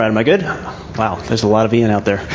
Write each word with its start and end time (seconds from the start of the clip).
right, 0.00 0.08
am 0.08 0.16
I 0.16 0.22
good? 0.22 0.42
Wow, 0.42 1.16
there's 1.26 1.42
a 1.42 1.48
lot 1.48 1.66
of 1.66 1.74
Ian 1.74 1.90
out 1.90 2.04
there. 2.04 2.16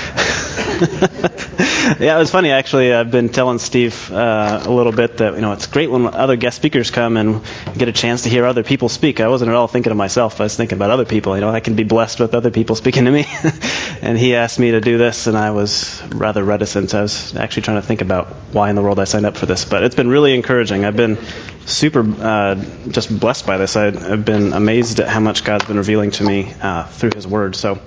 yeah, 1.99 2.15
it 2.15 2.19
was 2.19 2.29
funny 2.29 2.51
actually. 2.51 2.93
I've 2.93 3.11
been 3.11 3.29
telling 3.29 3.59
Steve 3.59 4.11
uh, 4.11 4.61
a 4.63 4.71
little 4.71 4.91
bit 4.91 5.17
that 5.17 5.35
you 5.35 5.41
know 5.41 5.51
it's 5.51 5.67
great 5.67 5.89
when 5.89 6.05
other 6.05 6.35
guest 6.35 6.57
speakers 6.57 6.91
come 6.91 7.17
and 7.17 7.41
get 7.77 7.87
a 7.87 7.91
chance 7.91 8.23
to 8.23 8.29
hear 8.29 8.45
other 8.45 8.63
people 8.63 8.87
speak. 8.87 9.19
I 9.19 9.27
wasn't 9.27 9.49
at 9.49 9.55
all 9.55 9.67
thinking 9.67 9.91
of 9.91 9.97
myself. 9.97 10.39
I 10.39 10.43
was 10.43 10.55
thinking 10.55 10.77
about 10.77 10.91
other 10.91 11.05
people. 11.05 11.35
You 11.35 11.41
know, 11.41 11.49
I 11.49 11.59
can 11.59 11.75
be 11.75 11.83
blessed 11.83 12.19
with 12.19 12.35
other 12.35 12.51
people 12.51 12.75
speaking 12.75 13.05
to 13.05 13.11
me. 13.11 13.25
and 14.01 14.17
he 14.17 14.35
asked 14.35 14.59
me 14.59 14.71
to 14.71 14.81
do 14.81 14.97
this, 14.97 15.27
and 15.27 15.37
I 15.37 15.51
was 15.51 16.01
rather 16.09 16.43
reticent. 16.43 16.93
I 16.93 17.01
was 17.01 17.35
actually 17.35 17.63
trying 17.63 17.81
to 17.81 17.87
think 17.87 18.01
about 18.01 18.27
why 18.51 18.69
in 18.69 18.75
the 18.75 18.81
world 18.83 18.99
I 18.99 19.05
signed 19.05 19.25
up 19.25 19.37
for 19.37 19.47
this, 19.47 19.65
but 19.65 19.83
it's 19.83 19.95
been 19.95 20.09
really 20.09 20.35
encouraging. 20.35 20.85
I've 20.85 20.97
been 20.97 21.17
super 21.65 22.01
uh, 22.01 22.55
just 22.89 23.17
blessed 23.19 23.45
by 23.45 23.57
this. 23.57 23.75
I, 23.75 23.91
have 23.91 24.25
been 24.25 24.53
amazed 24.53 24.99
at 24.99 25.07
how 25.07 25.19
much 25.19 25.43
God's 25.43 25.65
been 25.65 25.77
revealing 25.77 26.11
to 26.11 26.23
me 26.23 26.53
uh, 26.61 26.85
through 26.85 27.11
His 27.15 27.27
Word. 27.27 27.55
So. 27.55 27.79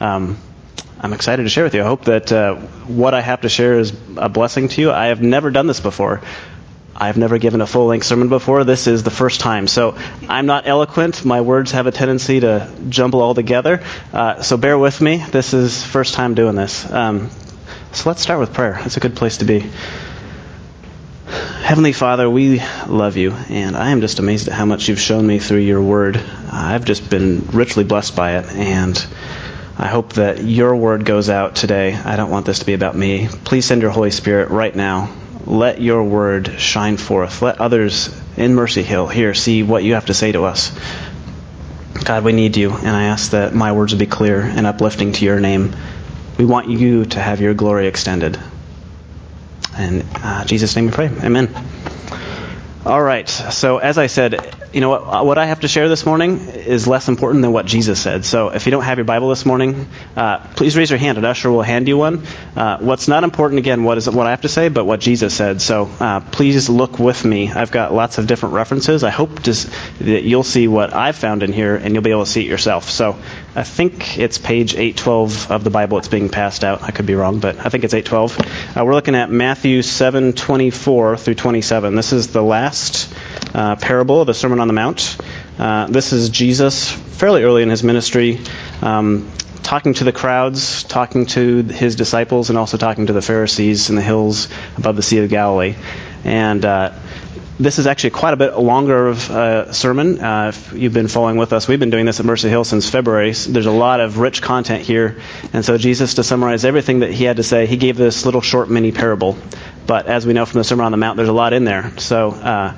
Um, 0.00 0.38
I'm 1.04 1.12
excited 1.12 1.42
to 1.42 1.48
share 1.48 1.64
with 1.64 1.74
you. 1.74 1.82
I 1.82 1.84
hope 1.84 2.04
that 2.04 2.30
uh, 2.30 2.54
what 2.86 3.12
I 3.12 3.20
have 3.20 3.40
to 3.40 3.48
share 3.48 3.76
is 3.76 3.92
a 4.16 4.28
blessing 4.28 4.68
to 4.68 4.80
you. 4.80 4.92
I 4.92 5.06
have 5.06 5.20
never 5.20 5.50
done 5.50 5.66
this 5.66 5.80
before. 5.80 6.20
I've 6.94 7.16
never 7.16 7.38
given 7.38 7.60
a 7.60 7.66
full 7.66 7.86
length 7.86 8.06
sermon 8.06 8.28
before. 8.28 8.62
This 8.62 8.86
is 8.86 9.02
the 9.02 9.10
first 9.10 9.40
time. 9.40 9.66
So 9.66 9.96
I'm 10.28 10.46
not 10.46 10.68
eloquent. 10.68 11.24
My 11.24 11.40
words 11.40 11.72
have 11.72 11.88
a 11.88 11.90
tendency 11.90 12.38
to 12.40 12.70
jumble 12.88 13.20
all 13.20 13.34
together. 13.34 13.82
Uh, 14.12 14.42
so 14.42 14.56
bear 14.56 14.78
with 14.78 15.00
me. 15.00 15.16
This 15.16 15.54
is 15.54 15.84
first 15.84 16.14
time 16.14 16.34
doing 16.34 16.54
this. 16.54 16.88
Um, 16.88 17.30
so 17.90 18.08
let's 18.08 18.22
start 18.22 18.38
with 18.38 18.52
prayer. 18.52 18.80
It's 18.84 18.96
a 18.96 19.00
good 19.00 19.16
place 19.16 19.38
to 19.38 19.44
be. 19.44 19.68
Heavenly 21.32 21.94
Father, 21.94 22.28
we 22.28 22.60
love 22.86 23.16
you, 23.16 23.32
and 23.32 23.74
I 23.74 23.90
am 23.90 24.02
just 24.02 24.18
amazed 24.18 24.48
at 24.48 24.54
how 24.54 24.66
much 24.66 24.88
you've 24.88 25.00
shown 25.00 25.26
me 25.26 25.38
through 25.38 25.60
your 25.60 25.80
word. 25.80 26.18
I've 26.50 26.84
just 26.84 27.08
been 27.08 27.48
richly 27.52 27.84
blessed 27.84 28.14
by 28.14 28.36
it, 28.36 28.52
and 28.52 29.06
I 29.78 29.88
hope 29.88 30.12
that 30.14 30.44
your 30.44 30.76
word 30.76 31.06
goes 31.06 31.30
out 31.30 31.56
today. 31.56 31.94
I 31.94 32.16
don't 32.16 32.30
want 32.30 32.44
this 32.44 32.58
to 32.58 32.66
be 32.66 32.74
about 32.74 32.94
me. 32.94 33.28
Please 33.44 33.64
send 33.64 33.80
your 33.80 33.90
Holy 33.90 34.10
Spirit 34.10 34.50
right 34.50 34.76
now. 34.76 35.10
Let 35.46 35.80
your 35.80 36.04
word 36.04 36.60
shine 36.60 36.98
forth. 36.98 37.40
Let 37.40 37.62
others 37.62 38.14
in 38.36 38.54
Mercy 38.54 38.82
Hill 38.82 39.06
here 39.06 39.32
see 39.32 39.62
what 39.62 39.84
you 39.84 39.94
have 39.94 40.06
to 40.06 40.14
say 40.14 40.32
to 40.32 40.44
us. 40.44 40.70
God, 42.04 42.24
we 42.24 42.32
need 42.32 42.58
you, 42.58 42.72
and 42.72 42.88
I 42.88 43.04
ask 43.04 43.30
that 43.30 43.54
my 43.54 43.72
words 43.72 43.94
will 43.94 44.00
be 44.00 44.06
clear 44.06 44.42
and 44.42 44.66
uplifting 44.66 45.12
to 45.12 45.24
your 45.24 45.40
name. 45.40 45.74
We 46.36 46.44
want 46.44 46.68
you 46.68 47.06
to 47.06 47.20
have 47.20 47.40
your 47.40 47.54
glory 47.54 47.86
extended. 47.86 48.38
In 49.78 50.02
uh, 50.02 50.44
Jesus' 50.44 50.76
name 50.76 50.86
we 50.86 50.92
pray. 50.92 51.08
Amen. 51.08 51.54
All 52.84 53.00
right. 53.00 53.28
So, 53.28 53.78
as 53.78 53.96
I 53.96 54.08
said, 54.08 54.56
you 54.72 54.80
know 54.80 54.90
what, 54.90 55.24
what 55.24 55.38
I 55.38 55.46
have 55.46 55.60
to 55.60 55.68
share 55.68 55.88
this 55.88 56.04
morning 56.04 56.40
is 56.40 56.88
less 56.88 57.08
important 57.08 57.42
than 57.42 57.52
what 57.52 57.64
Jesus 57.64 58.00
said. 58.00 58.24
So, 58.24 58.48
if 58.48 58.66
you 58.66 58.72
don't 58.72 58.82
have 58.82 58.98
your 58.98 59.04
Bible 59.04 59.28
this 59.28 59.46
morning, 59.46 59.86
uh, 60.16 60.38
please 60.56 60.76
raise 60.76 60.90
your 60.90 60.98
hand. 60.98 61.16
An 61.16 61.24
usher 61.24 61.48
will 61.48 61.62
hand 61.62 61.86
you 61.86 61.96
one. 61.96 62.26
Uh, 62.56 62.78
what's 62.78 63.06
not 63.06 63.22
important, 63.22 63.60
again, 63.60 63.84
what 63.84 63.98
is 63.98 64.10
what 64.10 64.26
I 64.26 64.30
have 64.30 64.40
to 64.40 64.48
say, 64.48 64.68
but 64.68 64.84
what 64.84 64.98
Jesus 64.98 65.32
said. 65.32 65.62
So, 65.62 65.88
uh, 66.00 66.20
please 66.20 66.68
look 66.68 66.98
with 66.98 67.24
me. 67.24 67.52
I've 67.52 67.70
got 67.70 67.94
lots 67.94 68.18
of 68.18 68.26
different 68.26 68.56
references. 68.56 69.04
I 69.04 69.10
hope 69.10 69.42
that 69.44 70.22
you'll 70.24 70.42
see 70.42 70.66
what 70.66 70.92
I've 70.92 71.16
found 71.16 71.44
in 71.44 71.52
here, 71.52 71.76
and 71.76 71.94
you'll 71.94 72.02
be 72.02 72.10
able 72.10 72.24
to 72.24 72.30
see 72.30 72.40
it 72.40 72.48
yourself. 72.48 72.90
So, 72.90 73.16
I 73.54 73.64
think 73.64 74.18
it's 74.18 74.38
page 74.38 74.74
812 74.74 75.50
of 75.50 75.62
the 75.62 75.68
Bible. 75.68 75.98
It's 75.98 76.08
being 76.08 76.30
passed 76.30 76.64
out. 76.64 76.82
I 76.82 76.90
could 76.90 77.04
be 77.04 77.14
wrong, 77.14 77.38
but 77.38 77.58
I 77.58 77.68
think 77.68 77.84
it's 77.84 77.92
812. 77.92 78.78
Uh, 78.78 78.84
we're 78.84 78.94
looking 78.94 79.14
at 79.14 79.30
Matthew 79.30 79.82
7:24 79.82 81.18
through 81.18 81.34
27. 81.34 81.94
This 81.94 82.14
is 82.14 82.28
the 82.28 82.42
last 82.42 83.12
uh, 83.54 83.76
parable 83.76 84.22
of 84.22 84.26
the 84.26 84.32
Sermon 84.32 84.58
on 84.58 84.68
the 84.68 84.72
Mount. 84.72 85.18
Uh, 85.58 85.86
this 85.88 86.14
is 86.14 86.30
Jesus 86.30 86.90
fairly 86.90 87.42
early 87.44 87.62
in 87.62 87.68
his 87.68 87.84
ministry, 87.84 88.40
um, 88.80 89.30
talking 89.62 89.92
to 89.94 90.04
the 90.04 90.12
crowds, 90.12 90.84
talking 90.84 91.26
to 91.26 91.62
his 91.62 91.94
disciples, 91.94 92.48
and 92.48 92.58
also 92.58 92.78
talking 92.78 93.08
to 93.08 93.12
the 93.12 93.22
Pharisees 93.22 93.90
in 93.90 93.96
the 93.96 94.02
hills 94.02 94.48
above 94.78 94.96
the 94.96 95.02
Sea 95.02 95.18
of 95.18 95.28
Galilee. 95.28 95.74
And 96.24 96.64
uh, 96.64 96.92
this 97.58 97.78
is 97.78 97.86
actually 97.86 98.10
quite 98.10 98.34
a 98.34 98.36
bit 98.36 98.58
longer 98.58 99.08
of 99.08 99.30
a 99.30 99.74
sermon. 99.74 100.18
Uh, 100.18 100.48
if 100.48 100.72
you've 100.72 100.92
been 100.92 101.08
following 101.08 101.36
with 101.36 101.52
us, 101.52 101.68
we've 101.68 101.78
been 101.78 101.90
doing 101.90 102.06
this 102.06 102.18
at 102.18 102.26
Mercy 102.26 102.48
Hill 102.48 102.64
since 102.64 102.88
February. 102.88 103.32
There's 103.32 103.66
a 103.66 103.70
lot 103.70 104.00
of 104.00 104.18
rich 104.18 104.40
content 104.42 104.82
here. 104.82 105.20
And 105.52 105.64
so, 105.64 105.76
Jesus, 105.76 106.14
to 106.14 106.24
summarize 106.24 106.64
everything 106.64 107.00
that 107.00 107.12
he 107.12 107.24
had 107.24 107.36
to 107.36 107.42
say, 107.42 107.66
he 107.66 107.76
gave 107.76 107.96
this 107.96 108.24
little 108.24 108.40
short 108.40 108.70
mini 108.70 108.90
parable. 108.90 109.36
But 109.86 110.06
as 110.06 110.26
we 110.26 110.32
know 110.32 110.46
from 110.46 110.58
the 110.58 110.64
Sermon 110.64 110.86
on 110.86 110.92
the 110.92 110.98
Mount, 110.98 111.16
there's 111.16 111.28
a 111.28 111.32
lot 111.32 111.52
in 111.52 111.64
there. 111.64 111.92
So, 111.98 112.30
uh, 112.30 112.76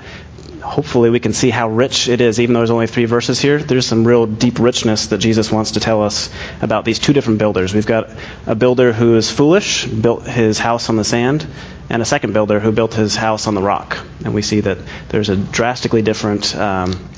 hopefully 0.65 1.11
we 1.11 1.21
can 1.21 1.33
see 1.33 1.51
how 1.51 1.69
rich 1.69 2.09
it 2.09 2.21
is, 2.21 2.41
even 2.41 2.55
though 2.55 2.61
there's 2.61 2.71
only 2.71 2.87
three 2.87 3.05
verses 3.05 3.39
here. 3.39 3.59
There's 3.59 3.87
some 3.87 4.07
real 4.07 4.27
deep 4.27 4.59
richness 4.59 5.09
that 5.09 5.19
Jesus 5.19 5.53
wants 5.53 5.73
to 5.73 5.81
tell 5.81 6.03
us 6.03 6.31
about 6.63 6.85
these 6.85 6.99
two 6.99 7.13
different 7.13 7.39
builders. 7.39 7.75
We've 7.75 7.87
got 7.87 8.11
a 8.47 8.55
builder 8.55 8.93
who 8.93 9.17
is 9.17 9.31
foolish, 9.31 9.87
built 9.87 10.27
his 10.27 10.59
house 10.59 10.89
on 10.89 10.97
the 10.97 11.05
sand, 11.05 11.47
and 11.91 12.01
a 12.01 12.05
second 12.07 12.33
builder 12.33 12.61
who 12.61 12.73
built 12.73 12.95
his 12.95 13.15
house 13.15 13.47
on 13.47 13.55
the 13.55 13.63
rock. 13.63 13.99
And 14.25 14.35
we 14.35 14.43
see 14.43 14.61
that 14.61 14.79
there's 15.11 15.29
a 15.29 15.37
drastically 15.37 16.03
different 16.03 16.57
um, 16.57 17.09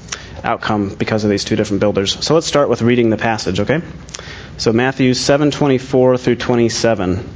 outcome 0.43 0.95
because 0.95 1.25
of 1.25 1.31
these 1.31 1.45
two 1.45 1.57
different 1.57 1.81
builders. 1.81 2.25
So 2.25 2.35
let's 2.35 2.47
start 2.47 2.69
with 2.69 2.83
reading 2.83 3.11
the 3.11 3.17
passage, 3.17 3.61
okay? 3.61 3.81
So 4.59 4.73
Matthew 4.73 5.13
7:24 5.13 6.19
through 6.19 6.37
27. 6.37 7.36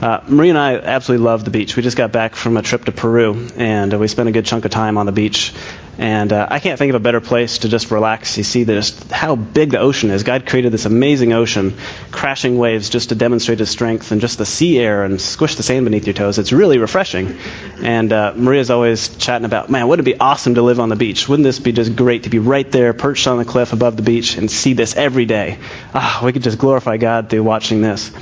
Uh, 0.00 0.20
Marie 0.28 0.50
and 0.50 0.58
I 0.58 0.74
absolutely 0.76 1.24
love 1.24 1.44
the 1.44 1.50
beach. 1.50 1.74
We 1.74 1.82
just 1.82 1.96
got 1.96 2.12
back 2.12 2.36
from 2.36 2.58
a 2.58 2.62
trip 2.62 2.84
to 2.84 2.92
Peru, 2.92 3.48
and 3.56 3.94
uh, 3.94 3.98
we 3.98 4.08
spent 4.08 4.28
a 4.28 4.32
good 4.32 4.44
chunk 4.44 4.66
of 4.66 4.70
time 4.70 4.98
on 4.98 5.06
the 5.06 5.12
beach. 5.12 5.54
And 5.98 6.30
uh, 6.34 6.46
I 6.50 6.58
can't 6.58 6.78
think 6.78 6.90
of 6.90 6.96
a 6.96 7.00
better 7.00 7.22
place 7.22 7.58
to 7.58 7.70
just 7.70 7.90
relax. 7.90 8.36
You 8.36 8.44
see 8.44 8.66
just 8.66 9.10
how 9.10 9.36
big 9.36 9.70
the 9.70 9.78
ocean 9.78 10.10
is. 10.10 10.22
God 10.22 10.46
created 10.46 10.70
this 10.70 10.84
amazing 10.84 11.32
ocean, 11.32 11.74
crashing 12.10 12.58
waves 12.58 12.90
just 12.90 13.08
to 13.08 13.14
demonstrate 13.14 13.58
His 13.58 13.70
strength, 13.70 14.12
and 14.12 14.20
just 14.20 14.36
the 14.36 14.44
sea 14.44 14.78
air 14.78 15.04
and 15.04 15.18
squish 15.18 15.54
the 15.54 15.62
sand 15.62 15.86
beneath 15.86 16.06
your 16.06 16.12
toes. 16.12 16.38
It's 16.38 16.52
really 16.52 16.76
refreshing. 16.76 17.38
And 17.82 18.12
uh, 18.12 18.34
Maria's 18.36 18.70
always 18.70 19.16
chatting 19.16 19.46
about, 19.46 19.70
man, 19.70 19.88
wouldn't 19.88 20.06
it 20.06 20.12
be 20.12 20.20
awesome 20.20 20.56
to 20.56 20.62
live 20.62 20.78
on 20.78 20.90
the 20.90 20.96
beach? 20.96 21.26
Wouldn't 21.26 21.44
this 21.44 21.58
be 21.58 21.72
just 21.72 21.96
great 21.96 22.24
to 22.24 22.28
be 22.28 22.38
right 22.38 22.70
there, 22.70 22.92
perched 22.92 23.26
on 23.26 23.38
the 23.38 23.46
cliff 23.46 23.72
above 23.72 23.96
the 23.96 24.02
beach, 24.02 24.36
and 24.36 24.50
see 24.50 24.74
this 24.74 24.94
every 24.94 25.24
day? 25.24 25.58
Ah, 25.94 26.20
we 26.22 26.34
could 26.34 26.42
just 26.42 26.58
glorify 26.58 26.98
God 26.98 27.30
through 27.30 27.44
watching 27.44 27.80
this. 27.80 28.12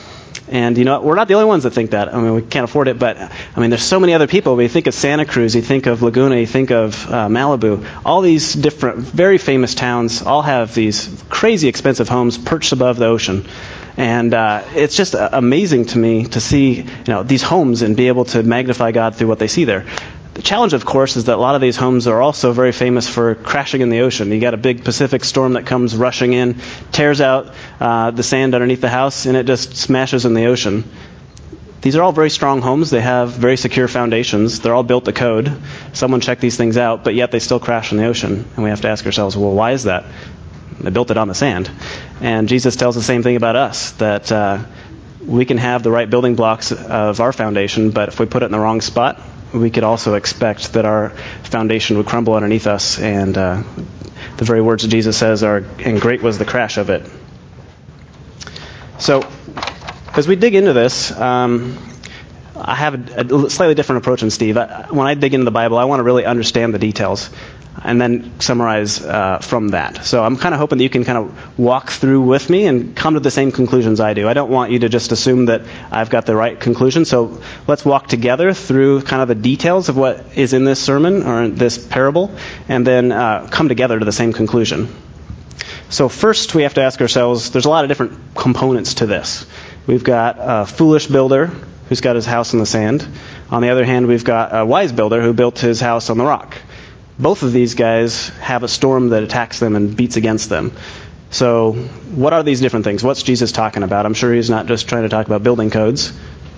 And 0.49 0.77
you 0.77 0.85
know, 0.85 1.01
we're 1.01 1.15
not 1.15 1.29
the 1.29 1.35
only 1.35 1.47
ones 1.47 1.63
that 1.63 1.71
think 1.71 1.93
that. 1.93 2.15
I 2.15 2.21
mean, 2.21 2.35
we 2.35 2.43
can't 2.43 2.65
afford 2.65 2.89
it, 2.89 2.99
but 2.99 3.17
I 3.17 3.61
mean, 3.61 3.71
there's 3.71 3.83
so 3.83 3.99
many 3.99 4.13
other 4.13 4.27
people. 4.27 4.57
We 4.57 4.69
think 4.69 4.87
of 4.87 4.95
Santa 4.95 5.25
Cruz, 5.25 5.55
you 5.55 5.63
think 5.63 5.87
of 5.87 6.03
Laguna, 6.03 6.37
you 6.37 6.47
think 6.47 6.71
of 6.71 7.07
uh, 7.07 7.29
Malibu. 7.29 7.87
All 8.05 8.21
these 8.21 8.53
different, 8.53 8.99
very 8.99 9.39
famous 9.39 9.75
towns 9.75 10.23
all 10.23 10.43
have 10.43 10.75
these 10.75 11.23
crazy 11.31 11.69
expensive 11.69 12.09
homes 12.09 12.37
perched 12.37 12.73
above 12.73 12.99
the 12.99 13.07
ocean. 13.07 13.47
And 13.97 14.35
uh, 14.35 14.65
it's 14.75 14.97
just 14.97 15.15
amazing 15.15 15.87
to 15.87 15.99
me 15.99 16.25
to 16.27 16.41
see, 16.41 16.75
you 16.83 16.85
know, 17.07 17.23
these 17.23 17.43
homes 17.43 17.83
and 17.83 17.97
be 17.97 18.09
able 18.09 18.25
to 18.27 18.43
magnify 18.43 18.91
God 18.91 19.15
through 19.15 19.29
what 19.29 19.39
they 19.39 19.47
see 19.47 19.65
there. 19.65 19.87
The 20.35 20.43
challenge, 20.43 20.73
of 20.73 20.85
course, 20.85 21.17
is 21.17 21.25
that 21.25 21.37
a 21.37 21.41
lot 21.41 21.55
of 21.55 21.61
these 21.61 21.77
homes 21.77 22.09
are 22.09 22.21
also 22.21 22.53
very 22.53 22.73
famous 22.73 23.09
for 23.09 23.37
crashing 23.37 23.83
in 23.83 23.89
the 23.89 24.01
ocean. 24.01 24.33
You 24.33 24.41
got 24.41 24.53
a 24.53 24.57
big 24.57 24.85
Pacific 24.85 25.23
storm 25.23 25.53
that 25.53 25.65
comes 25.65 25.95
rushing 25.95 26.33
in, 26.33 26.61
tears 26.91 27.21
out 27.21 27.55
uh, 27.79 28.11
the 28.11 28.25
sand 28.25 28.53
underneath 28.53 28.81
the 28.81 28.89
house, 28.89 29.27
and 29.27 29.37
it 29.37 29.47
just 29.47 29.77
smashes 29.77 30.25
in 30.25 30.35
the 30.35 30.47
ocean. 30.47 30.91
These 31.83 31.95
are 31.95 32.03
all 32.03 32.11
very 32.11 32.31
strong 32.31 32.63
homes. 32.63 32.91
They 32.91 33.01
have 33.01 33.31
very 33.31 33.57
secure 33.57 33.87
foundations. 33.87 34.59
They're 34.59 34.75
all 34.75 34.83
built 34.83 35.05
to 35.05 35.13
code. 35.13 35.53
Someone 35.93 36.21
checked 36.21 36.41
these 36.41 36.57
things 36.57 36.77
out, 36.79 37.05
but 37.05 37.15
yet 37.15 37.31
they 37.31 37.39
still 37.39 37.61
crash 37.61 37.93
in 37.93 37.99
the 37.99 38.07
ocean. 38.07 38.45
And 38.57 38.65
we 38.65 38.71
have 38.71 38.81
to 38.81 38.89
ask 38.89 39.07
ourselves, 39.07 39.37
well, 39.37 39.53
why 39.53 39.73
is 39.73 39.85
that? 39.85 40.05
They 40.81 40.91
built 40.91 41.13
it 41.13 41.17
on 41.17 41.29
the 41.29 41.35
sand. 41.35 41.71
And 42.21 42.49
Jesus 42.49 42.75
tells 42.75 42.97
the 42.97 43.03
same 43.03 43.23
thing 43.23 43.37
about 43.37 43.55
us 43.55 43.93
that 43.93 44.33
uh, 44.33 44.65
we 45.25 45.45
can 45.45 45.59
have 45.59 45.85
the 45.85 45.93
right 45.93 46.11
building 46.11 46.35
blocks 46.35 46.73
of 46.73 47.21
our 47.21 47.33
foundation, 47.33 47.91
but 47.91 48.09
if 48.09 48.19
we 48.19 48.27
put 48.27 48.43
it 48.43 48.47
in 48.47 48.53
the 48.53 48.59
wrong 48.59 48.81
spot, 48.81 49.21
we 49.55 49.71
could 49.71 49.85
also 49.85 50.15
expect 50.15 50.73
that 50.73 50.85
our 50.85 51.11
foundation 51.45 51.97
would 51.97 52.07
crumble 52.07 52.35
underneath 52.35 52.67
us, 52.67 52.99
and 52.99 53.39
uh, 53.39 53.63
the 54.37 54.45
very 54.45 54.61
words 54.61 54.87
Jesus 54.87 55.17
says 55.17 55.43
are, 55.45 55.59
and 55.79 56.01
great 56.01 56.23
was 56.23 56.39
the 56.39 56.45
crash 56.45 56.77
of 56.77 56.91
it. 56.91 57.09
So, 58.99 59.27
as 60.15 60.27
we 60.27 60.37
dig 60.37 60.55
into 60.55 60.73
this, 60.73 61.13
um, 61.13 61.79
I 62.57 62.75
have 62.75 63.17
a, 63.17 63.47
a, 63.47 63.51
slightly 63.51 63.75
different 63.75 64.03
approach 64.03 64.21
than 64.21 64.31
Steve. 64.31 64.57
I, 64.57 64.87
when 64.91 65.07
I 65.07 65.15
dig 65.15 65.35
into 65.35 65.45
the 65.45 65.51
Bible, 65.51 65.79
I 65.79 65.85
want 65.85 66.01
to 66.01 66.05
really 66.05 66.25
understand 66.25 66.75
the 66.75 66.79
details. 66.79 67.31
And 67.83 68.01
then 68.01 68.41
summarize 68.41 69.03
uh, 69.03 69.39
from 69.39 69.69
that. 69.69 70.05
So 70.05 70.23
I'm 70.23 70.37
kind 70.37 70.55
of 70.55 70.61
hoping 70.61 70.79
that 70.79 70.85
you 70.85 70.91
can 70.91 71.05
kind 71.05 71.19
of 71.19 71.59
walk 71.59 71.91
through 71.91 72.23
with 72.23 72.49
me 72.49 72.67
and 72.67 72.95
come 72.95 73.15
to 73.15 73.21
the 73.21 73.31
same 73.31 73.53
conclusions 73.53 74.01
I 74.01 74.15
do. 74.15 74.29
I 74.29 74.35
don't 74.35 74.51
want 74.51 74.71
you 74.71 74.81
to 74.81 74.89
just 74.89 75.13
assume 75.13 75.47
that 75.47 75.63
I've 75.91 76.11
got 76.11 76.27
the 76.27 76.37
right 76.37 76.59
conclusion. 76.59 77.05
So 77.05 77.41
let's 77.67 77.85
walk 77.85 78.09
together 78.09 78.53
through 78.53 79.03
kind 79.03 79.23
of 79.23 79.29
the 79.29 79.35
details 79.35 79.89
of 79.89 79.97
what 79.97 80.37
is 80.37 80.53
in 80.53 80.65
this 80.65 80.81
sermon 80.81 81.25
or 81.25 81.49
this 81.49 81.85
parable, 81.85 82.31
and 82.69 82.87
then 82.87 83.11
uh, 83.13 83.49
come 83.51 83.69
together 83.69 83.99
to 83.99 84.05
the 84.05 84.13
same 84.13 84.33
conclusion. 84.33 84.89
So 85.91 86.09
first, 86.09 86.55
we 86.55 86.63
have 86.63 86.75
to 86.75 86.83
ask 86.83 87.01
ourselves. 87.01 87.51
There's 87.51 87.67
a 87.67 87.71
lot 87.71 87.85
of 87.85 87.89
different 87.89 88.35
components 88.35 88.95
to 88.95 89.07
this. 89.07 89.47
We've 89.87 90.05
got 90.05 90.37
a 90.39 90.67
foolish 90.67 91.07
builder 91.07 91.47
who's 91.89 92.01
got 92.01 92.17
his 92.17 92.25
house 92.25 92.53
in 92.53 92.59
the 92.59 92.67
sand. 92.67 93.07
On 93.51 93.61
the 93.61 93.69
other 93.69 93.85
hand, 93.85 94.07
we've 94.07 94.25
got 94.25 94.57
a 94.57 94.65
wise 94.65 94.93
builder 94.93 95.21
who 95.21 95.35
built 95.35 95.59
his 95.59 95.81
house 95.81 96.09
on 96.09 96.19
the 96.19 96.25
rock 96.25 96.57
both 97.19 97.43
of 97.43 97.53
these 97.53 97.75
guys 97.75 98.29
have 98.41 98.63
a 98.63 98.69
storm 98.69 99.11
that 99.11 99.23
attacks 99.23 99.61
them 99.61 99.77
and 99.77 99.97
beats 99.97 100.17
against 100.17 100.49
them. 100.49 100.73
So, 101.31 101.73
what 101.73 102.33
are 102.33 102.43
these 102.43 102.61
different 102.61 102.85
things? 102.85 103.03
What's 103.03 103.23
Jesus 103.23 103.51
talking 103.53 103.83
about? 103.83 104.07
I'm 104.07 104.15
sure 104.15 104.33
he's 104.33 104.51
not 104.51 104.67
just 104.67 104.89
trying 104.89 105.03
to 105.03 105.09
talk 105.09 105.27
about 105.27 105.43
building 105.43 105.71
codes. 105.71 106.13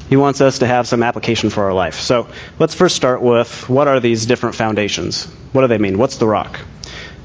He 0.08 0.16
wants 0.16 0.40
us 0.40 0.58
to 0.60 0.66
have 0.66 0.86
some 0.86 1.02
application 1.02 1.50
for 1.50 1.64
our 1.64 1.72
life. 1.72 1.94
So, 1.94 2.28
let's 2.58 2.74
first 2.74 2.94
start 2.94 3.22
with 3.22 3.68
what 3.68 3.88
are 3.88 4.00
these 4.00 4.26
different 4.26 4.54
foundations? 4.54 5.24
What 5.52 5.62
do 5.62 5.68
they 5.68 5.78
mean? 5.78 5.98
What's 5.98 6.18
the 6.18 6.26
rock? 6.26 6.60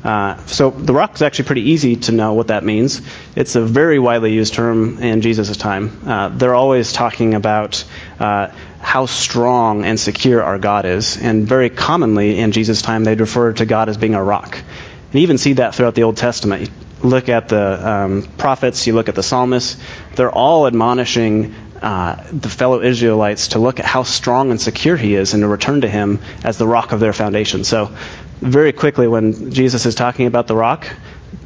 Uh, 0.03 0.43
so 0.45 0.71
the 0.71 0.93
rock 0.93 1.13
is 1.15 1.21
actually 1.21 1.45
pretty 1.45 1.69
easy 1.69 1.95
to 1.95 2.11
know 2.11 2.33
what 2.33 2.47
that 2.47 2.63
means. 2.63 3.01
It's 3.35 3.55
a 3.55 3.61
very 3.61 3.99
widely 3.99 4.33
used 4.33 4.53
term 4.53 4.97
in 4.97 5.21
Jesus' 5.21 5.55
time. 5.57 6.01
Uh, 6.05 6.29
they're 6.29 6.55
always 6.55 6.91
talking 6.91 7.35
about 7.35 7.83
uh, 8.19 8.51
how 8.81 9.05
strong 9.05 9.85
and 9.85 9.99
secure 9.99 10.43
our 10.43 10.57
God 10.57 10.85
is, 10.85 11.17
and 11.17 11.47
very 11.47 11.69
commonly 11.69 12.39
in 12.39 12.51
Jesus' 12.51 12.81
time 12.81 13.03
they'd 13.03 13.19
refer 13.19 13.53
to 13.53 13.65
God 13.65 13.89
as 13.89 13.97
being 13.97 14.15
a 14.15 14.23
rock. 14.23 14.55
And 14.55 15.13
you 15.13 15.21
even 15.21 15.37
see 15.37 15.53
that 15.53 15.75
throughout 15.75 15.95
the 15.95 16.03
Old 16.03 16.17
Testament. 16.17 16.69
You 17.03 17.09
look 17.09 17.29
at 17.29 17.49
the 17.49 17.89
um, 17.89 18.23
prophets, 18.37 18.87
you 18.87 18.93
look 18.93 19.09
at 19.09 19.15
the 19.15 19.23
psalmists, 19.23 19.81
they're 20.15 20.31
all 20.31 20.67
admonishing 20.67 21.53
uh, 21.81 22.23
the 22.31 22.49
fellow 22.49 22.81
Israelites 22.81 23.49
to 23.49 23.59
look 23.59 23.79
at 23.79 23.85
how 23.85 24.03
strong 24.03 24.51
and 24.51 24.61
secure 24.61 24.95
he 24.95 25.15
is 25.15 25.33
and 25.33 25.41
to 25.41 25.47
return 25.47 25.81
to 25.81 25.89
him 25.89 26.19
as 26.43 26.57
the 26.57 26.67
rock 26.67 26.91
of 26.91 26.99
their 26.99 27.13
foundation. 27.13 27.63
So 27.63 27.95
very 28.39 28.71
quickly 28.71 29.07
when 29.07 29.51
Jesus 29.51 29.85
is 29.85 29.95
talking 29.95 30.27
about 30.27 30.47
the 30.47 30.55
rock, 30.55 30.87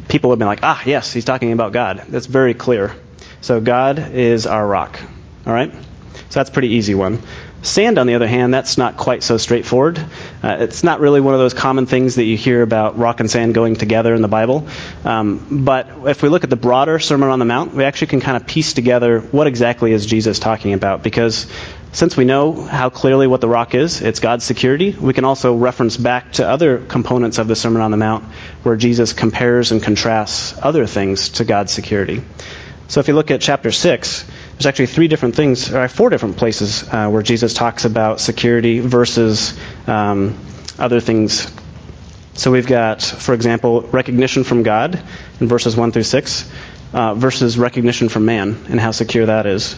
people 0.09 0.31
have 0.31 0.39
been 0.39 0.47
like, 0.47 0.63
ah, 0.63 0.81
yes, 0.85 1.13
he's 1.13 1.25
talking 1.25 1.51
about 1.51 1.73
God. 1.73 2.03
That's 2.09 2.25
very 2.25 2.53
clear. 2.53 2.95
So 3.41 3.61
God 3.61 3.99
is 4.13 4.45
our 4.45 4.65
rock. 4.65 4.99
All 5.45 5.53
right? 5.53 5.73
So 6.29 6.39
that's 6.39 6.49
a 6.49 6.53
pretty 6.53 6.69
easy 6.69 6.95
one. 6.95 7.21
Sand, 7.61 7.97
on 7.97 8.05
the 8.05 8.13
other 8.13 8.27
hand, 8.27 8.53
that's 8.53 8.77
not 8.77 8.95
quite 8.95 9.23
so 9.23 9.37
straightforward. 9.37 9.97
Uh, 10.43 10.57
it's 10.59 10.83
not 10.83 10.99
really 10.99 11.19
one 11.19 11.33
of 11.33 11.39
those 11.39 11.55
common 11.55 11.87
things 11.87 12.15
that 12.15 12.23
you 12.23 12.37
hear 12.37 12.61
about 12.61 12.99
rock 12.99 13.19
and 13.19 13.31
sand 13.31 13.55
going 13.55 13.75
together 13.75 14.13
in 14.13 14.21
the 14.21 14.27
Bible. 14.27 14.67
Um, 15.03 15.63
but 15.65 15.89
if 16.05 16.21
we 16.21 16.29
look 16.29 16.43
at 16.43 16.51
the 16.51 16.55
broader 16.55 16.99
Sermon 16.99 17.29
on 17.29 17.39
the 17.39 17.45
Mount, 17.45 17.73
we 17.73 17.83
actually 17.83 18.07
can 18.07 18.21
kind 18.21 18.37
of 18.37 18.45
piece 18.45 18.73
together 18.73 19.19
what 19.19 19.47
exactly 19.47 19.93
is 19.93 20.05
Jesus 20.05 20.37
talking 20.37 20.73
about. 20.73 21.01
Because 21.01 21.47
since 21.91 22.15
we 22.15 22.25
know 22.25 22.61
how 22.61 22.91
clearly 22.91 23.25
what 23.25 23.41
the 23.41 23.47
rock 23.47 23.73
is, 23.73 24.01
it's 24.01 24.19
God's 24.19 24.43
security, 24.43 24.91
we 24.91 25.13
can 25.13 25.23
also 25.25 25.55
reference 25.55 25.97
back 25.97 26.33
to 26.33 26.47
other 26.47 26.77
components 26.77 27.39
of 27.39 27.47
the 27.47 27.55
Sermon 27.55 27.81
on 27.81 27.89
the 27.89 27.97
Mount 27.97 28.25
where 28.61 28.75
Jesus 28.75 29.13
compares 29.13 29.71
and 29.71 29.81
contrasts 29.81 30.55
other 30.61 30.85
things 30.85 31.29
to 31.29 31.45
God's 31.45 31.71
security. 31.71 32.21
So 32.87 32.99
if 32.99 33.07
you 33.07 33.15
look 33.15 33.31
at 33.31 33.41
chapter 33.41 33.71
6, 33.71 34.25
there's 34.55 34.67
actually 34.67 34.87
three 34.87 35.09
different 35.09 35.35
things, 35.35 35.73
or 35.73 35.87
four 35.89 36.09
different 36.09 36.37
places 36.37 36.83
uh, 36.87 37.09
where 37.09 37.21
Jesus 37.21 37.53
talks 37.53 37.83
about 37.83 38.21
security 38.21 38.79
versus 38.79 39.57
um, 39.85 40.39
other 40.79 41.01
things. 41.01 41.51
So 42.35 42.51
we've 42.51 42.67
got, 42.67 43.01
for 43.01 43.33
example, 43.33 43.81
recognition 43.81 44.45
from 44.45 44.63
God 44.63 45.01
in 45.41 45.47
verses 45.47 45.75
1 45.75 45.91
through 45.91 46.03
6 46.03 46.51
uh, 46.93 47.13
versus 47.15 47.57
recognition 47.57 48.07
from 48.07 48.25
man 48.25 48.65
and 48.69 48.79
how 48.79 48.91
secure 48.91 49.25
that 49.25 49.45
is. 49.45 49.77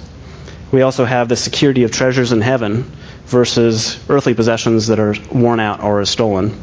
We 0.71 0.83
also 0.83 1.05
have 1.05 1.27
the 1.27 1.35
security 1.35 1.83
of 1.83 1.91
treasures 1.91 2.31
in 2.31 2.41
heaven 2.41 2.83
versus 3.25 3.99
earthly 4.09 4.35
possessions 4.35 4.87
that 4.87 4.99
are 4.99 5.15
worn 5.31 5.59
out 5.59 5.81
or 5.81 6.01
are 6.01 6.05
stolen. 6.05 6.61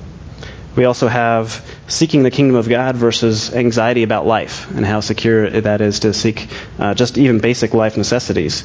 We 0.76 0.84
also 0.86 1.06
have 1.06 1.64
seeking 1.86 2.24
the 2.24 2.30
kingdom 2.30 2.56
of 2.56 2.68
God 2.68 2.96
versus 2.96 3.54
anxiety 3.54 4.02
about 4.02 4.26
life 4.26 4.70
and 4.70 4.84
how 4.84 5.00
secure 5.00 5.48
that 5.48 5.80
is 5.80 6.00
to 6.00 6.12
seek 6.12 6.48
uh, 6.78 6.94
just 6.94 7.16
even 7.16 7.38
basic 7.38 7.74
life 7.74 7.96
necessities. 7.96 8.64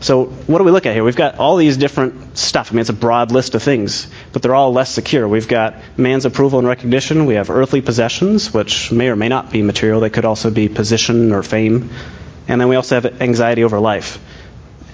So, 0.00 0.26
what 0.26 0.58
do 0.58 0.64
we 0.64 0.70
look 0.70 0.86
at 0.86 0.94
here? 0.94 1.02
We've 1.02 1.16
got 1.16 1.38
all 1.38 1.56
these 1.56 1.76
different 1.76 2.38
stuff. 2.38 2.70
I 2.70 2.74
mean, 2.74 2.82
it's 2.82 2.90
a 2.90 2.92
broad 2.92 3.32
list 3.32 3.56
of 3.56 3.62
things, 3.62 4.06
but 4.32 4.42
they're 4.42 4.54
all 4.54 4.72
less 4.72 4.90
secure. 4.90 5.26
We've 5.26 5.48
got 5.48 5.74
man's 5.96 6.24
approval 6.24 6.60
and 6.60 6.68
recognition. 6.68 7.26
We 7.26 7.34
have 7.34 7.50
earthly 7.50 7.80
possessions, 7.80 8.54
which 8.54 8.92
may 8.92 9.08
or 9.08 9.16
may 9.16 9.28
not 9.28 9.50
be 9.50 9.62
material. 9.62 10.00
They 10.00 10.10
could 10.10 10.24
also 10.24 10.50
be 10.50 10.68
position 10.68 11.32
or 11.32 11.42
fame. 11.42 11.90
And 12.46 12.60
then 12.60 12.68
we 12.68 12.76
also 12.76 13.00
have 13.00 13.20
anxiety 13.20 13.64
over 13.64 13.80
life 13.80 14.20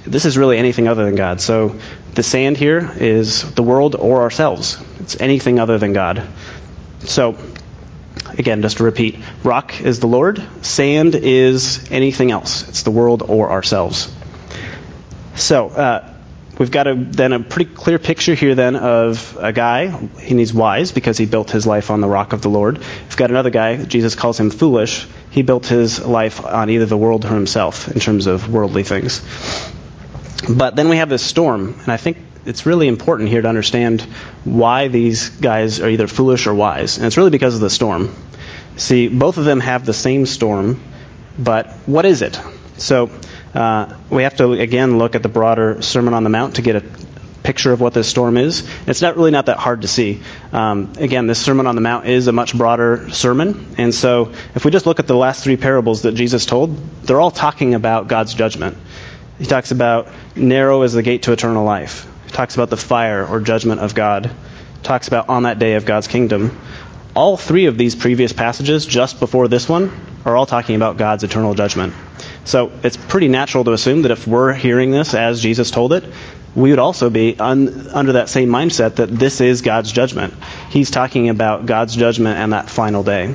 this 0.07 0.25
is 0.25 0.37
really 0.37 0.59
anything 0.59 0.87
other 0.87 1.05
than 1.05 1.15
God. 1.15 1.41
So 1.41 1.79
the 2.15 2.23
sand 2.23 2.57
here 2.57 2.93
is 2.97 3.55
the 3.55 3.63
world 3.63 3.97
or 3.97 4.23
ourselves. 4.23 4.83
It's 5.01 5.21
anything 5.21 5.59
other 5.59 5.79
than 5.79 5.93
God. 5.93 6.27
So, 7.01 7.37
again, 8.39 8.63
just 8.63 8.79
to 8.79 8.85
repeat 8.85 9.19
rock 9.43 9.81
is 9.81 10.01
the 10.01 10.07
Lord, 10.07 10.43
sand 10.63 11.15
is 11.15 11.91
anything 11.91 12.31
else. 12.31 12.69
It's 12.69 12.83
the 12.83 12.91
world 12.91 13.23
or 13.23 13.51
ourselves. 13.51 14.13
So, 15.35 15.69
uh, 15.69 16.15
we've 16.59 16.71
got 16.71 16.87
a, 16.87 16.95
then 16.95 17.33
a 17.33 17.41
pretty 17.41 17.75
clear 17.75 17.99
picture 17.99 18.35
here 18.35 18.55
then 18.55 18.77
of 18.77 19.37
a 19.41 19.53
guy, 19.53 19.83
and 19.83 20.39
he's 20.39 20.55
wise 20.55 20.93
because 20.93 21.19
he 21.19 21.27
built 21.27 21.51
his 21.51 21.67
life 21.67 21.91
on 21.91 22.01
the 22.01 22.09
rock 22.09 22.33
of 22.33 22.43
the 22.43 22.49
Lord. 22.49 22.79
We've 22.79 23.17
got 23.17 23.31
another 23.31 23.51
guy, 23.51 23.85
Jesus 23.85 24.15
calls 24.15 24.39
him 24.39 24.51
foolish. 24.51 25.07
He 25.31 25.43
built 25.43 25.67
his 25.67 26.01
life 26.01 26.45
on 26.45 26.71
either 26.71 26.87
the 26.87 26.97
world 26.97 27.25
or 27.25 27.35
himself 27.35 27.89
in 27.89 27.99
terms 27.99 28.27
of 28.27 28.49
worldly 28.49 28.85
things. 28.85 29.21
But 30.49 30.77
then 30.77 30.89
we 30.89 30.97
have 30.97 31.09
this 31.09 31.25
storm, 31.25 31.75
and 31.81 31.89
I 31.89 31.97
think 31.97 32.19
it's 32.47 32.67
really 32.67 32.89
important 32.89 33.29
here 33.29 33.43
to 33.43 33.49
understand 33.49 34.03
why 34.45 34.89
these 34.89 35.31
guys 35.31 35.81
are 35.81 35.89
either 35.89 36.07
foolish 36.07 36.47
or 36.47 36.55
wise. 36.55 36.99
And 36.99 37.07
it's 37.07 37.17
really 37.17 37.31
because 37.31 37.55
of 37.55 37.61
the 37.61 37.71
storm. 37.71 38.15
See, 38.77 39.09
both 39.09 39.39
of 39.39 39.45
them 39.45 39.61
have 39.61 39.87
the 39.87 39.95
same 39.95 40.27
storm, 40.27 40.81
but 41.39 41.71
what 41.87 42.05
is 42.05 42.23
it? 42.23 42.39
So 42.77 43.11
uh, 43.55 43.95
we 44.11 44.25
have 44.25 44.37
to, 44.37 44.53
again, 44.53 44.99
look 44.99 45.15
at 45.15 45.23
the 45.23 45.29
broader 45.29 45.81
Sermon 45.81 46.13
on 46.13 46.25
the 46.25 46.31
Mount 46.31 46.57
to 46.57 46.63
get 46.63 46.77
a 46.77 46.85
picture 47.45 47.73
of 47.73 47.81
what 47.81 47.93
this 47.93 48.09
storm 48.09 48.37
is. 48.37 48.67
It's 48.87 49.03
not 49.03 49.17
really 49.17 49.31
not 49.31 49.47
that 49.47 49.59
hard 49.59 49.83
to 49.83 49.89
see. 49.89 50.23
Um, 50.51 50.93
again, 50.97 51.27
this 51.27 51.39
Sermon 51.39 51.67
on 51.67 51.75
the 51.75 51.81
Mount 51.81 52.07
is 52.07 52.27
a 52.27 52.33
much 52.33 52.57
broader 52.57 53.11
sermon, 53.11 53.75
and 53.79 53.95
so 53.95 54.33
if 54.55 54.65
we 54.65 54.71
just 54.71 54.87
look 54.87 54.99
at 54.99 55.07
the 55.07 55.15
last 55.15 55.45
three 55.45 55.57
parables 55.57 56.03
that 56.03 56.13
Jesus 56.13 56.47
told, 56.47 56.77
they're 57.05 57.21
all 57.21 57.31
talking 57.31 57.75
about 57.75 58.09
God's 58.09 58.35
judgment. 58.35 58.77
He 59.39 59.47
talks 59.47 59.71
about 59.71 60.09
narrow 60.37 60.83
is 60.83 60.93
the 60.93 61.03
gate 61.03 61.25
to 61.25 61.33
eternal 61.33 61.65
life. 61.65 62.07
He 62.27 62.31
talks 62.31 62.55
about 62.55 62.71
the 62.71 62.77
fire 62.77 63.27
or 63.27 63.41
judgment 63.41 63.81
of 63.81 63.95
God. 63.95 64.27
He 64.27 64.83
talks 64.83 65.09
about 65.09 65.29
on 65.29 65.43
that 65.43 65.59
day 65.59 65.75
of 65.75 65.85
God's 65.85 66.07
kingdom. 66.07 66.59
All 67.17 67.37
three 67.37 67.67
of 67.67 67.79
these 67.79 67.95
previous 67.95 68.33
passages, 68.33 68.87
just 68.87 69.21
before 69.21 69.49
this 69.49 69.69
one, 69.69 69.93
are 70.25 70.37
all 70.37 70.47
talking 70.47 70.77
about 70.77 70.97
God's 70.97 71.25
eternal 71.25 71.55
judgment. 71.55 71.95
So 72.45 72.73
it's 72.83 72.97
pretty 72.97 73.29
natural 73.29 73.65
to 73.65 73.73
assume 73.73 74.03
that 74.03 74.11
if 74.11 74.27
we're 74.27 74.53
hearing 74.53 74.91
this 74.91 75.15
as 75.15 75.41
Jesus 75.41 75.71
told 75.71 75.93
it, 75.93 76.05
we 76.55 76.71
would 76.71 76.79
also 76.79 77.11
be 77.11 77.37
un, 77.39 77.89
under 77.89 78.13
that 78.13 78.29
same 78.29 78.49
mindset 78.49 78.97
that 78.97 79.11
this 79.11 79.41
is 79.41 79.63
God's 79.63 79.91
judgment. 79.91 80.35
He's 80.71 80.91
talking 80.91 81.29
about 81.29 81.67
God's 81.67 81.97
judgment 81.97 82.39
and 82.39 82.53
that 82.53 82.71
final 82.71 83.03
day. 83.03 83.35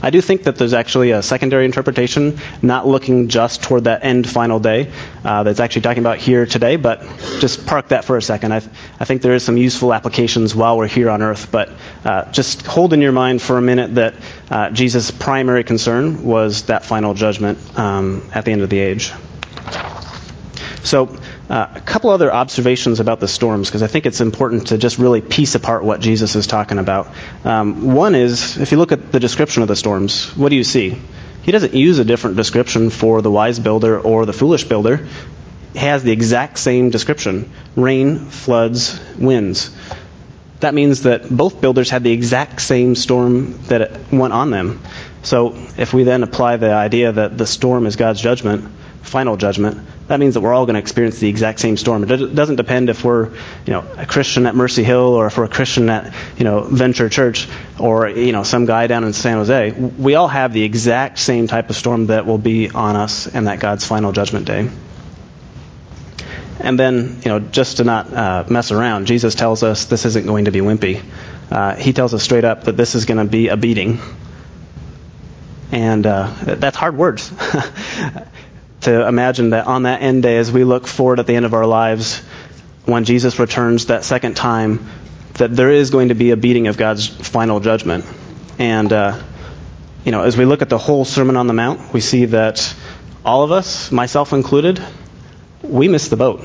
I 0.00 0.10
do 0.10 0.20
think 0.20 0.44
that 0.44 0.56
there's 0.56 0.74
actually 0.74 1.10
a 1.10 1.22
secondary 1.22 1.64
interpretation, 1.64 2.38
not 2.62 2.86
looking 2.86 3.28
just 3.28 3.62
toward 3.62 3.84
that 3.84 4.04
end 4.04 4.28
final 4.28 4.60
day, 4.60 4.92
uh, 5.24 5.42
that's 5.42 5.58
actually 5.58 5.82
talking 5.82 6.02
about 6.02 6.18
here 6.18 6.46
today, 6.46 6.76
but 6.76 7.02
just 7.40 7.66
park 7.66 7.88
that 7.88 8.04
for 8.04 8.16
a 8.16 8.22
second. 8.22 8.52
I, 8.52 8.60
th- 8.60 8.72
I 9.00 9.04
think 9.04 9.22
there 9.22 9.34
is 9.34 9.42
some 9.42 9.56
useful 9.56 9.92
applications 9.92 10.54
while 10.54 10.78
we're 10.78 10.86
here 10.86 11.10
on 11.10 11.20
earth, 11.20 11.50
but 11.50 11.70
uh, 12.04 12.30
just 12.30 12.64
hold 12.64 12.92
in 12.92 13.02
your 13.02 13.12
mind 13.12 13.42
for 13.42 13.58
a 13.58 13.62
minute 13.62 13.96
that 13.96 14.14
uh, 14.50 14.70
Jesus' 14.70 15.10
primary 15.10 15.64
concern 15.64 16.22
was 16.22 16.64
that 16.64 16.84
final 16.84 17.14
judgment 17.14 17.58
um, 17.76 18.22
at 18.32 18.44
the 18.44 18.52
end 18.52 18.62
of 18.62 18.70
the 18.70 18.78
age. 18.78 19.12
So, 20.84 21.18
uh, 21.48 21.68
a 21.74 21.80
couple 21.80 22.10
other 22.10 22.32
observations 22.32 23.00
about 23.00 23.20
the 23.20 23.28
storms, 23.28 23.68
because 23.68 23.82
I 23.82 23.86
think 23.86 24.06
it's 24.06 24.20
important 24.20 24.68
to 24.68 24.78
just 24.78 24.98
really 24.98 25.20
piece 25.20 25.54
apart 25.54 25.82
what 25.82 26.00
Jesus 26.00 26.36
is 26.36 26.46
talking 26.46 26.78
about. 26.78 27.08
Um, 27.44 27.94
one 27.94 28.14
is, 28.14 28.58
if 28.58 28.72
you 28.72 28.78
look 28.78 28.92
at 28.92 29.12
the 29.12 29.20
description 29.20 29.62
of 29.62 29.68
the 29.68 29.76
storms, 29.76 30.36
what 30.36 30.50
do 30.50 30.56
you 30.56 30.64
see? 30.64 31.00
He 31.42 31.52
doesn't 31.52 31.72
use 31.72 31.98
a 31.98 32.04
different 32.04 32.36
description 32.36 32.90
for 32.90 33.22
the 33.22 33.30
wise 33.30 33.58
builder 33.58 33.98
or 33.98 34.26
the 34.26 34.34
foolish 34.34 34.64
builder. 34.64 35.06
He 35.72 35.78
has 35.78 36.02
the 36.02 36.12
exact 36.12 36.58
same 36.58 36.90
description 36.90 37.50
rain, 37.76 38.18
floods, 38.18 39.00
winds. 39.18 39.70
That 40.60 40.74
means 40.74 41.02
that 41.02 41.30
both 41.30 41.60
builders 41.60 41.88
had 41.88 42.02
the 42.02 42.10
exact 42.10 42.60
same 42.60 42.96
storm 42.96 43.62
that 43.68 44.12
went 44.12 44.32
on 44.32 44.50
them. 44.50 44.82
So 45.22 45.54
if 45.76 45.94
we 45.94 46.04
then 46.04 46.22
apply 46.22 46.56
the 46.56 46.72
idea 46.72 47.12
that 47.12 47.38
the 47.38 47.46
storm 47.46 47.86
is 47.86 47.96
God's 47.96 48.20
judgment, 48.20 48.70
final 49.02 49.36
judgment, 49.36 49.86
that 50.08 50.20
means 50.20 50.34
that 50.34 50.40
we're 50.40 50.54
all 50.54 50.64
going 50.64 50.74
to 50.74 50.80
experience 50.80 51.18
the 51.18 51.28
exact 51.28 51.60
same 51.60 51.76
storm. 51.76 52.02
It 52.04 52.34
doesn't 52.34 52.56
depend 52.56 52.88
if 52.88 53.04
we're, 53.04 53.26
you 53.66 53.72
know, 53.72 53.84
a 53.96 54.06
Christian 54.06 54.46
at 54.46 54.54
Mercy 54.54 54.82
Hill 54.82 55.14
or 55.14 55.26
if 55.26 55.36
we're 55.36 55.44
a 55.44 55.48
Christian 55.48 55.88
at, 55.90 56.14
you 56.38 56.44
know, 56.44 56.62
Venture 56.62 57.08
Church 57.08 57.46
or, 57.78 58.08
you 58.08 58.32
know, 58.32 58.42
some 58.42 58.64
guy 58.64 58.86
down 58.86 59.04
in 59.04 59.12
San 59.12 59.36
Jose. 59.36 59.72
We 59.72 60.14
all 60.14 60.28
have 60.28 60.52
the 60.52 60.62
exact 60.62 61.18
same 61.18 61.46
type 61.46 61.68
of 61.68 61.76
storm 61.76 62.06
that 62.06 62.26
will 62.26 62.38
be 62.38 62.70
on 62.70 62.96
us 62.96 63.26
and 63.26 63.46
that 63.46 63.60
God's 63.60 63.84
final 63.84 64.12
judgment 64.12 64.46
day. 64.46 64.70
And 66.60 66.78
then, 66.78 67.20
you 67.24 67.30
know, 67.30 67.38
just 67.38 67.76
to 67.76 67.84
not 67.84 68.12
uh, 68.12 68.44
mess 68.48 68.72
around, 68.72 69.06
Jesus 69.06 69.34
tells 69.34 69.62
us 69.62 69.84
this 69.84 70.04
isn't 70.06 70.26
going 70.26 70.46
to 70.46 70.50
be 70.50 70.60
wimpy. 70.60 71.02
Uh, 71.50 71.74
he 71.76 71.92
tells 71.92 72.14
us 72.14 72.22
straight 72.22 72.44
up 72.44 72.64
that 72.64 72.76
this 72.76 72.94
is 72.94 73.04
going 73.04 73.18
to 73.18 73.30
be 73.30 73.48
a 73.48 73.56
beating. 73.56 74.00
And 75.70 76.06
uh, 76.06 76.32
that's 76.42 76.76
hard 76.76 76.96
words. 76.96 77.30
to 78.88 79.06
imagine 79.06 79.50
that 79.50 79.66
on 79.66 79.82
that 79.82 80.00
end 80.00 80.22
day, 80.22 80.38
as 80.38 80.50
we 80.50 80.64
look 80.64 80.86
forward 80.86 81.20
at 81.20 81.26
the 81.26 81.34
end 81.34 81.44
of 81.44 81.52
our 81.52 81.66
lives, 81.66 82.20
when 82.86 83.04
Jesus 83.04 83.38
returns 83.38 83.86
that 83.86 84.02
second 84.02 84.34
time, 84.34 84.88
that 85.34 85.54
there 85.54 85.70
is 85.70 85.90
going 85.90 86.08
to 86.08 86.14
be 86.14 86.30
a 86.30 86.36
beating 86.36 86.68
of 86.68 86.78
God's 86.78 87.06
final 87.06 87.60
judgment. 87.60 88.06
And, 88.58 88.90
uh, 88.90 89.22
you 90.04 90.12
know, 90.12 90.22
as 90.22 90.38
we 90.38 90.46
look 90.46 90.62
at 90.62 90.70
the 90.70 90.78
whole 90.78 91.04
Sermon 91.04 91.36
on 91.36 91.46
the 91.46 91.52
Mount, 91.52 91.92
we 91.92 92.00
see 92.00 92.24
that 92.26 92.74
all 93.26 93.42
of 93.42 93.52
us, 93.52 93.92
myself 93.92 94.32
included, 94.32 94.82
we 95.62 95.86
miss 95.88 96.08
the 96.08 96.16
boat. 96.16 96.42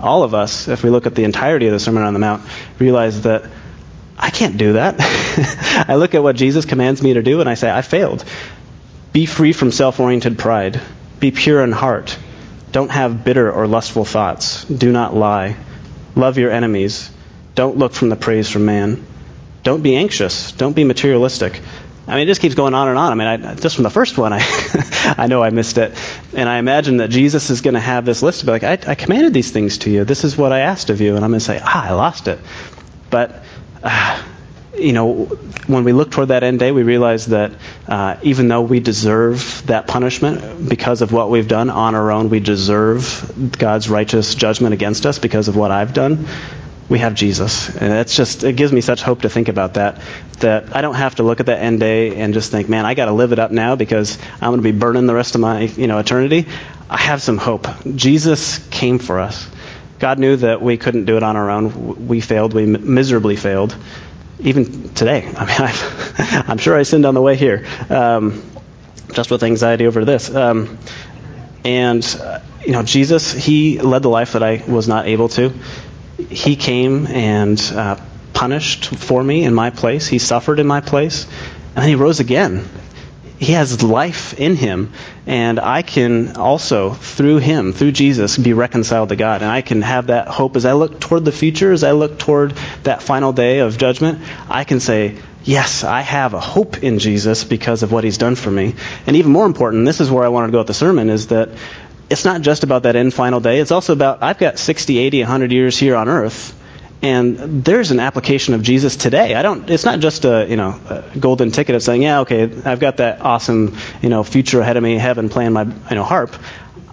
All 0.00 0.24
of 0.24 0.34
us, 0.34 0.66
if 0.66 0.82
we 0.82 0.90
look 0.90 1.06
at 1.06 1.14
the 1.14 1.22
entirety 1.22 1.66
of 1.66 1.72
the 1.72 1.80
Sermon 1.80 2.02
on 2.02 2.12
the 2.12 2.18
Mount, 2.18 2.42
realize 2.80 3.22
that 3.22 3.48
I 4.18 4.30
can't 4.30 4.56
do 4.56 4.72
that. 4.72 4.96
I 5.88 5.94
look 5.94 6.16
at 6.16 6.24
what 6.24 6.34
Jesus 6.34 6.64
commands 6.64 7.02
me 7.02 7.14
to 7.14 7.22
do 7.22 7.40
and 7.40 7.48
I 7.48 7.54
say, 7.54 7.70
I 7.70 7.82
failed. 7.82 8.24
Be 9.12 9.26
free 9.26 9.52
from 9.52 9.70
self 9.70 10.00
oriented 10.00 10.38
pride. 10.38 10.80
Be 11.20 11.30
pure 11.30 11.62
in 11.62 11.72
heart. 11.72 12.18
Don't 12.72 12.90
have 12.90 13.24
bitter 13.24 13.50
or 13.50 13.66
lustful 13.66 14.04
thoughts. 14.04 14.64
Do 14.64 14.92
not 14.92 15.14
lie. 15.14 15.56
Love 16.14 16.38
your 16.38 16.50
enemies. 16.50 17.10
Don't 17.54 17.76
look 17.76 17.92
from 17.92 18.08
the 18.08 18.16
praise 18.16 18.48
from 18.48 18.66
man. 18.66 19.04
Don't 19.62 19.82
be 19.82 19.96
anxious. 19.96 20.52
Don't 20.52 20.74
be 20.74 20.84
materialistic. 20.84 21.60
I 22.06 22.12
mean, 22.12 22.22
it 22.22 22.26
just 22.26 22.40
keeps 22.40 22.54
going 22.54 22.72
on 22.72 22.88
and 22.88 22.96
on. 22.96 23.12
I 23.12 23.14
mean, 23.14 23.44
I, 23.46 23.54
just 23.54 23.74
from 23.74 23.82
the 23.82 23.90
first 23.90 24.16
one, 24.16 24.32
I, 24.32 24.40
I 25.18 25.26
know 25.26 25.42
I 25.42 25.50
missed 25.50 25.76
it. 25.76 25.92
And 26.34 26.48
I 26.48 26.58
imagine 26.58 26.98
that 26.98 27.10
Jesus 27.10 27.50
is 27.50 27.60
going 27.60 27.74
to 27.74 27.80
have 27.80 28.06
this 28.06 28.22
list 28.22 28.44
be 28.46 28.50
like, 28.50 28.64
I, 28.64 28.78
I 28.86 28.94
commanded 28.94 29.34
these 29.34 29.50
things 29.50 29.78
to 29.78 29.90
you. 29.90 30.04
This 30.04 30.24
is 30.24 30.36
what 30.36 30.52
I 30.52 30.60
asked 30.60 30.88
of 30.88 31.00
you. 31.02 31.16
And 31.16 31.24
I'm 31.24 31.30
going 31.30 31.40
to 31.40 31.44
say, 31.44 31.60
ah, 31.62 31.88
I 31.88 31.92
lost 31.92 32.28
it. 32.28 32.38
But, 33.10 33.42
uh, 33.82 34.22
you 34.78 34.92
know, 34.92 35.24
when 35.66 35.84
we 35.84 35.92
look 35.92 36.10
toward 36.10 36.28
that 36.28 36.42
end 36.42 36.58
day, 36.58 36.72
we 36.72 36.82
realize 36.82 37.26
that 37.26 37.52
uh, 37.86 38.16
even 38.22 38.48
though 38.48 38.62
we 38.62 38.80
deserve 38.80 39.62
that 39.66 39.86
punishment 39.86 40.68
because 40.68 41.02
of 41.02 41.12
what 41.12 41.30
we've 41.30 41.48
done 41.48 41.70
on 41.70 41.94
our 41.94 42.10
own, 42.10 42.30
we 42.30 42.40
deserve 42.40 43.54
God's 43.58 43.88
righteous 43.88 44.34
judgment 44.34 44.74
against 44.74 45.06
us 45.06 45.18
because 45.18 45.48
of 45.48 45.56
what 45.56 45.70
I've 45.70 45.92
done. 45.92 46.26
We 46.88 47.00
have 47.00 47.14
Jesus, 47.14 47.68
and 47.76 47.92
it's 47.92 48.16
just 48.16 48.44
it 48.44 48.56
gives 48.56 48.72
me 48.72 48.80
such 48.80 49.02
hope 49.02 49.20
to 49.22 49.28
think 49.28 49.48
about 49.48 49.74
that. 49.74 50.00
That 50.40 50.74
I 50.74 50.80
don't 50.80 50.94
have 50.94 51.16
to 51.16 51.22
look 51.22 51.40
at 51.40 51.46
that 51.46 51.60
end 51.60 51.80
day 51.80 52.16
and 52.16 52.32
just 52.32 52.50
think, 52.50 52.70
man, 52.70 52.86
I 52.86 52.94
got 52.94 53.06
to 53.06 53.12
live 53.12 53.32
it 53.32 53.38
up 53.38 53.50
now 53.50 53.76
because 53.76 54.16
I'm 54.40 54.52
going 54.52 54.62
to 54.62 54.72
be 54.72 54.72
burning 54.72 55.06
the 55.06 55.14
rest 55.14 55.34
of 55.34 55.42
my 55.42 55.62
you 55.62 55.86
know 55.86 55.98
eternity. 55.98 56.46
I 56.88 56.96
have 56.96 57.20
some 57.20 57.36
hope. 57.36 57.66
Jesus 57.94 58.66
came 58.68 58.98
for 58.98 59.20
us. 59.20 59.46
God 59.98 60.18
knew 60.18 60.36
that 60.36 60.62
we 60.62 60.78
couldn't 60.78 61.04
do 61.04 61.18
it 61.18 61.22
on 61.22 61.36
our 61.36 61.50
own. 61.50 62.06
We 62.08 62.22
failed. 62.22 62.54
We 62.54 62.64
miserably 62.64 63.36
failed 63.36 63.76
even 64.40 64.90
today. 64.94 65.26
I 65.36 65.44
mean, 65.44 66.46
i 66.48 66.52
am 66.52 66.58
sure 66.58 66.76
I 66.76 66.82
sinned 66.82 67.06
on 67.06 67.14
the 67.14 67.22
way 67.22 67.36
here, 67.36 67.66
um, 67.90 68.42
just 69.12 69.30
with 69.30 69.42
anxiety 69.42 69.86
over 69.86 70.04
this. 70.04 70.34
Um, 70.34 70.78
and, 71.64 72.04
uh, 72.22 72.40
you 72.64 72.72
know, 72.72 72.82
Jesus, 72.82 73.32
he 73.32 73.80
led 73.80 74.02
the 74.02 74.08
life 74.08 74.32
that 74.32 74.42
I 74.42 74.62
was 74.66 74.88
not 74.88 75.06
able 75.06 75.28
to. 75.30 75.52
He 76.30 76.56
came 76.56 77.06
and 77.06 77.60
uh, 77.74 78.00
punished 78.32 78.86
for 78.86 79.22
me 79.22 79.44
in 79.44 79.54
my 79.54 79.70
place. 79.70 80.06
He 80.06 80.18
suffered 80.18 80.60
in 80.60 80.66
my 80.66 80.80
place. 80.80 81.24
And 81.74 81.82
then 81.82 81.88
he 81.88 81.94
rose 81.94 82.20
again 82.20 82.68
he 83.38 83.52
has 83.52 83.82
life 83.82 84.34
in 84.38 84.56
him, 84.56 84.92
and 85.26 85.60
I 85.60 85.82
can 85.82 86.36
also, 86.36 86.90
through 86.90 87.38
him, 87.38 87.72
through 87.72 87.92
Jesus, 87.92 88.36
be 88.36 88.52
reconciled 88.52 89.10
to 89.10 89.16
God. 89.16 89.42
And 89.42 89.50
I 89.50 89.62
can 89.62 89.82
have 89.82 90.08
that 90.08 90.26
hope 90.26 90.56
as 90.56 90.64
I 90.64 90.72
look 90.72 90.98
toward 90.98 91.24
the 91.24 91.32
future, 91.32 91.70
as 91.70 91.84
I 91.84 91.92
look 91.92 92.18
toward 92.18 92.52
that 92.82 93.02
final 93.02 93.32
day 93.32 93.60
of 93.60 93.78
judgment. 93.78 94.20
I 94.48 94.64
can 94.64 94.80
say, 94.80 95.18
Yes, 95.44 95.84
I 95.84 96.00
have 96.00 96.34
a 96.34 96.40
hope 96.40 96.82
in 96.82 96.98
Jesus 96.98 97.44
because 97.44 97.82
of 97.82 97.92
what 97.92 98.04
he's 98.04 98.18
done 98.18 98.34
for 98.34 98.50
me. 98.50 98.74
And 99.06 99.16
even 99.16 99.32
more 99.32 99.46
important, 99.46 99.86
this 99.86 100.00
is 100.00 100.10
where 100.10 100.24
I 100.24 100.28
wanted 100.28 100.48
to 100.48 100.52
go 100.52 100.58
with 100.58 100.66
the 100.66 100.74
sermon, 100.74 101.08
is 101.08 101.28
that 101.28 101.50
it's 102.10 102.24
not 102.24 102.42
just 102.42 102.64
about 102.64 102.82
that 102.82 102.96
end 102.96 103.14
final 103.14 103.40
day. 103.40 103.60
It's 103.60 103.70
also 103.70 103.92
about, 103.92 104.22
I've 104.22 104.38
got 104.38 104.58
60, 104.58 104.98
80, 104.98 105.20
100 105.20 105.52
years 105.52 105.78
here 105.78 105.96
on 105.96 106.08
earth 106.08 106.54
and 107.00 107.64
there's 107.64 107.90
an 107.90 108.00
application 108.00 108.54
of 108.54 108.62
Jesus 108.62 108.96
today. 108.96 109.34
I 109.34 109.42
don't. 109.42 109.70
It's 109.70 109.84
not 109.84 110.00
just 110.00 110.24
a 110.24 110.46
you 110.48 110.56
know 110.56 110.80
a 110.88 111.18
golden 111.18 111.52
ticket 111.52 111.74
of 111.74 111.82
saying, 111.82 112.02
yeah, 112.02 112.20
okay, 112.20 112.42
I've 112.64 112.80
got 112.80 112.96
that 112.96 113.20
awesome 113.20 113.76
you 114.02 114.08
know 114.08 114.24
future 114.24 114.60
ahead 114.60 114.76
of 114.76 114.82
me, 114.82 114.96
heaven 114.96 115.28
playing 115.28 115.52
my 115.52 115.64
you 115.64 115.94
know 115.94 116.04
harp. 116.04 116.34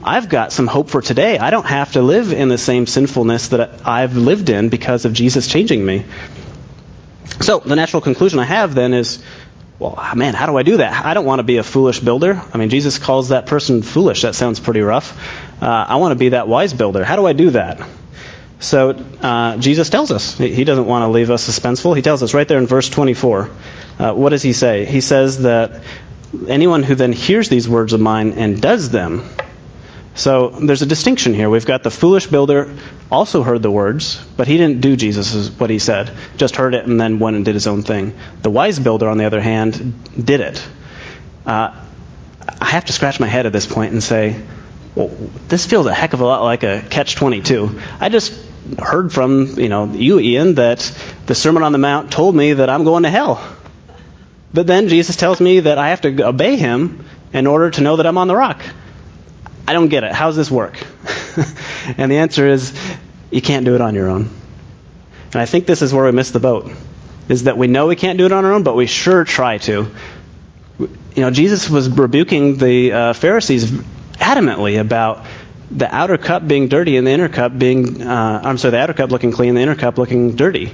I've 0.03 0.29
got 0.29 0.51
some 0.51 0.67
hope 0.67 0.91
for 0.91 1.01
today. 1.01 1.39
I 1.39 1.49
don't 1.49 1.65
have 1.65 1.93
to 1.93 2.03
live 2.03 2.31
in 2.31 2.47
the 2.47 2.59
same 2.59 2.85
sinfulness 2.85 3.47
that 3.47 3.87
I've 3.87 4.15
lived 4.15 4.49
in 4.49 4.69
because 4.69 5.05
of 5.05 5.13
Jesus 5.13 5.47
changing 5.47 5.83
me. 5.83 6.05
So 7.41 7.59
the 7.59 7.75
natural 7.75 8.01
conclusion 8.03 8.37
I 8.37 8.43
have 8.43 8.75
then 8.75 8.93
is, 8.93 9.23
well, 9.79 9.99
man, 10.15 10.35
how 10.35 10.45
do 10.45 10.57
I 10.57 10.63
do 10.63 10.77
that? 10.77 11.03
I 11.03 11.15
don't 11.15 11.25
want 11.25 11.39
to 11.39 11.43
be 11.43 11.57
a 11.57 11.63
foolish 11.63 11.99
builder. 11.99 12.39
I 12.53 12.57
mean, 12.59 12.69
Jesus 12.69 12.99
calls 12.99 13.29
that 13.29 13.47
person 13.47 13.81
foolish. 13.81 14.21
That 14.21 14.35
sounds 14.35 14.59
pretty 14.59 14.81
rough. 14.81 15.19
Uh, 15.59 15.65
I 15.65 15.95
want 15.95 16.11
to 16.11 16.19
be 16.19 16.29
that 16.29 16.47
wise 16.47 16.73
builder. 16.73 17.03
How 17.03 17.15
do 17.15 17.25
I 17.25 17.33
do 17.33 17.49
that? 17.51 17.81
So 18.59 18.91
uh, 18.91 19.57
Jesus 19.57 19.89
tells 19.89 20.11
us. 20.11 20.37
He 20.37 20.63
doesn't 20.63 20.85
want 20.85 21.03
to 21.03 21.07
leave 21.09 21.29
us 21.29 21.47
suspenseful. 21.47 21.95
He 21.95 22.01
tells 22.01 22.23
us 22.23 22.33
right 22.33 22.47
there 22.47 22.57
in 22.57 22.67
verse 22.67 22.89
24. 22.89 23.49
Uh, 23.97 24.13
what 24.13 24.29
does 24.29 24.41
he 24.41 24.53
say? 24.53 24.85
He 24.85 25.01
says 25.01 25.43
that 25.43 25.83
anyone 26.47 26.83
who 26.83 26.95
then 26.95 27.11
hears 27.11 27.49
these 27.49 27.67
words 27.67 27.93
of 27.93 27.99
mine 27.99 28.33
and 28.33 28.61
does 28.61 28.89
them. 28.89 29.27
So 30.15 30.49
there's 30.49 30.81
a 30.81 30.85
distinction 30.85 31.33
here. 31.33 31.49
We've 31.49 31.65
got 31.65 31.83
the 31.83 31.91
foolish 31.91 32.27
builder 32.27 32.73
also 33.11 33.43
heard 33.43 33.61
the 33.61 33.71
words, 33.71 34.23
but 34.37 34.47
he 34.47 34.57
didn't 34.57 34.81
do 34.81 34.95
Jesus' 34.95 35.49
what 35.59 35.69
he 35.69 35.79
said. 35.79 36.11
Just 36.37 36.55
heard 36.55 36.73
it 36.73 36.85
and 36.85 36.99
then 36.99 37.19
went 37.19 37.35
and 37.35 37.45
did 37.45 37.53
his 37.53 37.67
own 37.67 37.83
thing. 37.83 38.17
The 38.41 38.49
wise 38.49 38.79
builder, 38.79 39.07
on 39.07 39.17
the 39.17 39.25
other 39.25 39.41
hand, 39.41 39.93
did 40.25 40.39
it. 40.39 40.65
Uh, 41.45 41.75
I 42.61 42.65
have 42.65 42.85
to 42.85 42.93
scratch 42.93 43.19
my 43.19 43.27
head 43.27 43.45
at 43.45 43.53
this 43.53 43.65
point 43.65 43.91
and 43.91 44.01
say, 44.01 44.41
well, 44.95 45.11
this 45.49 45.65
feels 45.65 45.85
a 45.85 45.93
heck 45.93 46.13
of 46.13 46.21
a 46.21 46.25
lot 46.25 46.43
like 46.43 46.63
a 46.63 46.81
catch 46.89 47.15
22. 47.15 47.79
I 47.99 48.09
just 48.09 48.33
heard 48.79 49.13
from, 49.13 49.59
you 49.59 49.69
know, 49.69 49.85
you, 49.93 50.19
Ian, 50.19 50.55
that 50.55 50.79
the 51.25 51.35
Sermon 51.35 51.63
on 51.63 51.71
the 51.71 51.77
Mount 51.77 52.11
told 52.11 52.35
me 52.35 52.53
that 52.53 52.69
I'm 52.69 52.83
going 52.83 53.03
to 53.03 53.09
hell. 53.09 53.41
But 54.53 54.67
then 54.67 54.87
Jesus 54.87 55.15
tells 55.15 55.41
me 55.41 55.61
that 55.61 55.77
I 55.77 55.89
have 55.89 56.01
to 56.01 56.27
obey 56.27 56.55
him 56.55 57.05
in 57.33 57.47
order 57.47 57.71
to 57.71 57.81
know 57.81 57.97
that 57.97 58.05
I'm 58.05 58.17
on 58.17 58.27
the 58.27 58.35
rock. 58.35 58.61
I 59.67 59.73
don't 59.73 59.89
get 59.89 60.03
it. 60.03 60.11
How 60.11 60.27
does 60.27 60.35
this 60.35 60.49
work? 60.49 60.77
and 61.97 62.11
the 62.11 62.17
answer 62.17 62.47
is 62.47 62.73
you 63.31 63.41
can't 63.41 63.65
do 63.65 63.75
it 63.75 63.81
on 63.81 63.95
your 63.95 64.09
own. 64.09 64.29
And 65.33 65.41
I 65.41 65.45
think 65.45 65.65
this 65.65 65.81
is 65.81 65.93
where 65.93 66.05
we 66.05 66.11
miss 66.11 66.31
the 66.31 66.39
boat. 66.39 66.71
Is 67.27 67.43
that 67.43 67.57
we 67.57 67.67
know 67.67 67.87
we 67.87 67.95
can't 67.95 68.17
do 68.17 68.25
it 68.25 68.31
on 68.31 68.45
our 68.45 68.53
own, 68.53 68.63
but 68.63 68.75
we 68.75 68.85
sure 68.85 69.25
try 69.25 69.57
to. 69.57 69.91
You 70.79 70.89
know, 71.17 71.31
Jesus 71.31 71.69
was 71.69 71.89
rebuking 71.89 72.57
the 72.57 72.91
uh, 72.91 73.13
Pharisees 73.13 73.71
adamantly 74.13 74.79
about 74.79 75.25
the 75.71 75.93
outer 75.93 76.17
cup 76.17 76.47
being 76.47 76.67
dirty 76.67 76.97
and 76.97 77.05
the 77.05 77.11
inner 77.11 77.29
cup 77.29 77.57
being, 77.57 78.01
uh, 78.01 78.41
I'm 78.43 78.57
sorry, 78.57 78.71
the 78.71 78.79
outer 78.79 78.93
cup 78.93 79.11
looking 79.11 79.31
clean, 79.31 79.55
the 79.55 79.61
inner 79.61 79.75
cup 79.75 79.97
looking 79.97 80.35
dirty. 80.35 80.73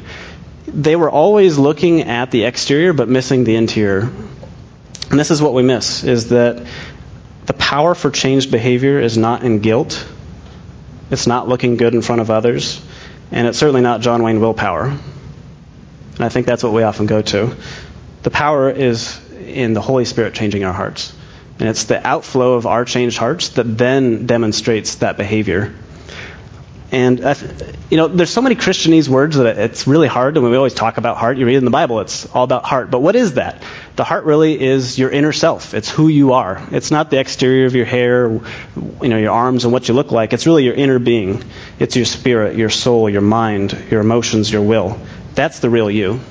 They 0.68 0.96
were 0.96 1.10
always 1.10 1.58
looking 1.58 2.02
at 2.02 2.32
the 2.32 2.44
exterior 2.44 2.94
but 2.94 3.08
missing 3.08 3.44
the 3.44 3.56
interior. 3.56 4.10
And 5.10 5.20
this 5.20 5.32
is 5.32 5.42
what 5.42 5.54
we 5.54 5.64
miss, 5.64 6.04
is 6.04 6.30
that 6.30 6.66
the 7.46 7.54
power 7.54 7.96
for 7.96 8.12
changed 8.12 8.52
behavior 8.52 9.00
is 9.00 9.18
not 9.18 9.44
in 9.44 9.60
guilt. 9.60 10.06
It's 11.10 11.28
not 11.28 11.48
looking 11.48 11.76
good 11.78 11.94
in 11.94 12.02
front 12.02 12.22
of 12.22 12.30
others. 12.30 12.82
And 13.32 13.48
it's 13.48 13.58
certainly 13.58 13.82
not 13.82 14.02
John 14.02 14.24
Wayne 14.24 14.40
willpower. 14.40 14.86
And 14.86 16.20
I 16.20 16.30
think 16.30 16.46
that's 16.46 16.64
what 16.64 16.74
we 16.74 16.84
often 16.84 17.08
go 17.08 17.22
to. 17.22 17.56
The 18.24 18.30
power 18.30 18.70
is 18.70 19.20
in 19.32 19.74
the 19.74 19.82
Holy 19.82 20.06
Spirit 20.06 20.34
changing 20.34 20.64
our 20.64 20.74
hearts. 20.74 21.14
And 21.62 21.70
it's 21.70 21.84
the 21.84 22.06
outflow 22.06 22.56
of 22.56 22.66
our 22.66 22.86
changed 22.86 23.20
hearts 23.20 23.50
that 23.50 23.78
then 23.78 24.26
demonstrates 24.26 24.96
that 24.96 25.16
behavior. 25.16 25.76
And, 26.92 27.24
uh, 27.24 27.36
you 27.92 27.98
know, 27.98 28.08
there's 28.08 28.32
so 28.32 28.42
many 28.42 28.56
Christianese 28.56 29.08
words 29.08 29.38
that 29.38 29.60
it's 29.60 29.86
really 29.86 30.08
hard. 30.08 30.36
And 30.38 30.50
we 30.50 30.58
always 30.58 30.74
talk 30.74 30.98
about 30.98 31.18
heart. 31.18 31.38
You 31.38 31.46
read 31.46 31.58
in 31.58 31.64
the 31.64 31.70
Bible, 31.70 32.00
it's 32.00 32.26
all 32.36 32.44
about 32.44 32.66
heart. 32.66 32.90
But 32.90 33.04
what 33.04 33.16
is 33.16 33.36
that? 33.36 33.62
The 33.96 34.04
heart 34.04 34.26
really 34.26 34.60
is 34.60 34.98
your 34.98 35.12
inner 35.12 35.32
self. 35.32 35.76
It's 35.76 35.88
who 35.88 36.08
you 36.08 36.34
are. 36.34 36.68
It's 36.72 36.90
not 36.90 37.12
the 37.12 37.20
exterior 37.20 37.68
of 37.68 37.76
your 37.76 37.86
hair, 37.86 38.28
you 38.32 39.10
know, 39.10 39.18
your 39.20 39.32
arms 39.32 39.64
and 39.64 39.72
what 39.72 39.88
you 39.88 39.94
look 39.94 40.12
like. 40.12 40.34
It's 40.34 40.48
really 40.48 40.64
your 40.64 40.74
inner 40.74 40.98
being. 40.98 41.44
It's 41.78 41.96
your 41.96 42.06
spirit, 42.06 42.58
your 42.58 42.72
soul, 42.72 43.08
your 43.08 43.22
mind, 43.22 43.78
your 43.92 44.02
emotions, 44.02 44.52
your 44.52 44.64
will. 44.64 45.00
That's 45.36 45.60
the 45.60 45.70
real 45.70 45.92
you. 45.92 46.22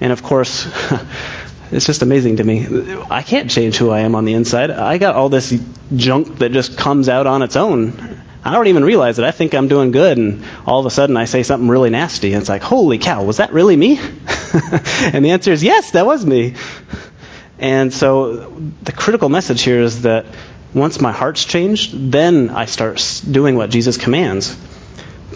And 0.00 0.12
of 0.12 0.22
course, 0.22 0.68
It's 1.72 1.86
just 1.86 2.02
amazing 2.02 2.36
to 2.36 2.44
me. 2.44 2.66
I 3.10 3.22
can't 3.22 3.50
change 3.50 3.76
who 3.76 3.90
I 3.90 4.00
am 4.00 4.14
on 4.14 4.24
the 4.24 4.34
inside. 4.34 4.70
I 4.70 4.98
got 4.98 5.16
all 5.16 5.28
this 5.28 5.52
junk 5.94 6.38
that 6.38 6.52
just 6.52 6.78
comes 6.78 7.08
out 7.08 7.26
on 7.26 7.42
its 7.42 7.56
own. 7.56 8.22
I 8.44 8.52
don't 8.52 8.68
even 8.68 8.84
realize 8.84 9.18
it. 9.18 9.24
I 9.24 9.32
think 9.32 9.54
I'm 9.54 9.66
doing 9.66 9.90
good, 9.90 10.18
and 10.18 10.44
all 10.64 10.78
of 10.78 10.86
a 10.86 10.90
sudden 10.90 11.16
I 11.16 11.24
say 11.24 11.42
something 11.42 11.68
really 11.68 11.90
nasty, 11.90 12.32
and 12.32 12.40
it's 12.40 12.48
like, 12.48 12.62
holy 12.62 12.98
cow, 12.98 13.24
was 13.24 13.38
that 13.38 13.52
really 13.52 13.76
me? 13.76 13.98
and 13.98 15.24
the 15.24 15.30
answer 15.30 15.50
is 15.50 15.64
yes, 15.64 15.90
that 15.92 16.06
was 16.06 16.24
me. 16.24 16.54
And 17.58 17.92
so 17.92 18.50
the 18.82 18.92
critical 18.92 19.28
message 19.28 19.62
here 19.62 19.80
is 19.80 20.02
that 20.02 20.26
once 20.74 21.00
my 21.00 21.10
heart's 21.10 21.44
changed, 21.44 22.12
then 22.12 22.50
I 22.50 22.66
start 22.66 23.22
doing 23.28 23.56
what 23.56 23.70
Jesus 23.70 23.96
commands. 23.96 24.56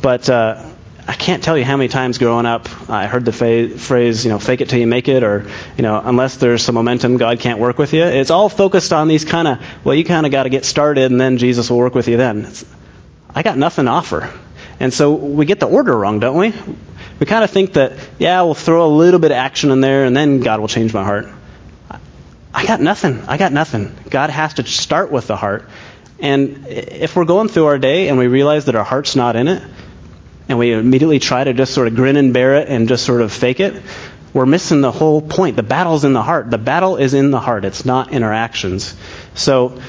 But 0.00 0.28
uh, 0.30 0.70
I 1.10 1.14
can't 1.14 1.42
tell 1.42 1.58
you 1.58 1.64
how 1.64 1.76
many 1.76 1.88
times 1.88 2.18
growing 2.18 2.46
up 2.46 2.68
I 2.88 3.08
heard 3.08 3.24
the 3.24 3.32
fa- 3.32 3.76
phrase, 3.76 4.24
you 4.24 4.30
know, 4.30 4.38
fake 4.38 4.60
it 4.60 4.68
till 4.68 4.78
you 4.78 4.86
make 4.86 5.08
it, 5.08 5.24
or, 5.24 5.44
you 5.76 5.82
know, 5.82 6.00
unless 6.00 6.36
there's 6.36 6.62
some 6.62 6.76
momentum, 6.76 7.16
God 7.16 7.40
can't 7.40 7.58
work 7.58 7.78
with 7.78 7.92
you. 7.92 8.04
It's 8.04 8.30
all 8.30 8.48
focused 8.48 8.92
on 8.92 9.08
these 9.08 9.24
kind 9.24 9.48
of, 9.48 9.58
well, 9.82 9.96
you 9.96 10.04
kind 10.04 10.24
of 10.24 10.30
got 10.30 10.44
to 10.44 10.50
get 10.50 10.64
started 10.64 11.10
and 11.10 11.20
then 11.20 11.36
Jesus 11.36 11.68
will 11.68 11.78
work 11.78 11.96
with 11.96 12.06
you 12.06 12.16
then. 12.16 12.44
It's, 12.44 12.64
I 13.34 13.42
got 13.42 13.58
nothing 13.58 13.86
to 13.86 13.90
offer. 13.90 14.32
And 14.78 14.94
so 14.94 15.12
we 15.12 15.46
get 15.46 15.58
the 15.58 15.66
order 15.66 15.98
wrong, 15.98 16.20
don't 16.20 16.36
we? 16.36 16.54
We 17.18 17.26
kind 17.26 17.42
of 17.42 17.50
think 17.50 17.72
that, 17.72 17.94
yeah, 18.20 18.42
we'll 18.42 18.54
throw 18.54 18.86
a 18.86 18.94
little 18.94 19.18
bit 19.18 19.32
of 19.32 19.36
action 19.36 19.72
in 19.72 19.80
there 19.80 20.04
and 20.04 20.16
then 20.16 20.38
God 20.38 20.60
will 20.60 20.68
change 20.68 20.94
my 20.94 21.02
heart. 21.02 21.26
I 22.54 22.64
got 22.64 22.80
nothing. 22.80 23.20
I 23.26 23.36
got 23.36 23.52
nothing. 23.52 23.96
God 24.08 24.30
has 24.30 24.54
to 24.54 24.64
start 24.64 25.10
with 25.10 25.26
the 25.26 25.34
heart. 25.34 25.68
And 26.20 26.68
if 26.68 27.16
we're 27.16 27.24
going 27.24 27.48
through 27.48 27.66
our 27.66 27.78
day 27.78 28.08
and 28.08 28.16
we 28.16 28.28
realize 28.28 28.66
that 28.66 28.76
our 28.76 28.84
heart's 28.84 29.16
not 29.16 29.34
in 29.34 29.48
it, 29.48 29.60
and 30.50 30.58
we 30.58 30.72
immediately 30.72 31.20
try 31.20 31.44
to 31.44 31.52
just 31.52 31.72
sort 31.72 31.86
of 31.86 31.94
grin 31.94 32.16
and 32.16 32.34
bear 32.34 32.56
it 32.56 32.68
and 32.68 32.88
just 32.88 33.06
sort 33.06 33.22
of 33.22 33.32
fake 33.32 33.60
it, 33.60 33.80
we're 34.34 34.46
missing 34.46 34.80
the 34.80 34.90
whole 34.90 35.22
point. 35.22 35.54
The 35.54 35.62
battle's 35.62 36.02
in 36.02 36.12
the 36.12 36.22
heart. 36.22 36.50
The 36.50 36.58
battle 36.58 36.96
is 36.96 37.14
in 37.14 37.30
the 37.30 37.38
heart. 37.38 37.64
It's 37.64 37.84
not 37.84 38.12
in 38.12 38.24
our 38.24 38.32
actions. 38.32 38.96
So, 39.34 39.80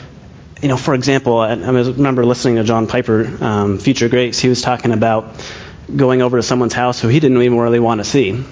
you 0.62 0.68
know, 0.68 0.78
for 0.78 0.94
example, 0.94 1.40
I, 1.40 1.56
remember 1.56 2.24
listening 2.24 2.58
to 2.58 2.64
John 2.64 2.86
Piper, 2.86 3.44
um, 3.44 3.80
Future 3.80 4.08
Grace. 4.08 4.38
He 4.38 4.50
was 4.50 4.62
talking 4.62 4.92
about 4.92 5.44
going 5.94 6.22
over 6.22 6.38
to 6.38 6.44
someone's 6.44 6.74
house 6.74 7.02
who 7.02 7.08
he 7.08 7.20
didn't 7.20 7.42
even 7.42 7.58
really 7.58 7.80
want 7.80 8.00
to 8.00 8.06
see. 8.06 8.44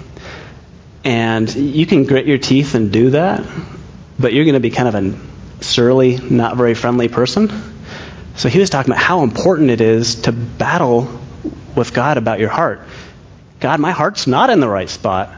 And 1.04 1.54
you 1.54 1.86
can 1.86 2.06
grit 2.06 2.26
your 2.26 2.38
teeth 2.38 2.74
and 2.74 2.90
do 2.90 3.10
that, 3.10 3.46
but 4.18 4.32
you're 4.32 4.44
going 4.44 4.54
to 4.54 4.60
be 4.60 4.70
kind 4.70 4.88
of 4.88 4.94
a 4.96 5.62
surly, 5.62 6.16
not 6.16 6.56
very 6.56 6.74
friendly 6.74 7.06
person. 7.06 7.52
So 8.34 8.48
he 8.48 8.58
was 8.58 8.68
talking 8.68 8.92
about 8.92 9.02
how 9.02 9.22
important 9.22 9.70
it 9.70 9.80
is 9.80 10.22
to 10.22 10.32
battle 10.32 11.19
with 11.76 11.92
God 11.92 12.16
about 12.16 12.40
your 12.40 12.48
heart. 12.48 12.80
God, 13.60 13.80
my 13.80 13.90
heart's 13.90 14.26
not 14.26 14.50
in 14.50 14.60
the 14.60 14.68
right 14.68 14.88
spot. 14.88 15.34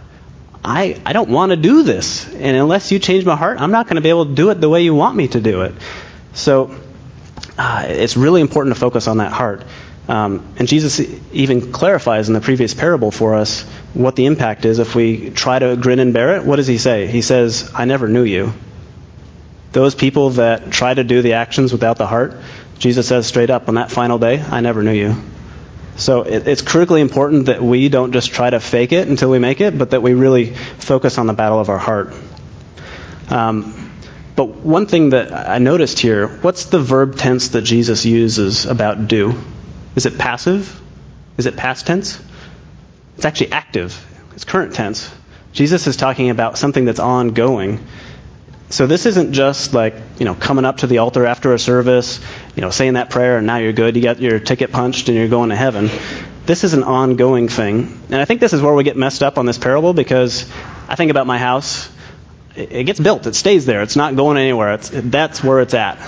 I, 0.64 1.00
I 1.04 1.12
don't 1.12 1.28
want 1.28 1.50
to 1.50 1.56
do 1.56 1.82
this. 1.82 2.26
And 2.32 2.56
unless 2.56 2.92
you 2.92 2.98
change 2.98 3.24
my 3.24 3.36
heart, 3.36 3.60
I'm 3.60 3.72
not 3.72 3.86
going 3.86 3.96
to 3.96 4.00
be 4.00 4.10
able 4.10 4.26
to 4.26 4.34
do 4.34 4.50
it 4.50 4.60
the 4.60 4.68
way 4.68 4.82
you 4.82 4.94
want 4.94 5.16
me 5.16 5.28
to 5.28 5.40
do 5.40 5.62
it. 5.62 5.74
So 6.34 6.76
uh, 7.58 7.86
it's 7.88 8.16
really 8.16 8.40
important 8.40 8.74
to 8.74 8.80
focus 8.80 9.08
on 9.08 9.18
that 9.18 9.32
heart. 9.32 9.64
Um, 10.08 10.54
and 10.58 10.66
Jesus 10.66 11.00
even 11.32 11.72
clarifies 11.72 12.28
in 12.28 12.34
the 12.34 12.40
previous 12.40 12.74
parable 12.74 13.10
for 13.10 13.34
us 13.34 13.62
what 13.94 14.16
the 14.16 14.26
impact 14.26 14.64
is 14.64 14.78
if 14.78 14.94
we 14.94 15.30
try 15.30 15.58
to 15.58 15.76
grin 15.76 15.98
and 15.98 16.12
bear 16.12 16.36
it. 16.36 16.44
What 16.44 16.56
does 16.56 16.66
he 16.66 16.78
say? 16.78 17.06
He 17.06 17.22
says, 17.22 17.70
I 17.74 17.84
never 17.84 18.08
knew 18.08 18.24
you. 18.24 18.52
Those 19.72 19.94
people 19.94 20.30
that 20.30 20.70
try 20.70 20.92
to 20.92 21.02
do 21.02 21.22
the 21.22 21.34
actions 21.34 21.72
without 21.72 21.98
the 21.98 22.06
heart, 22.06 22.36
Jesus 22.78 23.08
says 23.08 23.26
straight 23.26 23.50
up 23.50 23.68
on 23.68 23.76
that 23.76 23.90
final 23.90 24.18
day, 24.18 24.40
I 24.40 24.60
never 24.60 24.82
knew 24.82 24.92
you. 24.92 25.16
So 25.96 26.22
it, 26.22 26.48
it's 26.48 26.62
critically 26.62 27.00
important 27.00 27.46
that 27.46 27.62
we 27.62 27.88
don't 27.88 28.12
just 28.12 28.32
try 28.32 28.50
to 28.50 28.60
fake 28.60 28.92
it 28.92 29.08
until 29.08 29.30
we 29.30 29.38
make 29.38 29.60
it, 29.60 29.76
but 29.76 29.90
that 29.90 30.02
we 30.02 30.14
really 30.14 30.54
focus 30.54 31.18
on 31.18 31.26
the 31.26 31.32
battle 31.32 31.60
of 31.60 31.68
our 31.68 31.78
heart. 31.78 32.14
Um, 33.28 33.90
but 34.34 34.46
one 34.46 34.86
thing 34.86 35.10
that 35.10 35.32
I 35.32 35.58
noticed 35.58 35.98
here, 35.98 36.28
what's 36.28 36.66
the 36.66 36.80
verb 36.80 37.16
tense 37.16 37.48
that 37.48 37.62
Jesus 37.62 38.04
uses 38.06 38.64
about 38.64 39.08
do? 39.08 39.34
Is 39.94 40.06
it 40.06 40.18
passive? 40.18 40.80
Is 41.36 41.46
it 41.46 41.56
past 41.56 41.86
tense? 41.86 42.20
It's 43.16 43.26
actually 43.26 43.52
active. 43.52 44.06
It's 44.34 44.44
current 44.44 44.74
tense. 44.74 45.10
Jesus 45.52 45.86
is 45.86 45.96
talking 45.96 46.30
about 46.30 46.56
something 46.56 46.86
that's 46.86 47.00
ongoing. 47.00 47.84
So 48.70 48.86
this 48.86 49.04
isn't 49.04 49.34
just 49.34 49.74
like, 49.74 49.94
you 50.18 50.24
know, 50.24 50.34
coming 50.34 50.64
up 50.64 50.78
to 50.78 50.86
the 50.86 50.98
altar 50.98 51.26
after 51.26 51.52
a 51.52 51.58
service, 51.58 52.20
you 52.54 52.60
know, 52.60 52.70
saying 52.70 52.94
that 52.94 53.10
prayer 53.10 53.38
and 53.38 53.46
now 53.46 53.56
you're 53.56 53.72
good, 53.72 53.96
you 53.96 54.02
got 54.02 54.20
your 54.20 54.38
ticket 54.38 54.72
punched 54.72 55.08
and 55.08 55.16
you're 55.16 55.28
going 55.28 55.50
to 55.50 55.56
heaven. 55.56 55.90
This 56.44 56.64
is 56.64 56.74
an 56.74 56.82
ongoing 56.82 57.48
thing. 57.48 58.00
And 58.10 58.16
I 58.16 58.24
think 58.24 58.40
this 58.40 58.52
is 58.52 58.60
where 58.60 58.74
we 58.74 58.84
get 58.84 58.96
messed 58.96 59.22
up 59.22 59.38
on 59.38 59.46
this 59.46 59.58
parable 59.58 59.94
because 59.94 60.50
I 60.88 60.96
think 60.96 61.10
about 61.10 61.26
my 61.26 61.38
house. 61.38 61.88
It 62.54 62.84
gets 62.84 63.00
built. 63.00 63.26
It 63.26 63.34
stays 63.34 63.64
there. 63.64 63.82
It's 63.82 63.96
not 63.96 64.16
going 64.16 64.36
anywhere. 64.36 64.74
It's, 64.74 64.90
that's 64.92 65.42
where 65.42 65.60
it's 65.60 65.72
at. 65.72 65.98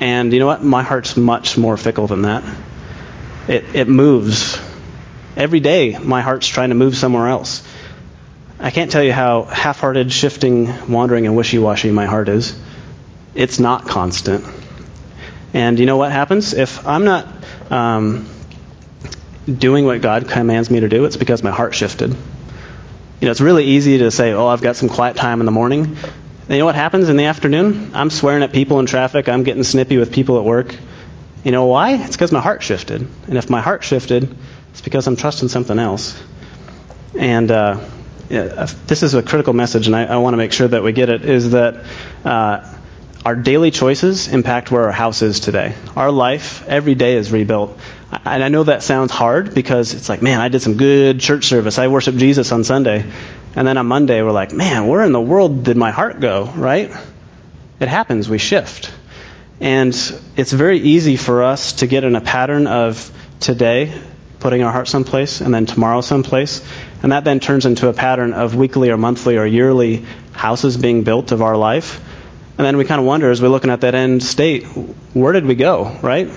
And 0.00 0.32
you 0.32 0.40
know 0.40 0.46
what? 0.46 0.64
My 0.64 0.82
heart's 0.82 1.16
much 1.16 1.56
more 1.56 1.76
fickle 1.76 2.08
than 2.08 2.22
that. 2.22 2.42
It, 3.46 3.64
it 3.74 3.88
moves. 3.88 4.60
Every 5.36 5.60
day, 5.60 5.96
my 5.98 6.22
heart's 6.22 6.48
trying 6.48 6.70
to 6.70 6.74
move 6.74 6.96
somewhere 6.96 7.28
else. 7.28 7.62
I 8.58 8.70
can't 8.70 8.90
tell 8.90 9.02
you 9.02 9.12
how 9.12 9.44
half 9.44 9.78
hearted, 9.80 10.10
shifting, 10.10 10.90
wandering, 10.90 11.26
and 11.26 11.36
wishy 11.36 11.58
washy 11.58 11.90
my 11.90 12.06
heart 12.06 12.28
is. 12.28 12.58
It's 13.34 13.60
not 13.60 13.86
constant. 13.86 14.44
And 15.54 15.78
you 15.78 15.86
know 15.86 15.96
what 15.96 16.10
happens? 16.10 16.52
If 16.52 16.84
I'm 16.86 17.04
not 17.04 17.28
um, 17.70 18.28
doing 19.46 19.86
what 19.86 20.02
God 20.02 20.28
commands 20.28 20.68
me 20.68 20.80
to 20.80 20.88
do, 20.88 21.04
it's 21.04 21.16
because 21.16 21.44
my 21.44 21.52
heart 21.52 21.74
shifted. 21.74 22.10
You 22.10 23.26
know, 23.26 23.30
it's 23.30 23.40
really 23.40 23.64
easy 23.64 23.98
to 23.98 24.10
say, 24.10 24.32
oh, 24.32 24.48
I've 24.48 24.62
got 24.62 24.74
some 24.74 24.88
quiet 24.88 25.16
time 25.16 25.40
in 25.40 25.46
the 25.46 25.52
morning. 25.52 25.84
And 25.84 26.50
you 26.50 26.58
know 26.58 26.64
what 26.64 26.74
happens 26.74 27.08
in 27.08 27.16
the 27.16 27.26
afternoon? 27.26 27.92
I'm 27.94 28.10
swearing 28.10 28.42
at 28.42 28.52
people 28.52 28.80
in 28.80 28.86
traffic. 28.86 29.28
I'm 29.28 29.44
getting 29.44 29.62
snippy 29.62 29.96
with 29.96 30.12
people 30.12 30.38
at 30.38 30.44
work. 30.44 30.74
You 31.44 31.52
know 31.52 31.66
why? 31.66 32.02
It's 32.02 32.16
because 32.16 32.32
my 32.32 32.40
heart 32.40 32.64
shifted. 32.64 33.06
And 33.28 33.38
if 33.38 33.48
my 33.48 33.60
heart 33.60 33.84
shifted, 33.84 34.36
it's 34.72 34.80
because 34.80 35.06
I'm 35.06 35.14
trusting 35.14 35.48
something 35.50 35.78
else. 35.78 36.20
And 37.16 37.50
uh, 37.52 37.80
uh, 38.28 38.66
this 38.88 39.04
is 39.04 39.14
a 39.14 39.22
critical 39.22 39.52
message, 39.52 39.86
and 39.86 39.94
I, 39.94 40.04
I 40.04 40.16
want 40.16 40.32
to 40.32 40.38
make 40.38 40.52
sure 40.52 40.66
that 40.66 40.82
we 40.82 40.92
get 40.92 41.10
it, 41.10 41.24
is 41.24 41.52
that 41.52 41.84
uh, 42.24 42.74
our 43.24 43.34
daily 43.34 43.70
choices 43.70 44.28
impact 44.28 44.70
where 44.70 44.84
our 44.84 44.92
house 44.92 45.22
is 45.22 45.40
today. 45.40 45.74
Our 45.96 46.10
life, 46.10 46.66
every 46.68 46.94
day, 46.94 47.16
is 47.16 47.32
rebuilt. 47.32 47.78
And 48.24 48.44
I 48.44 48.48
know 48.48 48.64
that 48.64 48.82
sounds 48.82 49.10
hard 49.10 49.54
because 49.54 49.94
it's 49.94 50.08
like, 50.10 50.20
man, 50.20 50.40
I 50.40 50.48
did 50.48 50.60
some 50.60 50.76
good 50.76 51.20
church 51.20 51.46
service. 51.46 51.78
I 51.78 51.88
worshiped 51.88 52.18
Jesus 52.18 52.52
on 52.52 52.64
Sunday. 52.64 53.04
And 53.56 53.66
then 53.66 53.78
on 53.78 53.86
Monday, 53.86 54.20
we're 54.22 54.30
like, 54.30 54.52
man, 54.52 54.88
where 54.88 55.02
in 55.02 55.12
the 55.12 55.20
world 55.20 55.64
did 55.64 55.76
my 55.76 55.90
heart 55.90 56.20
go, 56.20 56.44
right? 56.54 56.90
It 57.80 57.88
happens. 57.88 58.28
We 58.28 58.38
shift. 58.38 58.92
And 59.58 59.94
it's 60.36 60.52
very 60.52 60.80
easy 60.80 61.16
for 61.16 61.44
us 61.44 61.74
to 61.74 61.86
get 61.86 62.04
in 62.04 62.16
a 62.16 62.20
pattern 62.20 62.66
of 62.66 63.10
today 63.40 63.98
putting 64.38 64.62
our 64.62 64.70
heart 64.70 64.86
someplace 64.86 65.40
and 65.40 65.54
then 65.54 65.64
tomorrow 65.64 66.02
someplace. 66.02 66.62
And 67.02 67.12
that 67.12 67.24
then 67.24 67.40
turns 67.40 67.64
into 67.64 67.88
a 67.88 67.94
pattern 67.94 68.34
of 68.34 68.54
weekly 68.54 68.90
or 68.90 68.98
monthly 68.98 69.38
or 69.38 69.46
yearly 69.46 70.04
houses 70.32 70.76
being 70.76 71.04
built 71.04 71.32
of 71.32 71.40
our 71.40 71.56
life. 71.56 72.02
And 72.56 72.64
then 72.64 72.76
we 72.76 72.84
kind 72.84 73.00
of 73.00 73.06
wonder 73.06 73.30
as 73.30 73.42
we're 73.42 73.48
looking 73.48 73.70
at 73.70 73.80
that 73.80 73.94
end 73.94 74.22
state, 74.22 74.64
where 75.12 75.32
did 75.32 75.44
we 75.44 75.56
go, 75.56 75.98
right? 76.02 76.30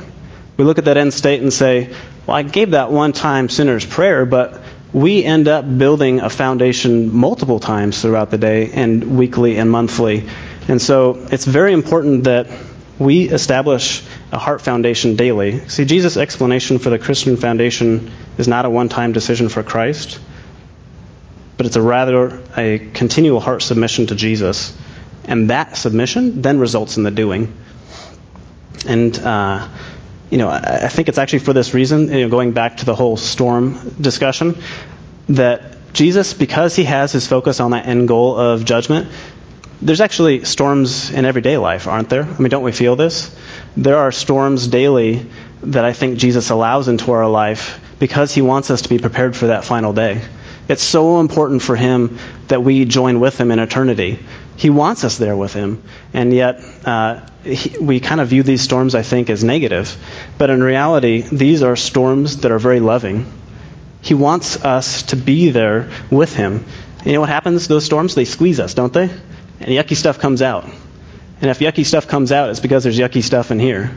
We 0.57 0.65
look 0.65 0.79
at 0.79 0.85
that 0.85 0.97
end 0.97 1.13
state 1.13 1.41
and 1.41 1.53
say, 1.53 1.93
well, 2.25 2.35
I 2.35 2.41
gave 2.41 2.71
that 2.71 2.91
one 2.91 3.13
time 3.13 3.49
sinner's 3.49 3.85
prayer, 3.85 4.25
but 4.25 4.61
we 4.93 5.23
end 5.23 5.47
up 5.47 5.77
building 5.77 6.21
a 6.21 6.29
foundation 6.29 7.13
multiple 7.15 7.59
times 7.59 8.01
throughout 8.01 8.31
the 8.31 8.37
day 8.37 8.71
and 8.71 9.17
weekly 9.17 9.57
and 9.57 9.69
monthly. 9.69 10.27
And 10.67 10.81
so 10.81 11.27
it's 11.31 11.45
very 11.45 11.73
important 11.73 12.23
that 12.23 12.47
we 12.97 13.29
establish 13.29 14.03
a 14.31 14.39
heart 14.39 14.61
foundation 14.61 15.15
daily. 15.15 15.67
See, 15.69 15.85
Jesus' 15.85 16.17
explanation 16.17 16.79
for 16.79 16.89
the 16.89 16.97
Christian 16.97 17.37
foundation 17.37 18.11
is 18.39 18.47
not 18.47 18.65
a 18.65 18.69
one 18.69 18.89
time 18.89 19.11
decision 19.11 19.49
for 19.49 19.61
Christ, 19.61 20.19
but 21.57 21.67
it's 21.67 21.75
a 21.75 21.81
rather 21.81 22.41
a 22.57 22.79
continual 22.79 23.39
heart 23.39 23.61
submission 23.61 24.07
to 24.07 24.15
Jesus. 24.15 24.75
And 25.27 25.49
that 25.49 25.75
submission 25.77 26.41
then 26.41 26.59
results 26.59 26.97
in 26.97 27.03
the 27.03 27.11
doing. 27.11 27.53
And, 28.87 29.17
uh, 29.19 29.67
you 30.29 30.37
know, 30.37 30.49
I, 30.49 30.85
I 30.85 30.87
think 30.87 31.09
it's 31.09 31.17
actually 31.17 31.39
for 31.39 31.53
this 31.53 31.73
reason, 31.73 32.07
you 32.07 32.21
know, 32.21 32.29
going 32.29 32.53
back 32.53 32.77
to 32.77 32.85
the 32.85 32.95
whole 32.95 33.17
storm 33.17 33.95
discussion, 33.99 34.61
that 35.29 35.93
Jesus, 35.93 36.33
because 36.33 36.75
he 36.75 36.83
has 36.85 37.11
his 37.11 37.27
focus 37.27 37.59
on 37.59 37.71
that 37.71 37.87
end 37.87 38.07
goal 38.07 38.37
of 38.37 38.63
judgment, 38.63 39.09
there's 39.81 40.01
actually 40.01 40.43
storms 40.45 41.11
in 41.11 41.25
everyday 41.25 41.57
life, 41.57 41.87
aren't 41.87 42.09
there? 42.09 42.23
I 42.23 42.37
mean, 42.39 42.49
don't 42.49 42.63
we 42.63 42.71
feel 42.71 42.95
this? 42.95 43.35
There 43.75 43.97
are 43.97 44.11
storms 44.11 44.67
daily 44.67 45.27
that 45.63 45.85
I 45.85 45.93
think 45.93 46.17
Jesus 46.17 46.49
allows 46.49 46.87
into 46.87 47.11
our 47.11 47.27
life 47.27 47.79
because 47.99 48.33
he 48.33 48.41
wants 48.41 48.71
us 48.71 48.83
to 48.83 48.89
be 48.89 48.97
prepared 48.97 49.35
for 49.35 49.47
that 49.47 49.65
final 49.65 49.93
day. 49.93 50.21
It's 50.67 50.83
so 50.83 51.19
important 51.19 51.61
for 51.61 51.75
him 51.75 52.19
that 52.47 52.63
we 52.63 52.85
join 52.85 53.19
with 53.19 53.39
him 53.39 53.51
in 53.51 53.59
eternity. 53.59 54.19
He 54.57 54.69
wants 54.69 55.03
us 55.03 55.17
there 55.17 55.35
with 55.35 55.53
him. 55.53 55.83
And 56.13 56.33
yet, 56.33 56.61
uh, 56.85 57.21
he, 57.43 57.77
we 57.77 57.99
kind 57.99 58.19
of 58.19 58.27
view 58.27 58.43
these 58.43 58.61
storms, 58.61 58.95
I 58.95 59.03
think, 59.03 59.29
as 59.29 59.43
negative. 59.43 59.95
But 60.37 60.49
in 60.49 60.61
reality, 60.61 61.21
these 61.21 61.63
are 61.63 61.75
storms 61.75 62.37
that 62.37 62.51
are 62.51 62.59
very 62.59 62.79
loving. 62.79 63.31
He 64.01 64.13
wants 64.13 64.63
us 64.63 65.03
to 65.03 65.15
be 65.15 65.51
there 65.51 65.89
with 66.11 66.33
him. 66.33 66.65
you 67.05 67.13
know 67.13 67.21
what 67.21 67.29
happens? 67.29 67.67
Those 67.67 67.85
storms, 67.85 68.15
they 68.15 68.25
squeeze 68.25 68.59
us, 68.59 68.73
don't 68.73 68.93
they? 68.93 69.09
And 69.59 69.69
yucky 69.69 69.95
stuff 69.95 70.19
comes 70.19 70.41
out. 70.41 70.65
And 71.39 71.51
if 71.51 71.59
yucky 71.59 71.85
stuff 71.85 72.07
comes 72.07 72.31
out, 72.31 72.49
it's 72.49 72.59
because 72.59 72.83
there's 72.83 72.97
yucky 72.97 73.23
stuff 73.23 73.51
in 73.51 73.59
here. 73.59 73.95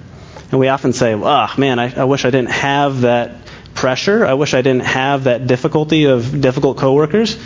And 0.50 0.60
we 0.60 0.68
often 0.68 0.92
say, 0.92 1.14
oh, 1.14 1.48
man, 1.56 1.78
I, 1.78 2.00
I 2.00 2.04
wish 2.04 2.24
I 2.24 2.30
didn't 2.30 2.50
have 2.50 3.02
that 3.02 3.36
pressure. 3.74 4.26
I 4.26 4.34
wish 4.34 4.54
I 4.54 4.62
didn't 4.62 4.84
have 4.84 5.24
that 5.24 5.46
difficulty 5.46 6.04
of 6.04 6.40
difficult 6.40 6.78
coworkers. 6.78 7.38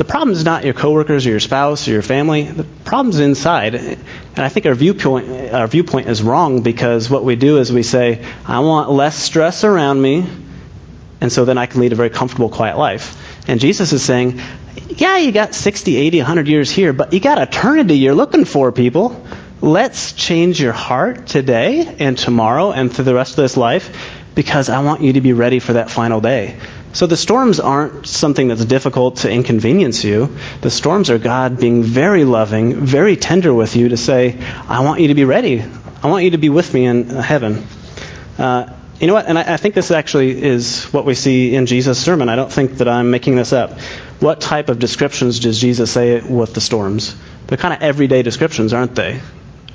The 0.00 0.04
problem 0.04 0.30
is 0.30 0.44
not 0.44 0.64
your 0.64 0.72
coworkers 0.72 1.26
or 1.26 1.30
your 1.30 1.40
spouse 1.40 1.86
or 1.86 1.90
your 1.90 2.02
family. 2.02 2.44
The 2.44 2.64
problem's 2.64 3.20
inside. 3.20 3.74
And 3.74 3.98
I 4.38 4.48
think 4.48 4.64
our 4.64 4.74
viewpoint, 4.74 5.52
our 5.52 5.66
viewpoint 5.66 6.08
is 6.08 6.22
wrong 6.22 6.62
because 6.62 7.10
what 7.10 7.22
we 7.22 7.36
do 7.36 7.58
is 7.58 7.70
we 7.70 7.82
say, 7.82 8.24
I 8.46 8.60
want 8.60 8.90
less 8.90 9.14
stress 9.14 9.62
around 9.62 10.00
me, 10.00 10.26
and 11.20 11.30
so 11.30 11.44
then 11.44 11.58
I 11.58 11.66
can 11.66 11.82
lead 11.82 11.92
a 11.92 11.96
very 11.96 12.08
comfortable, 12.08 12.48
quiet 12.48 12.78
life. 12.78 13.14
And 13.46 13.60
Jesus 13.60 13.92
is 13.92 14.02
saying, 14.02 14.40
yeah, 14.88 15.18
you 15.18 15.32
got 15.32 15.54
60, 15.54 15.96
80, 15.96 16.18
100 16.20 16.48
years 16.48 16.70
here, 16.70 16.94
but 16.94 17.12
you 17.12 17.20
got 17.20 17.38
eternity 17.38 17.98
you're 17.98 18.14
looking 18.14 18.46
for, 18.46 18.72
people. 18.72 19.22
Let's 19.60 20.14
change 20.14 20.58
your 20.58 20.72
heart 20.72 21.26
today 21.26 21.94
and 21.98 22.16
tomorrow 22.16 22.72
and 22.72 22.90
through 22.90 23.04
the 23.04 23.14
rest 23.14 23.32
of 23.32 23.42
this 23.42 23.58
life 23.58 24.19
because 24.40 24.70
I 24.70 24.82
want 24.82 25.02
you 25.02 25.12
to 25.12 25.20
be 25.20 25.34
ready 25.34 25.58
for 25.58 25.74
that 25.74 25.90
final 25.90 26.22
day. 26.22 26.56
So 26.94 27.06
the 27.06 27.18
storms 27.18 27.60
aren't 27.60 28.06
something 28.06 28.48
that's 28.48 28.64
difficult 28.64 29.16
to 29.16 29.30
inconvenience 29.30 30.02
you. 30.02 30.34
The 30.62 30.70
storms 30.70 31.10
are 31.10 31.18
God 31.18 31.60
being 31.60 31.82
very 31.82 32.24
loving, 32.24 32.74
very 32.74 33.16
tender 33.16 33.52
with 33.52 33.76
you 33.76 33.90
to 33.90 33.98
say, 33.98 34.42
I 34.66 34.80
want 34.80 35.02
you 35.02 35.08
to 35.08 35.14
be 35.14 35.26
ready. 35.26 35.62
I 36.02 36.06
want 36.06 36.24
you 36.24 36.30
to 36.30 36.38
be 36.38 36.48
with 36.48 36.72
me 36.72 36.86
in 36.86 37.10
heaven. 37.10 37.66
Uh, 38.38 38.72
you 38.98 39.08
know 39.08 39.12
what? 39.12 39.26
And 39.26 39.38
I, 39.38 39.52
I, 39.52 39.56
think 39.58 39.74
this 39.74 39.90
actually 39.90 40.42
is 40.42 40.84
what 40.84 41.04
we 41.04 41.14
see 41.14 41.54
in 41.54 41.66
Jesus' 41.66 42.02
sermon. 42.02 42.30
I 42.30 42.36
don't 42.36 42.50
think 42.50 42.78
that 42.78 42.88
I'm 42.88 43.10
making 43.10 43.36
this 43.36 43.52
up. 43.52 43.78
What 44.20 44.40
type 44.40 44.70
of 44.70 44.78
descriptions 44.78 45.40
does 45.40 45.60
Jesus 45.60 45.92
say 45.92 46.18
with 46.22 46.54
the 46.54 46.62
storms? 46.62 47.14
They're 47.46 47.58
kind 47.58 47.74
of 47.74 47.82
everyday 47.82 48.22
descriptions, 48.22 48.72
aren't 48.72 48.94
they? 48.94 49.20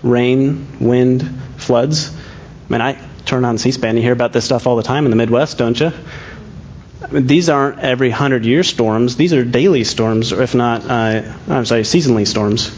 Rain, 0.02 0.80
wind, 0.80 1.40
floods. 1.58 2.12
I 2.68 2.72
mean, 2.72 2.82
I 2.82 2.98
turn 3.26 3.46
on 3.46 3.58
C-SPAN, 3.58 3.98
you 3.98 4.04
hear 4.04 4.14
about 4.14 4.34
this 4.34 4.46
stuff 4.46 4.68
all 4.68 4.76
the 4.76 4.84
time 4.84 5.06
in 5.06 5.10
the 5.12 5.18
Midwest, 5.18 5.58
don't 5.58 5.80
you? 5.80 5.92
these 7.12 7.50
aren't 7.50 7.80
every 7.80 8.10
hundred 8.10 8.46
year 8.46 8.64
storms. 8.64 9.16
These 9.16 9.34
are 9.34 9.44
daily 9.44 9.84
storms, 9.84 10.34
or 10.34 10.42
if 10.42 10.56
not, 10.56 10.86
uh, 10.86 11.34
I'm 11.48 11.66
sorry, 11.66 11.82
seasonally 11.82 12.28
storms. 12.28 12.70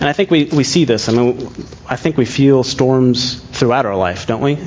And 0.00 0.08
I 0.08 0.12
think 0.12 0.30
we, 0.30 0.44
we 0.44 0.64
see 0.64 0.84
this. 0.84 1.08
I 1.08 1.12
mean, 1.12 1.50
I 1.88 1.96
think 1.96 2.16
we 2.16 2.24
feel 2.24 2.62
storms 2.62 3.36
throughout 3.36 3.86
our 3.86 3.96
life, 3.96 4.26
don't 4.26 4.42
we? 4.42 4.58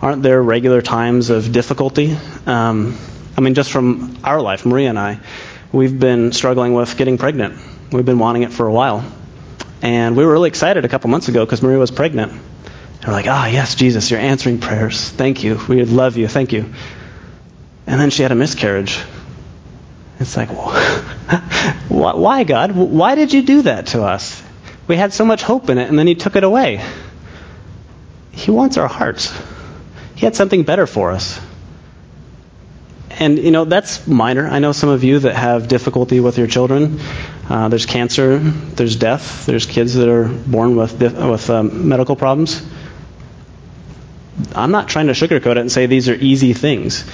Aren't 0.00 0.22
there 0.22 0.40
regular 0.40 0.80
times 0.80 1.30
of 1.30 1.52
difficulty? 1.52 2.16
Um, 2.46 2.96
I 3.36 3.40
mean, 3.40 3.54
just 3.54 3.70
from 3.70 4.18
our 4.24 4.40
life, 4.40 4.64
Maria 4.64 4.88
and 4.88 4.98
I, 4.98 5.20
we've 5.72 5.98
been 5.98 6.32
struggling 6.32 6.74
with 6.74 6.96
getting 6.96 7.18
pregnant. 7.18 7.60
We've 7.92 8.06
been 8.06 8.18
wanting 8.18 8.42
it 8.42 8.52
for 8.52 8.66
a 8.66 8.72
while. 8.72 9.04
And 9.82 10.16
we 10.16 10.24
were 10.24 10.32
really 10.32 10.48
excited 10.48 10.84
a 10.84 10.88
couple 10.88 11.10
months 11.10 11.28
ago 11.28 11.44
because 11.44 11.62
Maria 11.62 11.78
was 11.78 11.90
pregnant. 11.90 12.32
We're 13.06 13.12
like, 13.12 13.26
ah, 13.28 13.44
oh, 13.44 13.50
yes, 13.50 13.74
Jesus, 13.74 14.10
you're 14.10 14.20
answering 14.20 14.58
prayers. 14.58 15.08
Thank 15.08 15.44
you. 15.44 15.58
We 15.68 15.84
love 15.84 16.16
you. 16.16 16.26
Thank 16.28 16.52
you. 16.52 16.72
And 17.86 18.00
then 18.00 18.10
she 18.10 18.22
had 18.22 18.32
a 18.32 18.34
miscarriage. 18.34 18.98
It's 20.20 20.36
like, 20.36 20.48
why, 21.88 22.44
God? 22.44 22.72
Why 22.72 23.14
did 23.14 23.32
you 23.32 23.42
do 23.42 23.62
that 23.62 23.88
to 23.88 24.02
us? 24.02 24.42
We 24.88 24.96
had 24.96 25.12
so 25.12 25.24
much 25.24 25.42
hope 25.42 25.70
in 25.70 25.78
it, 25.78 25.88
and 25.88 25.98
then 25.98 26.08
you 26.08 26.16
took 26.16 26.34
it 26.34 26.44
away. 26.44 26.84
He 28.32 28.50
wants 28.50 28.76
our 28.76 28.88
hearts. 28.88 29.32
He 30.16 30.26
had 30.26 30.34
something 30.34 30.64
better 30.64 30.86
for 30.86 31.12
us. 31.12 31.40
And, 33.10 33.38
you 33.38 33.50
know, 33.50 33.64
that's 33.64 34.06
minor. 34.06 34.46
I 34.46 34.58
know 34.58 34.72
some 34.72 34.90
of 34.90 35.02
you 35.02 35.20
that 35.20 35.34
have 35.34 35.68
difficulty 35.68 36.20
with 36.20 36.38
your 36.38 36.46
children. 36.46 37.00
Uh, 37.48 37.68
there's 37.68 37.86
cancer, 37.86 38.38
there's 38.38 38.96
death, 38.96 39.46
there's 39.46 39.66
kids 39.66 39.94
that 39.94 40.08
are 40.08 40.28
born 40.28 40.76
with, 40.76 41.00
with 41.00 41.50
um, 41.50 41.88
medical 41.88 42.16
problems. 42.16 42.62
I'm 44.54 44.70
not 44.70 44.88
trying 44.88 45.08
to 45.08 45.12
sugarcoat 45.12 45.52
it 45.52 45.58
and 45.58 45.72
say 45.72 45.86
these 45.86 46.08
are 46.08 46.14
easy 46.14 46.52
things. 46.52 47.04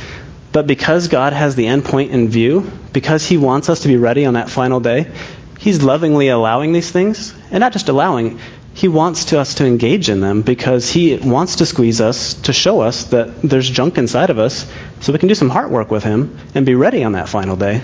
But 0.53 0.67
because 0.67 1.09
God 1.09 1.33
has 1.33 1.57
the 1.57 1.67
end 1.67 1.85
point 1.85 2.13
in 2.13 2.29
view, 2.29 2.71
because 2.93 3.27
He 3.27 3.37
wants 3.37 3.69
us 3.69 3.81
to 3.81 3.89
be 3.89 3.97
ready 3.97 4.25
on 4.25 4.35
that 4.35 4.49
final 4.49 4.81
day, 4.81 5.11
He's 5.59 5.83
lovingly 5.83 6.29
allowing 6.29 6.73
these 6.73 6.91
things. 6.91 7.35
And 7.51 7.61
not 7.61 7.73
just 7.73 7.89
allowing, 7.89 8.39
He 8.73 8.87
wants 8.87 9.27
to 9.27 9.41
us 9.41 9.55
to 9.57 9.67
engage 9.67 10.09
in 10.09 10.21
them 10.21 10.43
because 10.43 10.91
He 10.91 11.17
wants 11.17 11.57
to 11.57 11.67
squeeze 11.67 12.01
us 12.01 12.35
to 12.43 12.53
show 12.53 12.83
us 12.83 13.05
that 13.07 13.43
there's 13.43 13.69
junk 13.69 13.99
inside 13.99 14.31
of 14.31 14.39
us 14.39 14.71
so 15.01 15.13
we 15.13 15.19
can 15.19 15.29
do 15.29 15.35
some 15.35 15.51
heart 15.51 15.71
work 15.71 15.91
with 15.91 16.05
Him 16.05 16.39
and 16.55 16.65
be 16.65 16.75
ready 16.75 17.03
on 17.03 17.13
that 17.13 17.29
final 17.29 17.57
day. 17.57 17.83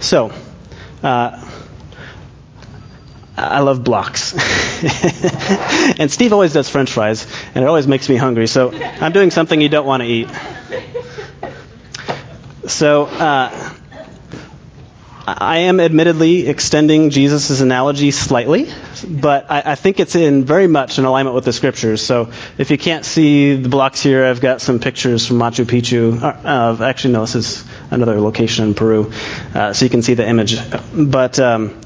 So, 0.00 0.32
uh, 1.02 1.49
I 3.36 3.60
love 3.60 3.84
blocks. 3.84 4.34
and 5.98 6.10
Steve 6.10 6.32
always 6.32 6.52
does 6.52 6.68
french 6.68 6.92
fries, 6.92 7.26
and 7.54 7.64
it 7.64 7.68
always 7.68 7.86
makes 7.86 8.08
me 8.08 8.16
hungry. 8.16 8.46
So 8.46 8.72
I'm 8.72 9.12
doing 9.12 9.30
something 9.30 9.60
you 9.60 9.68
don't 9.68 9.86
want 9.86 10.02
to 10.02 10.08
eat. 10.08 10.28
So 12.66 13.04
uh, 13.04 13.74
I 15.26 15.58
am 15.58 15.80
admittedly 15.80 16.46
extending 16.48 17.10
Jesus' 17.10 17.60
analogy 17.60 18.10
slightly, 18.10 18.68
but 19.06 19.50
I, 19.50 19.62
I, 19.72 19.74
think 19.74 20.00
it's 20.00 20.14
in 20.14 20.44
very 20.44 20.66
much 20.66 20.98
in 20.98 21.04
alignment 21.04 21.34
with 21.34 21.44
the 21.44 21.52
scriptures. 21.52 22.02
So 22.02 22.32
if 22.58 22.70
you 22.70 22.78
can't 22.78 23.04
see 23.04 23.56
the 23.56 23.68
blocks 23.68 24.02
here, 24.02 24.24
I've 24.24 24.40
got 24.40 24.60
some 24.60 24.78
pictures 24.80 25.26
from 25.26 25.38
Machu 25.38 25.64
Picchu. 25.64 26.20
Uh, 26.22 26.84
actually, 26.84 27.14
no, 27.14 27.20
this 27.22 27.34
is 27.34 27.64
another 27.90 28.20
location 28.20 28.66
in 28.66 28.74
Peru, 28.74 29.12
uh, 29.54 29.72
so 29.72 29.84
you 29.84 29.90
can 29.90 30.02
see 30.02 30.14
the 30.14 30.26
image. 30.26 30.56
But 30.94 31.38
um, 31.38 31.80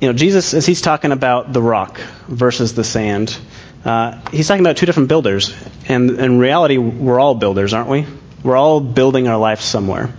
you 0.00 0.08
know, 0.08 0.12
Jesus, 0.12 0.52
as 0.52 0.66
he's 0.66 0.82
talking 0.82 1.12
about 1.12 1.52
the 1.52 1.62
rock 1.62 1.98
versus 2.28 2.74
the 2.74 2.84
sand, 2.84 3.36
uh, 3.84 4.20
he's 4.30 4.46
talking 4.46 4.64
about 4.64 4.76
two 4.76 4.86
different 4.86 5.08
builders. 5.08 5.54
And 5.88 6.10
in 6.10 6.38
reality, 6.38 6.76
we're 6.76 7.18
all 7.18 7.34
builders, 7.34 7.72
aren't 7.72 7.88
we? 7.88 8.06
We're 8.42 8.56
all 8.56 8.80
building 8.80 9.26
our 9.28 9.38
life 9.38 9.60
somewhere. 9.60 10.12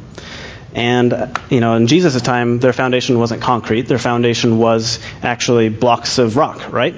And, 0.74 1.38
you 1.50 1.60
know, 1.60 1.76
in 1.76 1.88
Jesus' 1.88 2.22
time, 2.22 2.60
their 2.60 2.74
foundation 2.74 3.20
wasn't 3.20 3.42
concrete. 3.42 3.84
Their 3.84 4.00
foundation 4.00 4.58
was 4.58 5.00
actually 5.22 5.70
blocks 5.70 6.18
of 6.18 6.38
rock, 6.38 6.72
right? 6.72 6.96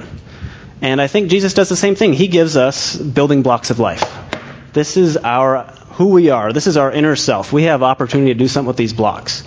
And 0.82 1.02
I 1.02 1.08
think 1.08 1.30
Jesus 1.30 1.54
does 1.54 1.70
the 1.70 1.76
same 1.76 1.96
thing. 1.96 2.14
He 2.14 2.28
gives 2.28 2.56
us 2.56 2.96
building 2.96 3.42
blocks 3.42 3.72
of 3.72 3.80
life. 3.80 4.04
This 4.72 4.96
is 4.96 5.18
our, 5.18 5.64
who 5.94 6.10
we 6.10 6.30
are. 6.30 6.54
This 6.54 6.68
is 6.68 6.78
our 6.78 6.92
inner 6.92 7.16
self. 7.16 7.52
We 7.52 7.64
have 7.64 7.84
opportunity 7.84 8.34
to 8.34 8.40
do 8.40 8.48
something 8.48 8.68
with 8.68 8.78
these 8.78 8.94
blocks 8.94 9.44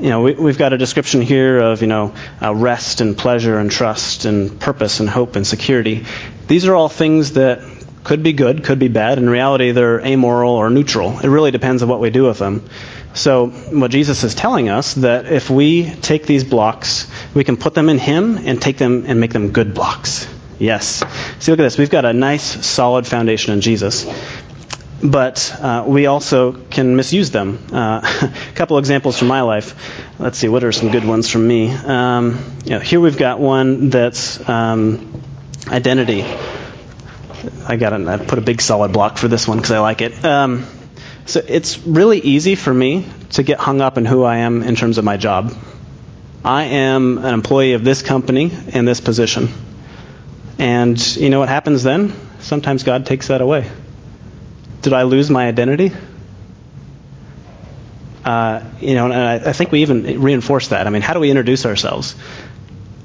you 0.00 0.08
know, 0.08 0.22
we, 0.22 0.34
have 0.34 0.58
got 0.58 0.72
a 0.72 0.78
description 0.78 1.20
here 1.20 1.58
of, 1.58 1.82
you 1.82 1.86
know, 1.86 2.14
uh, 2.40 2.54
rest 2.54 3.00
and 3.00 3.16
pleasure 3.16 3.58
and 3.58 3.70
trust 3.70 4.24
and 4.24 4.58
purpose 4.58 5.00
and 5.00 5.08
hope 5.08 5.36
and 5.36 5.46
security. 5.46 6.06
These 6.48 6.66
are 6.66 6.74
all 6.74 6.88
things 6.88 7.32
that 7.32 7.60
could 8.02 8.22
be 8.22 8.32
good, 8.32 8.64
could 8.64 8.78
be 8.78 8.88
bad. 8.88 9.18
In 9.18 9.28
reality, 9.28 9.72
they're 9.72 10.00
amoral 10.00 10.54
or 10.54 10.70
neutral. 10.70 11.18
It 11.18 11.28
really 11.28 11.50
depends 11.50 11.82
on 11.82 11.88
what 11.88 12.00
we 12.00 12.10
do 12.10 12.24
with 12.24 12.38
them. 12.38 12.64
So, 13.12 13.48
what 13.48 13.90
Jesus 13.90 14.24
is 14.24 14.34
telling 14.34 14.68
us 14.68 14.94
that 14.94 15.26
if 15.26 15.50
we 15.50 15.90
take 15.90 16.26
these 16.26 16.44
blocks, 16.44 17.10
we 17.34 17.44
can 17.44 17.56
put 17.56 17.74
them 17.74 17.88
in 17.88 17.98
Him 17.98 18.38
and 18.38 18.62
take 18.62 18.78
them 18.78 19.04
and 19.06 19.20
make 19.20 19.32
them 19.32 19.50
good 19.50 19.74
blocks. 19.74 20.28
Yes. 20.58 21.02
See, 21.40 21.50
look 21.50 21.58
at 21.58 21.64
this. 21.64 21.76
We've 21.76 21.90
got 21.90 22.04
a 22.04 22.12
nice, 22.12 22.66
solid 22.66 23.06
foundation 23.06 23.52
in 23.52 23.60
Jesus 23.60 24.06
but 25.02 25.54
uh, 25.60 25.84
we 25.86 26.06
also 26.06 26.52
can 26.52 26.96
misuse 26.96 27.30
them. 27.30 27.58
Uh, 27.72 28.00
a 28.50 28.54
couple 28.54 28.78
examples 28.78 29.18
from 29.18 29.28
my 29.28 29.42
life. 29.42 29.74
Let's 30.18 30.38
see, 30.38 30.48
what 30.48 30.64
are 30.64 30.72
some 30.72 30.90
good 30.90 31.04
ones 31.04 31.28
from 31.28 31.46
me? 31.46 31.70
Um, 31.70 32.38
you 32.64 32.70
know, 32.70 32.80
here 32.80 33.00
we've 33.00 33.16
got 33.16 33.40
one 33.40 33.90
that's 33.90 34.46
um, 34.48 35.22
identity. 35.68 36.24
I 37.66 37.76
got 37.76 37.92
an, 37.92 38.08
I 38.08 38.18
put 38.18 38.38
a 38.38 38.42
big 38.42 38.60
solid 38.60 38.92
block 38.92 39.16
for 39.16 39.28
this 39.28 39.48
one 39.48 39.58
because 39.58 39.70
I 39.70 39.78
like 39.78 40.02
it. 40.02 40.24
Um, 40.24 40.66
so 41.24 41.42
it's 41.46 41.78
really 41.78 42.18
easy 42.18 42.54
for 42.54 42.72
me 42.72 43.06
to 43.30 43.42
get 43.42 43.58
hung 43.58 43.80
up 43.80 43.96
in 43.96 44.04
who 44.04 44.24
I 44.24 44.38
am 44.38 44.62
in 44.62 44.76
terms 44.76 44.98
of 44.98 45.04
my 45.04 45.16
job. 45.16 45.54
I 46.44 46.64
am 46.64 47.18
an 47.18 47.32
employee 47.34 47.74
of 47.74 47.84
this 47.84 48.02
company 48.02 48.50
in 48.68 48.84
this 48.84 49.00
position. 49.00 49.48
And 50.58 51.16
you 51.16 51.30
know 51.30 51.38
what 51.38 51.48
happens 51.48 51.82
then? 51.82 52.14
Sometimes 52.40 52.82
God 52.82 53.06
takes 53.06 53.28
that 53.28 53.40
away. 53.40 53.70
Did 54.82 54.92
I 54.92 55.02
lose 55.02 55.28
my 55.30 55.46
identity? 55.46 55.92
Uh, 58.24 58.62
you 58.80 58.94
know, 58.94 59.06
and 59.06 59.14
I, 59.14 59.34
I, 59.50 59.52
think 59.52 59.72
we 59.72 59.82
even 59.82 60.20
reinforce 60.20 60.68
that. 60.68 60.86
I 60.86 60.90
mean, 60.90 61.02
how 61.02 61.14
do 61.14 61.20
we 61.20 61.30
introduce 61.30 61.64
ourselves? 61.64 62.14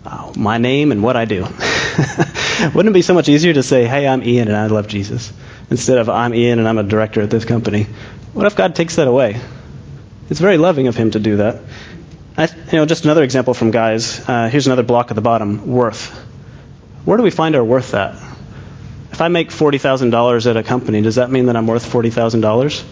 Oh, 0.06 0.34
my 0.36 0.58
name 0.58 0.92
and 0.92 1.02
what 1.02 1.16
I 1.16 1.26
do. 1.26 1.44
Wouldn't 2.74 2.90
it 2.90 2.94
be 2.94 3.02
so 3.02 3.14
much 3.14 3.30
easier 3.30 3.54
to 3.54 3.64
say, 3.64 3.86
"Hey, 3.86 4.08
I'm 4.08 4.24
Ian 4.24 4.50
and 4.50 4.58
I 4.58 4.68
love 4.68 4.88
Jesus," 4.88 5.32
instead 5.70 5.98
of 5.98 6.10
"I'm 6.10 6.34
Ian 6.34 6.60
and 6.60 6.68
I'm 6.68 6.78
a 6.78 6.84
director 6.84 7.22
at 7.22 7.30
this 7.30 7.46
company"? 7.46 7.88
What 8.34 8.46
if 8.46 8.56
God 8.56 8.76
takes 8.76 8.98
that 8.98 9.08
away? 9.08 9.40
It's 10.30 10.40
very 10.40 10.58
loving 10.58 10.88
of 10.88 10.96
Him 10.96 11.12
to 11.12 11.20
do 11.20 11.38
that. 11.38 11.62
I, 12.38 12.48
you 12.72 12.74
know, 12.74 12.86
just 12.86 13.06
another 13.06 13.24
example 13.24 13.54
from 13.54 13.72
guys. 13.72 14.20
Uh, 14.28 14.50
here's 14.50 14.68
another 14.68 14.84
block 14.84 15.12
at 15.12 15.16
the 15.16 15.22
bottom: 15.22 15.68
worth. 15.68 16.10
Where 17.06 17.18
do 17.18 17.24
we 17.24 17.32
find 17.32 17.56
our 17.56 17.64
worth 17.64 17.94
at? 17.94 18.16
If 19.16 19.22
I 19.22 19.30
make 19.30 19.50
$40,000 19.50 20.50
at 20.50 20.58
a 20.58 20.62
company, 20.62 21.02
does 21.02 21.16
that 21.16 21.32
mean 21.32 21.46
that 21.46 21.56
I'm 21.56 21.68
worth 21.68 21.90
$40,000? 21.90 22.84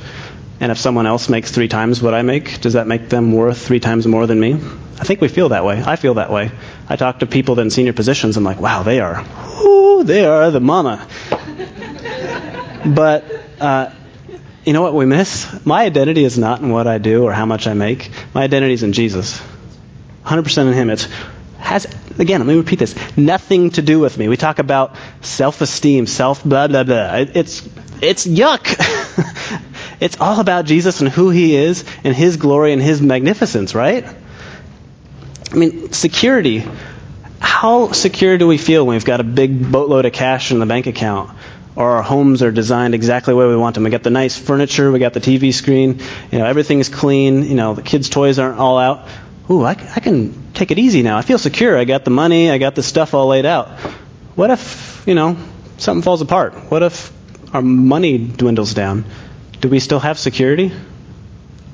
And 0.62 0.72
if 0.72 0.78
someone 0.78 1.06
else 1.06 1.28
makes 1.28 1.52
three 1.52 1.68
times 1.68 2.02
what 2.02 2.14
I 2.14 2.22
make, 2.22 2.62
does 2.62 2.74
that 2.74 2.88
make 2.88 3.10
them 3.10 3.34
worth 3.34 3.68
three 3.68 3.82
times 3.82 4.08
more 4.08 4.26
than 4.26 4.40
me? 4.40 4.54
I 4.54 5.04
think 5.04 5.20
we 5.20 5.28
feel 5.28 5.50
that 5.50 5.66
way. 5.66 5.84
I 5.86 5.98
feel 5.98 6.14
that 6.14 6.32
way. 6.32 6.52
I 6.88 6.96
talk 6.96 7.20
to 7.20 7.26
people 7.26 7.60
in 7.60 7.70
senior 7.70 7.92
positions. 7.92 8.38
I'm 8.38 8.46
like, 8.46 8.62
wow, 8.62 8.84
they 8.84 9.02
are, 9.02 9.22
ooh, 9.66 10.06
they 10.06 10.26
are 10.26 10.50
the 10.50 10.62
mama. 10.62 11.06
but 12.86 13.26
uh, 13.60 13.92
you 14.64 14.72
know 14.72 14.82
what 14.82 14.94
we 14.94 15.06
miss? 15.06 15.66
My 15.66 15.84
identity 15.84 16.24
is 16.24 16.38
not 16.38 16.62
in 16.62 16.70
what 16.70 16.88
I 16.88 17.00
do 17.00 17.26
or 17.26 17.34
how 17.34 17.46
much 17.46 17.68
I 17.68 17.74
make. 17.74 18.10
My 18.34 18.44
identity 18.44 18.76
is 18.76 18.84
in 18.84 18.94
Jesus. 18.94 19.42
100% 20.24 20.68
in 20.68 20.74
Him. 20.74 20.90
It's 20.90 21.10
has 21.64 21.88
again. 22.20 22.42
Let 22.42 22.48
me 22.48 22.58
repeat 22.58 22.80
this. 22.80 22.96
Nothing 23.18 23.72
to 23.72 23.82
do 23.82 24.00
with 24.00 24.18
me. 24.18 24.28
We 24.28 24.38
talk 24.38 24.60
about 24.60 24.96
self-esteem, 25.22 26.08
self 26.08 26.44
blah 26.44 26.68
blah 26.68 26.84
blah. 26.84 27.26
It's 27.34 27.68
it's 28.02 28.28
yuck. 28.28 28.76
it's 30.00 30.20
all 30.20 30.40
about 30.40 30.66
Jesus 30.66 31.02
and 31.02 31.10
who 31.10 31.30
He 31.30 31.56
is 31.56 31.86
and 32.04 32.16
His 32.16 32.38
glory 32.38 32.74
and 32.74 32.82
His 32.82 33.02
magnificence, 33.02 33.74
right? 33.74 34.06
I 35.52 35.56
mean, 35.56 35.92
security. 35.92 36.68
How 37.40 37.92
secure 37.92 38.38
do 38.38 38.48
we 38.48 38.58
feel 38.58 38.86
when 38.86 38.96
we've 38.96 39.06
got 39.06 39.20
a 39.20 39.24
big 39.24 39.72
boatload 39.72 40.06
of 40.06 40.14
cash 40.14 40.52
in 40.52 40.60
the 40.60 40.66
bank 40.66 40.88
account? 40.88 41.32
Or 41.76 41.90
our 41.92 42.04
homes 42.04 42.44
are 42.44 42.52
designed 42.52 42.94
exactly 42.94 43.34
the 43.34 43.38
way 43.38 43.48
we 43.48 43.56
want 43.56 43.74
them. 43.74 43.84
We 43.84 43.90
got 43.90 44.04
the 44.04 44.12
nice 44.12 44.38
furniture, 44.38 44.92
we 44.92 45.00
got 45.00 45.14
the 45.14 45.20
TV 45.20 45.54
screen, 45.54 46.02
you 46.32 46.38
know, 46.38 46.46
everything's 46.46 46.88
clean, 46.88 47.44
you 47.44 47.56
know, 47.56 47.74
the 47.74 47.82
kids' 47.82 48.10
toys 48.10 48.38
aren't 48.38 48.60
all 48.60 48.78
out. 48.78 49.08
Ooh, 49.50 49.64
I, 49.64 49.72
I 49.72 50.00
can 50.00 50.54
take 50.54 50.72
it 50.72 50.80
easy 50.80 51.04
now. 51.04 51.18
I 51.18 51.22
feel 51.22 51.38
secure. 51.38 51.78
I 51.78 51.84
got 51.84 52.06
the 52.06 52.12
money, 52.12 52.50
I 52.50 52.58
got 52.58 52.76
the 52.76 52.84
stuff 52.84 53.14
all 53.14 53.28
laid 53.28 53.46
out. 53.46 53.70
What 54.36 54.50
if, 54.50 55.04
you 55.06 55.16
know, 55.16 55.38
something 55.78 56.02
falls 56.02 56.22
apart? 56.22 56.54
What 56.72 56.82
if 56.84 57.12
our 57.54 57.62
money 57.62 58.18
dwindles 58.18 58.74
down? 58.74 59.06
Do 59.60 59.70
we 59.70 59.80
still 59.80 60.00
have 60.00 60.18
security? 60.18 60.72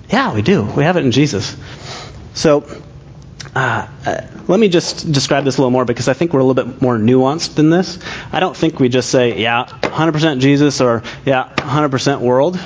Yeah, 0.09 0.33
we 0.33 0.41
do. 0.41 0.63
We 0.63 0.83
have 0.83 0.97
it 0.97 1.05
in 1.05 1.11
Jesus. 1.11 1.55
So, 2.33 2.65
uh, 3.55 3.87
uh, 4.05 4.21
let 4.47 4.59
me 4.59 4.69
just 4.69 5.11
describe 5.11 5.43
this 5.43 5.57
a 5.57 5.61
little 5.61 5.71
more 5.71 5.85
because 5.85 6.07
I 6.07 6.13
think 6.13 6.33
we're 6.33 6.39
a 6.39 6.43
little 6.43 6.63
bit 6.63 6.81
more 6.81 6.97
nuanced 6.97 7.55
than 7.55 7.69
this. 7.69 7.99
I 8.31 8.39
don't 8.39 8.55
think 8.55 8.79
we 8.79 8.89
just 8.89 9.09
say, 9.09 9.39
yeah, 9.39 9.65
100% 9.65 10.39
Jesus 10.39 10.81
or 10.81 11.03
yeah, 11.25 11.53
100% 11.55 12.21
world. 12.21 12.59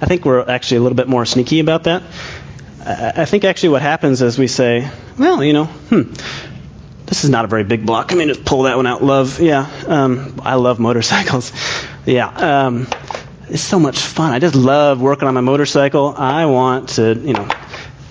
I 0.00 0.06
think 0.06 0.24
we're 0.24 0.48
actually 0.48 0.78
a 0.78 0.80
little 0.80 0.96
bit 0.96 1.08
more 1.08 1.26
sneaky 1.26 1.60
about 1.60 1.84
that. 1.84 2.02
I 2.80 3.24
think 3.24 3.44
actually 3.44 3.70
what 3.70 3.82
happens 3.82 4.22
is 4.22 4.38
we 4.38 4.46
say, 4.46 4.90
well, 5.18 5.42
you 5.42 5.52
know, 5.52 5.64
hmm, 5.64 6.12
this 7.06 7.24
is 7.24 7.30
not 7.30 7.44
a 7.44 7.48
very 7.48 7.64
big 7.64 7.84
block. 7.84 8.12
I 8.12 8.14
mean, 8.14 8.28
just 8.28 8.44
pull 8.44 8.62
that 8.62 8.76
one 8.76 8.86
out. 8.86 9.02
Love, 9.02 9.40
yeah, 9.40 9.68
um, 9.86 10.40
I 10.42 10.54
love 10.54 10.78
motorcycles. 10.78 11.52
Yeah, 12.06 12.28
um, 12.28 12.86
it's 13.50 13.60
so 13.60 13.78
much 13.78 13.98
fun. 13.98 14.32
I 14.32 14.38
just 14.38 14.54
love 14.54 14.98
working 14.98 15.28
on 15.28 15.34
my 15.34 15.42
motorcycle. 15.42 16.14
I 16.16 16.46
want 16.46 16.90
to, 16.90 17.12
you 17.12 17.34
know, 17.34 17.46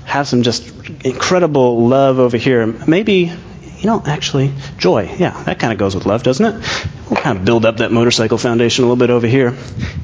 have 0.05 0.27
some 0.27 0.43
just 0.43 0.71
incredible 1.03 1.87
love 1.87 2.19
over 2.19 2.37
here. 2.37 2.67
Maybe, 2.67 3.31
you 3.79 3.85
know, 3.85 4.03
actually, 4.05 4.53
joy. 4.77 5.15
Yeah, 5.17 5.31
that 5.45 5.57
kind 5.57 5.73
of 5.73 5.79
goes 5.79 5.95
with 5.95 6.05
love, 6.05 6.21
doesn't 6.21 6.45
it? 6.45 6.87
We'll 7.09 7.19
kind 7.19 7.39
of 7.39 7.45
build 7.45 7.65
up 7.65 7.77
that 7.77 7.91
motorcycle 7.91 8.37
foundation 8.37 8.83
a 8.83 8.87
little 8.87 8.99
bit 8.99 9.09
over 9.09 9.25
here. 9.25 9.55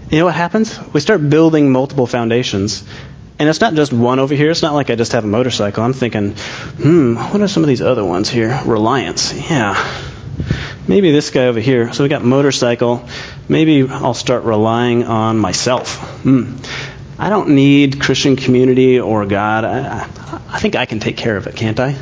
You 0.09 0.17
know 0.17 0.25
what 0.25 0.33
happens? 0.33 0.79
We 0.91 0.99
start 0.99 1.29
building 1.29 1.71
multiple 1.71 2.07
foundations. 2.07 2.83
And 3.39 3.49
it's 3.49 3.61
not 3.61 3.73
just 3.73 3.91
one 3.91 4.19
over 4.19 4.35
here. 4.35 4.51
It's 4.51 4.61
not 4.61 4.73
like 4.73 4.89
I 4.89 4.95
just 4.95 5.13
have 5.13 5.23
a 5.23 5.27
motorcycle. 5.27 5.83
I'm 5.83 5.93
thinking, 5.93 6.31
hmm, 6.31 7.15
what 7.15 7.41
are 7.41 7.47
some 7.47 7.63
of 7.63 7.67
these 7.67 7.81
other 7.81 8.05
ones 8.05 8.29
here? 8.29 8.61
Reliance. 8.65 9.33
Yeah. 9.33 9.75
Maybe 10.87 11.11
this 11.11 11.29
guy 11.29 11.47
over 11.47 11.59
here. 11.59 11.93
So 11.93 12.03
we 12.03 12.09
got 12.09 12.23
motorcycle. 12.23 13.07
Maybe 13.47 13.87
I'll 13.87 14.13
start 14.13 14.43
relying 14.43 15.05
on 15.05 15.37
myself. 15.37 15.95
Hmm. 16.21 16.57
I 17.17 17.29
don't 17.29 17.49
need 17.49 18.01
Christian 18.01 18.35
community 18.35 18.99
or 18.99 19.25
God. 19.25 19.65
I, 19.65 20.07
I, 20.49 20.59
think 20.59 20.75
I 20.75 20.85
can 20.85 20.99
take 20.99 21.15
care 21.15 21.37
of 21.37 21.47
it, 21.47 21.55
can't 21.55 21.79
I? 21.79 21.95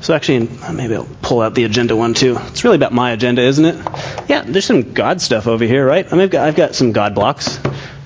So 0.00 0.14
actually, 0.14 0.48
maybe 0.72 0.96
I'll 0.96 1.08
pull 1.22 1.40
out 1.40 1.54
the 1.54 1.64
agenda 1.64 1.94
one 1.94 2.14
too. 2.14 2.36
It's 2.38 2.64
really 2.64 2.76
about 2.76 2.92
my 2.92 3.12
agenda, 3.12 3.42
isn't 3.42 3.64
it? 3.64 3.76
Yeah, 4.28 4.42
there's 4.46 4.64
some 4.64 4.92
God 4.94 5.20
stuff 5.20 5.46
over 5.46 5.64
here, 5.64 5.86
right? 5.86 6.06
I 6.06 6.10
mean, 6.12 6.22
I've 6.22 6.30
got, 6.30 6.48
I've 6.48 6.56
got 6.56 6.74
some 6.74 6.92
God 6.92 7.14
blocks. 7.14 7.60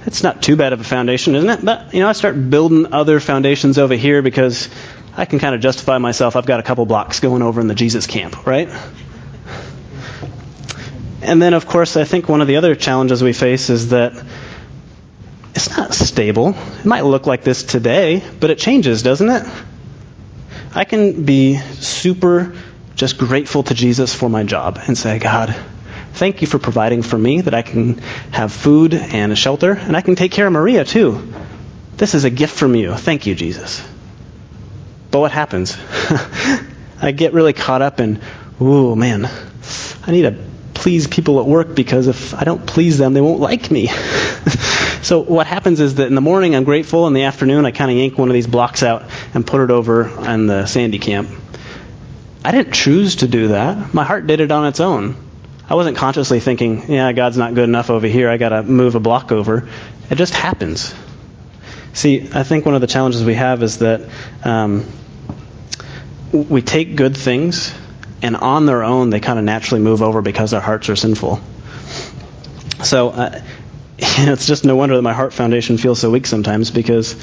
It's 0.06 0.22
not 0.22 0.42
too 0.42 0.56
bad 0.56 0.72
of 0.72 0.80
a 0.80 0.84
foundation, 0.84 1.34
isn't 1.34 1.50
it? 1.50 1.64
But, 1.64 1.92
you 1.92 2.00
know, 2.00 2.08
I 2.08 2.12
start 2.12 2.50
building 2.50 2.92
other 2.92 3.20
foundations 3.20 3.78
over 3.78 3.94
here 3.94 4.22
because 4.22 4.68
I 5.16 5.26
can 5.26 5.38
kind 5.38 5.54
of 5.54 5.60
justify 5.60 5.98
myself. 5.98 6.36
I've 6.36 6.46
got 6.46 6.60
a 6.60 6.62
couple 6.62 6.86
blocks 6.86 7.20
going 7.20 7.42
over 7.42 7.60
in 7.60 7.66
the 7.66 7.74
Jesus 7.74 8.06
camp, 8.06 8.46
right? 8.46 8.68
And 11.22 11.42
then, 11.42 11.52
of 11.52 11.66
course, 11.66 11.96
I 11.96 12.04
think 12.04 12.28
one 12.28 12.40
of 12.40 12.46
the 12.46 12.56
other 12.56 12.74
challenges 12.74 13.22
we 13.22 13.34
face 13.34 13.68
is 13.68 13.90
that 13.90 14.12
it's 15.54 15.76
not 15.76 15.92
stable. 15.92 16.54
It 16.78 16.86
might 16.86 17.04
look 17.04 17.26
like 17.26 17.44
this 17.44 17.62
today, 17.62 18.22
but 18.40 18.50
it 18.50 18.58
changes, 18.58 19.02
doesn't 19.02 19.28
it? 19.28 19.46
I 20.74 20.84
can 20.84 21.24
be 21.24 21.58
super 21.58 22.54
just 22.94 23.18
grateful 23.18 23.62
to 23.64 23.74
Jesus 23.74 24.14
for 24.14 24.28
my 24.28 24.44
job 24.44 24.78
and 24.86 24.96
say, 24.96 25.18
God, 25.18 25.54
thank 26.12 26.40
you 26.40 26.46
for 26.46 26.58
providing 26.58 27.02
for 27.02 27.18
me 27.18 27.40
that 27.40 27.54
I 27.54 27.62
can 27.62 27.98
have 28.32 28.52
food 28.52 28.94
and 28.94 29.32
a 29.32 29.36
shelter, 29.36 29.72
and 29.72 29.96
I 29.96 30.00
can 30.00 30.16
take 30.16 30.32
care 30.32 30.46
of 30.46 30.52
Maria 30.52 30.84
too. 30.84 31.32
This 31.96 32.14
is 32.14 32.24
a 32.24 32.30
gift 32.30 32.56
from 32.56 32.74
you. 32.74 32.94
Thank 32.94 33.26
you, 33.26 33.34
Jesus. 33.34 33.86
But 35.10 35.20
what 35.20 35.32
happens? 35.32 35.76
I 37.02 37.12
get 37.12 37.32
really 37.32 37.52
caught 37.52 37.82
up 37.82 38.00
in, 38.00 38.20
ooh, 38.60 38.94
man, 38.94 39.26
I 40.06 40.10
need 40.10 40.22
to 40.22 40.36
please 40.74 41.06
people 41.06 41.40
at 41.40 41.46
work 41.46 41.74
because 41.74 42.06
if 42.06 42.34
I 42.34 42.44
don't 42.44 42.66
please 42.66 42.96
them, 42.96 43.12
they 43.12 43.20
won't 43.20 43.40
like 43.40 43.70
me. 43.70 43.90
So 45.02 45.20
what 45.20 45.46
happens 45.46 45.80
is 45.80 45.94
that 45.94 46.08
in 46.08 46.14
the 46.14 46.20
morning 46.20 46.54
I'm 46.54 46.64
grateful, 46.64 47.06
in 47.06 47.14
the 47.14 47.22
afternoon 47.22 47.64
I 47.64 47.70
kind 47.70 47.90
of 47.90 47.96
yank 47.96 48.18
one 48.18 48.28
of 48.28 48.34
these 48.34 48.46
blocks 48.46 48.82
out 48.82 49.04
and 49.32 49.46
put 49.46 49.62
it 49.62 49.70
over 49.70 50.08
on 50.08 50.46
the 50.46 50.66
sandy 50.66 50.98
camp. 50.98 51.30
I 52.44 52.52
didn't 52.52 52.72
choose 52.72 53.16
to 53.16 53.28
do 53.28 53.48
that. 53.48 53.94
My 53.94 54.04
heart 54.04 54.26
did 54.26 54.40
it 54.40 54.50
on 54.50 54.66
its 54.66 54.80
own. 54.80 55.16
I 55.70 55.74
wasn't 55.74 55.96
consciously 55.96 56.40
thinking, 56.40 56.90
yeah, 56.92 57.12
God's 57.12 57.36
not 57.36 57.54
good 57.54 57.68
enough 57.68 57.90
over 57.90 58.08
here. 58.08 58.28
I 58.28 58.38
got 58.38 58.48
to 58.48 58.64
move 58.64 58.96
a 58.96 59.00
block 59.00 59.30
over. 59.30 59.68
It 60.10 60.16
just 60.16 60.34
happens. 60.34 60.92
See, 61.92 62.28
I 62.34 62.42
think 62.42 62.66
one 62.66 62.74
of 62.74 62.80
the 62.80 62.88
challenges 62.88 63.22
we 63.22 63.34
have 63.34 63.62
is 63.62 63.78
that 63.78 64.08
um, 64.42 64.84
we 66.32 66.60
take 66.60 66.96
good 66.96 67.16
things, 67.16 67.72
and 68.20 68.36
on 68.36 68.66
their 68.66 68.82
own, 68.82 69.10
they 69.10 69.20
kind 69.20 69.38
of 69.38 69.44
naturally 69.44 69.80
move 69.80 70.02
over 70.02 70.22
because 70.22 70.52
our 70.54 70.60
hearts 70.60 70.88
are 70.88 70.96
sinful. 70.96 71.40
So, 72.82 73.10
uh, 73.10 73.40
it's 73.98 74.48
just 74.48 74.64
no 74.64 74.74
wonder 74.74 74.96
that 74.96 75.02
my 75.02 75.12
heart 75.12 75.32
foundation 75.32 75.78
feels 75.78 76.00
so 76.00 76.10
weak 76.10 76.26
sometimes 76.26 76.72
because 76.72 77.14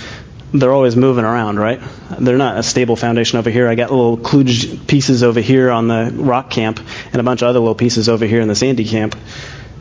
they're 0.54 0.72
always 0.72 0.96
moving 0.96 1.26
around, 1.26 1.60
right? 1.60 1.82
They're 2.20 2.38
not 2.38 2.58
a 2.58 2.64
stable 2.64 2.96
foundation 2.96 3.38
over 3.38 3.50
here. 3.50 3.68
I 3.68 3.76
got 3.76 3.92
little 3.92 4.18
kludge 4.18 4.88
pieces 4.88 5.24
over 5.24 5.42
here 5.42 5.70
on 5.70 5.88
the 5.88 6.12
rock 6.14 6.50
camp 6.50 6.80
and 7.12 7.16
a 7.16 7.24
bunch 7.24 7.42
of 7.42 7.50
other 7.50 7.60
little 7.60 7.76
pieces 7.76 8.08
over 8.08 8.26
here 8.26 8.42
in 8.42 8.48
the 8.48 8.56
sandy 8.56 8.86
camp. 8.86 9.18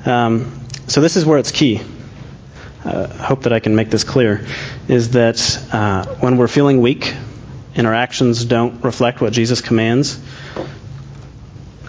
Um, 0.05 0.61
so 0.89 1.01
this 1.01 1.17
is 1.17 1.25
where 1.25 1.39
it's 1.39 1.53
key. 1.53 1.81
Uh, 2.85 3.09
I 3.11 3.23
hope 3.23 3.45
that 3.45 3.53
I 3.53 3.61
can 3.61 3.75
make 3.75 3.91
this 3.91 4.05
clear, 4.05 4.47
is 4.89 5.13
that 5.13 5.61
uh, 5.73 6.07
when 6.17 6.37
we're 6.37 6.49
feeling 6.49 6.81
weak 6.81 7.15
and 7.75 7.87
our 7.87 7.95
actions 7.95 8.45
don't 8.45 8.83
reflect 8.85 9.21
what 9.21 9.33
Jesus 9.33 9.61
commands, 9.61 10.21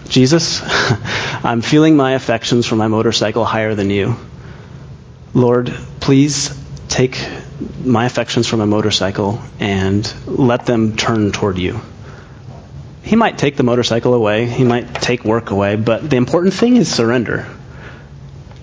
Jesus, 0.08 0.62
I'm 1.44 1.62
feeling 1.62 1.96
my 1.96 2.12
affections 2.12 2.66
for 2.66 2.76
my 2.76 2.88
motorcycle 2.88 3.44
higher 3.44 3.74
than 3.74 3.90
you. 3.90 4.16
Lord, 5.34 5.72
please 6.00 6.56
take 6.88 7.16
my 7.84 8.06
affections 8.06 8.46
from 8.46 8.60
a 8.60 8.66
motorcycle 8.66 9.40
and 9.58 10.12
let 10.26 10.66
them 10.66 10.96
turn 10.96 11.32
toward 11.32 11.58
you. 11.58 11.80
He 13.02 13.16
might 13.16 13.38
take 13.38 13.56
the 13.56 13.62
motorcycle 13.62 14.14
away, 14.14 14.46
he 14.46 14.64
might 14.64 14.94
take 14.94 15.24
work 15.24 15.50
away, 15.50 15.76
but 15.76 16.08
the 16.08 16.16
important 16.16 16.54
thing 16.54 16.76
is 16.76 16.92
surrender. 16.92 17.46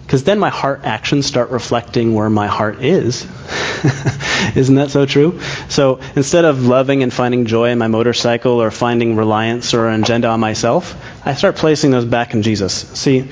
Because 0.06 0.24
then 0.24 0.38
my 0.38 0.50
heart 0.50 0.82
actions 0.84 1.26
start 1.26 1.50
reflecting 1.50 2.14
where 2.14 2.30
my 2.30 2.46
heart 2.46 2.84
is. 2.84 3.24
Isn't 4.56 4.76
that 4.76 4.92
so 4.92 5.08
true? 5.08 5.40
So 5.68 6.00
instead 6.16 6.46
of 6.46 6.64
loving 6.64 7.02
and 7.02 7.12
finding 7.12 7.48
joy 7.48 7.72
in 7.72 7.80
my 7.80 7.88
motorcycle 7.88 8.62
or 8.62 8.70
finding 8.70 9.16
reliance 9.16 9.74
or 9.74 9.88
an 9.88 10.04
agenda 10.04 10.28
on 10.28 10.40
myself, 10.40 10.96
I 11.26 11.34
start 11.34 11.56
placing 11.56 11.90
those 11.90 12.06
back 12.06 12.36
in 12.36 12.44
Jesus. 12.44 12.74
See, 12.74 13.30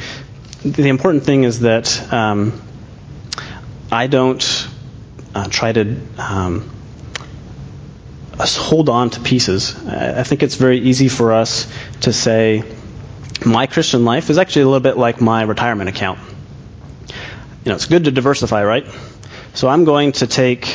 the 0.66 0.90
important 0.90 1.26
thing 1.26 1.44
is 1.44 1.60
that 1.60 2.12
um, 2.12 2.60
I 3.92 4.08
don't 4.08 4.68
uh, 5.34 5.48
try 5.50 5.72
to 5.72 5.98
um, 6.18 6.70
hold 8.40 8.90
on 8.90 9.10
to 9.12 9.20
pieces. 9.20 9.76
I 9.88 10.24
think 10.24 10.44
it's 10.44 10.56
very 10.56 10.80
easy 10.80 11.08
for 11.08 11.34
us 11.34 11.72
to 12.02 12.14
say, 12.14 12.64
my 13.46 13.68
Christian 13.68 14.06
life 14.06 14.30
is 14.30 14.38
actually 14.38 14.64
a 14.64 14.66
little 14.66 14.80
bit 14.80 14.98
like 14.98 15.22
my 15.22 15.44
retirement 15.44 15.90
account. 15.90 16.20
You 17.10 17.70
know, 17.70 17.76
it's 17.76 17.86
good 17.86 18.06
to 18.06 18.12
diversify, 18.12 18.64
right? 18.64 18.86
So 19.54 19.68
I'm 19.68 19.86
going 19.86 20.14
to 20.14 20.28
take 20.28 20.66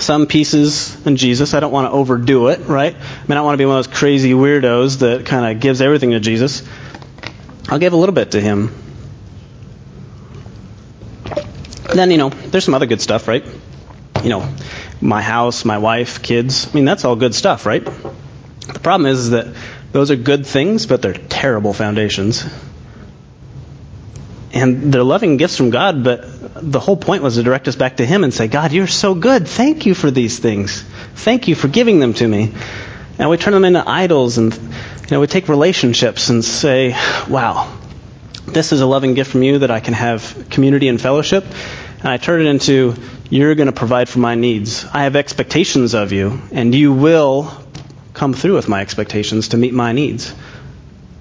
some 0.00 0.26
pieces 0.26 1.06
in 1.06 1.16
Jesus. 1.16 1.54
I 1.54 1.60
don't 1.60 1.72
want 1.72 1.86
to 1.86 1.90
overdo 1.90 2.48
it, 2.48 2.60
right? 2.60 2.94
I 2.94 3.26
mean, 3.28 3.38
I 3.38 3.40
want 3.42 3.54
to 3.54 3.58
be 3.58 3.66
one 3.66 3.78
of 3.78 3.86
those 3.86 3.96
crazy 3.96 4.32
weirdos 4.32 5.00
that 5.00 5.26
kind 5.26 5.54
of 5.56 5.60
gives 5.60 5.80
everything 5.80 6.10
to 6.10 6.20
Jesus. 6.20 6.62
I'll 7.68 7.78
give 7.78 7.92
a 7.92 7.96
little 7.96 8.14
bit 8.14 8.32
to 8.32 8.40
Him. 8.40 8.74
And 11.85 11.85
then, 11.98 12.10
you 12.10 12.18
know, 12.18 12.30
there's 12.30 12.64
some 12.64 12.74
other 12.74 12.86
good 12.86 13.00
stuff, 13.00 13.28
right? 13.28 13.44
you 14.26 14.30
know, 14.30 14.52
my 15.00 15.22
house, 15.22 15.64
my 15.64 15.78
wife, 15.78 16.20
kids. 16.20 16.68
I 16.68 16.74
mean, 16.74 16.84
that's 16.84 17.04
all 17.04 17.14
good 17.14 17.32
stuff, 17.32 17.64
right? 17.64 17.84
The 17.84 18.80
problem 18.82 19.06
is 19.06 19.30
that 19.30 19.54
those 19.92 20.10
are 20.10 20.16
good 20.16 20.46
things, 20.46 20.86
but 20.86 21.00
they're 21.00 21.14
terrible 21.14 21.72
foundations. 21.72 22.44
And 24.52 24.92
they're 24.92 25.04
loving 25.04 25.36
gifts 25.36 25.56
from 25.56 25.70
God, 25.70 26.02
but 26.02 26.24
the 26.60 26.80
whole 26.80 26.96
point 26.96 27.22
was 27.22 27.36
to 27.36 27.44
direct 27.44 27.68
us 27.68 27.76
back 27.76 27.98
to 27.98 28.06
Him 28.06 28.24
and 28.24 28.34
say, 28.34 28.48
God, 28.48 28.72
you're 28.72 28.88
so 28.88 29.14
good. 29.14 29.46
Thank 29.46 29.86
you 29.86 29.94
for 29.94 30.10
these 30.10 30.40
things. 30.40 30.82
Thank 31.14 31.46
you 31.46 31.54
for 31.54 31.68
giving 31.68 32.00
them 32.00 32.14
to 32.14 32.26
me. 32.26 32.52
And 33.18 33.30
we 33.30 33.36
turn 33.36 33.52
them 33.52 33.64
into 33.64 33.88
idols 33.88 34.38
and 34.38 34.52
you 34.54 35.10
know, 35.10 35.20
we 35.20 35.28
take 35.28 35.48
relationships 35.48 36.30
and 36.30 36.44
say, 36.44 36.92
wow, 37.28 37.72
this 38.46 38.72
is 38.72 38.80
a 38.80 38.86
loving 38.86 39.14
gift 39.14 39.30
from 39.30 39.44
you 39.44 39.60
that 39.60 39.70
I 39.70 39.78
can 39.78 39.94
have 39.94 40.48
community 40.50 40.88
and 40.88 41.00
fellowship. 41.00 41.44
And 41.98 42.08
I 42.08 42.16
turn 42.16 42.40
it 42.40 42.46
into, 42.46 42.94
you're 43.30 43.54
going 43.54 43.66
to 43.66 43.72
provide 43.72 44.08
for 44.08 44.18
my 44.18 44.34
needs. 44.34 44.84
I 44.84 45.04
have 45.04 45.16
expectations 45.16 45.94
of 45.94 46.12
you, 46.12 46.40
and 46.52 46.74
you 46.74 46.92
will 46.92 47.50
come 48.12 48.34
through 48.34 48.54
with 48.54 48.68
my 48.68 48.80
expectations 48.80 49.48
to 49.48 49.56
meet 49.56 49.74
my 49.74 49.92
needs. 49.92 50.34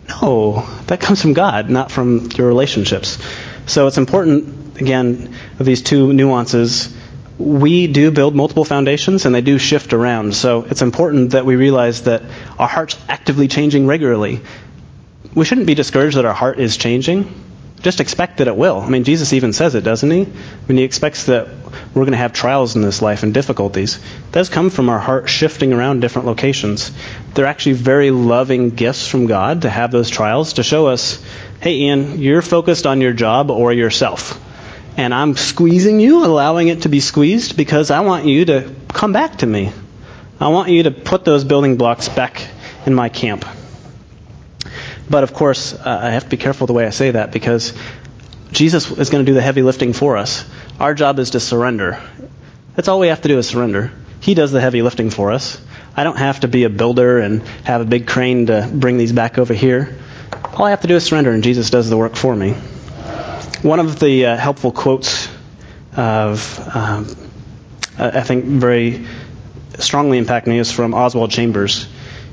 No, 0.08 0.68
that 0.88 1.00
comes 1.00 1.22
from 1.22 1.34
God, 1.34 1.70
not 1.70 1.92
from 1.92 2.30
your 2.36 2.48
relationships. 2.48 3.18
So 3.66 3.88
it's 3.88 3.98
important, 3.98 4.80
again, 4.80 5.36
of 5.60 5.66
these 5.66 5.82
two 5.82 6.14
nuances 6.14 6.96
we 7.38 7.88
do 7.88 8.12
build 8.12 8.36
multiple 8.36 8.64
foundations 8.64 9.26
and 9.26 9.36
they 9.36 9.42
do 9.42 9.58
shift 9.58 9.94
around. 9.94 10.36
So 10.36 10.64
it's 10.64 10.82
important 10.82 11.32
that 11.32 11.46
we 11.46 11.56
realize 11.56 12.04
that 12.04 12.24
our 12.58 12.68
heart's 12.68 12.98
actively 13.10 13.48
changing 13.48 13.88
regularly. 13.88 14.42
We 15.34 15.44
shouldn't 15.44 15.68
be 15.68 15.76
discouraged 15.76 16.18
that 16.18 16.26
our 16.26 16.34
heart 16.34 16.60
is 16.60 16.78
changing. 16.78 17.34
Just 17.82 18.00
expect 18.00 18.38
that 18.38 18.48
it 18.48 18.56
will. 18.56 18.80
I 18.80 18.90
mean, 18.90 19.04
Jesus 19.04 19.34
even 19.34 19.54
says 19.54 19.76
it, 19.76 19.84
doesn't 19.84 20.10
he? 20.10 20.24
When 20.66 20.78
he 20.78 20.84
expects 20.84 21.26
that 21.26 21.48
we're 21.94 22.04
going 22.04 22.12
to 22.12 22.18
have 22.18 22.34
trials 22.34 22.76
in 22.76 22.82
this 22.82 23.02
life 23.02 23.24
and 23.24 23.34
difficulties. 23.34 24.00
Does 24.32 24.50
come 24.50 24.70
from 24.70 24.90
our 24.90 25.00
heart 25.00 25.30
shifting 25.30 25.72
around 25.72 26.00
different 26.00 26.28
locations. 26.28 26.92
They're 27.34 27.46
actually 27.46 27.74
very 27.74 28.12
loving 28.12 28.72
gifts 28.72 29.08
from 29.08 29.28
God 29.28 29.64
to 29.64 29.70
have 29.70 29.92
those 29.92 30.10
trials 30.10 30.54
to 30.54 30.64
show 30.64 30.88
us, 30.88 31.24
hey, 31.62 31.76
Ian, 31.76 32.20
you're 32.20 32.42
focused 32.42 32.88
on 32.88 33.02
your 33.02 33.14
job 33.14 33.52
or 33.52 33.72
yourself 33.72 34.42
and 34.98 35.14
I'm 35.14 35.36
squeezing 35.36 36.00
you, 36.00 36.26
allowing 36.26 36.70
it 36.70 36.84
to 36.84 36.90
be 36.90 37.00
squeezed, 37.00 37.58
because 37.58 37.92
I 37.92 38.02
want 38.02 38.26
you 38.26 38.46
to 38.46 38.74
come 38.88 39.12
back 39.12 39.38
to 39.40 39.46
me. 39.46 39.72
I 40.40 40.50
want 40.50 40.70
you 40.70 40.84
to 40.84 40.92
put 40.92 41.26
those 41.26 41.44
building 41.44 41.76
blocks 41.76 42.08
back 42.08 42.48
in 42.86 42.94
my 42.94 43.10
camp. 43.10 43.46
But 45.10 45.24
of 45.24 45.34
course, 45.34 45.74
uh, 45.74 46.00
I 46.04 46.10
have 46.12 46.24
to 46.24 46.30
be 46.30 46.38
careful 46.38 46.68
the 46.68 46.74
way 46.74 46.86
I 46.86 46.90
say 46.90 47.12
that 47.12 47.32
because 47.32 47.74
Jesus 48.52 48.90
is 48.90 49.10
going 49.10 49.26
to 49.26 49.30
do 49.30 49.36
the 49.36 49.42
heavy 49.42 49.62
lifting 49.62 49.94
for 49.94 50.18
us. 50.18 50.46
Our 50.80 50.94
job 50.94 51.20
is 51.20 51.32
to 51.32 51.40
surrender. 51.40 52.02
That's 52.76 52.88
all 52.88 53.00
we 53.00 53.08
have 53.08 53.22
to 53.22 53.28
do 53.28 53.38
is 53.38 53.48
surrender. 53.48 53.92
He 54.20 54.34
does 54.34 54.52
the 54.52 54.62
heavy 54.62 54.82
lifting 54.82 55.10
for 55.10 55.32
us. 55.32 55.62
I 55.96 56.04
don't 56.04 56.18
have 56.18 56.42
to 56.42 56.48
be 56.48 56.64
a 56.64 56.70
builder 56.70 57.20
and 57.20 57.42
have 57.64 57.82
a 57.82 57.86
big 57.86 58.08
crane 58.08 58.48
to 58.48 58.70
bring 58.74 58.98
these 58.98 59.14
back 59.14 59.38
over 59.38 59.54
here. 59.54 59.98
All 60.54 60.66
I 60.66 60.72
have 60.72 60.82
to 60.82 60.88
do 60.88 60.96
is 60.96 61.06
surrender, 61.06 61.32
and 61.32 61.44
Jesus 61.44 61.70
does 61.70 61.90
the 61.90 61.98
work 61.98 62.16
for 62.16 62.36
me. 62.36 62.54
One 63.62 63.80
of 63.80 64.00
the 64.00 64.26
uh, 64.26 64.38
helpful 64.38 64.72
quotes 64.72 65.30
of, 65.96 66.60
um, 66.76 67.16
I 67.98 68.22
think, 68.22 68.46
very 68.46 69.06
strongly 69.80 70.18
impact 70.18 70.48
me 70.48 70.60
is 70.60 70.72
from 70.72 70.94
Oswald 70.94 71.32
Chambers. 71.32 71.88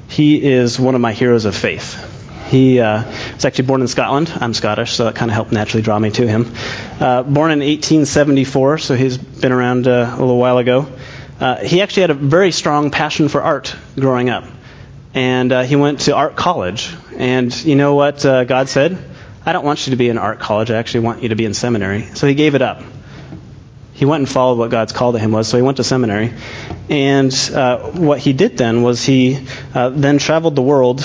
He 0.08 0.42
is 0.42 0.78
one 0.78 0.94
of 0.94 1.00
my 1.00 1.12
heroes 1.12 1.44
of 1.44 1.56
faith. 1.56 2.11
He 2.52 2.80
uh, 2.80 3.04
was 3.32 3.46
actually 3.46 3.64
born 3.64 3.80
in 3.80 3.88
Scotland. 3.88 4.30
I'm 4.38 4.52
Scottish, 4.52 4.92
so 4.92 5.04
that 5.04 5.14
kind 5.14 5.30
of 5.30 5.34
helped 5.34 5.52
naturally 5.52 5.82
draw 5.82 5.98
me 5.98 6.10
to 6.10 6.28
him. 6.28 6.52
Uh, 7.00 7.22
born 7.22 7.50
in 7.50 7.60
1874, 7.60 8.76
so 8.76 8.94
he's 8.94 9.16
been 9.16 9.52
around 9.52 9.88
uh, 9.88 10.14
a 10.14 10.20
little 10.20 10.36
while 10.36 10.58
ago. 10.58 10.86
Uh, 11.40 11.56
he 11.64 11.80
actually 11.80 12.02
had 12.02 12.10
a 12.10 12.14
very 12.14 12.52
strong 12.52 12.90
passion 12.90 13.28
for 13.28 13.42
art 13.42 13.74
growing 13.96 14.28
up. 14.28 14.44
And 15.14 15.50
he 15.64 15.76
went 15.76 16.00
to 16.00 16.14
art 16.14 16.36
college. 16.36 16.94
And 17.16 17.54
you 17.64 17.74
know 17.74 17.94
what 17.94 18.22
God 18.22 18.68
said? 18.68 18.98
I 19.46 19.54
don't 19.54 19.64
want 19.64 19.86
you 19.86 19.92
to 19.92 19.96
be 19.96 20.10
in 20.10 20.18
art 20.18 20.38
college. 20.38 20.70
I 20.70 20.76
actually 20.76 21.00
want 21.06 21.22
you 21.22 21.30
to 21.30 21.36
be 21.36 21.46
in 21.46 21.54
seminary. 21.54 22.02
So 22.14 22.26
he 22.26 22.34
gave 22.34 22.54
it 22.54 22.60
up. 22.60 22.82
He 23.94 24.04
went 24.04 24.20
and 24.20 24.28
followed 24.28 24.58
what 24.58 24.70
God's 24.70 24.92
call 24.92 25.12
to 25.12 25.18
him 25.18 25.32
was. 25.32 25.48
So 25.48 25.56
he 25.56 25.62
went 25.62 25.78
to 25.78 25.84
seminary. 25.84 26.34
And 26.90 27.32
uh, 27.54 27.78
what 27.92 28.18
he 28.18 28.34
did 28.34 28.58
then 28.58 28.82
was 28.82 29.02
he 29.02 29.46
uh, 29.74 29.88
then 29.88 30.18
traveled 30.18 30.54
the 30.54 30.62
world, 30.62 31.00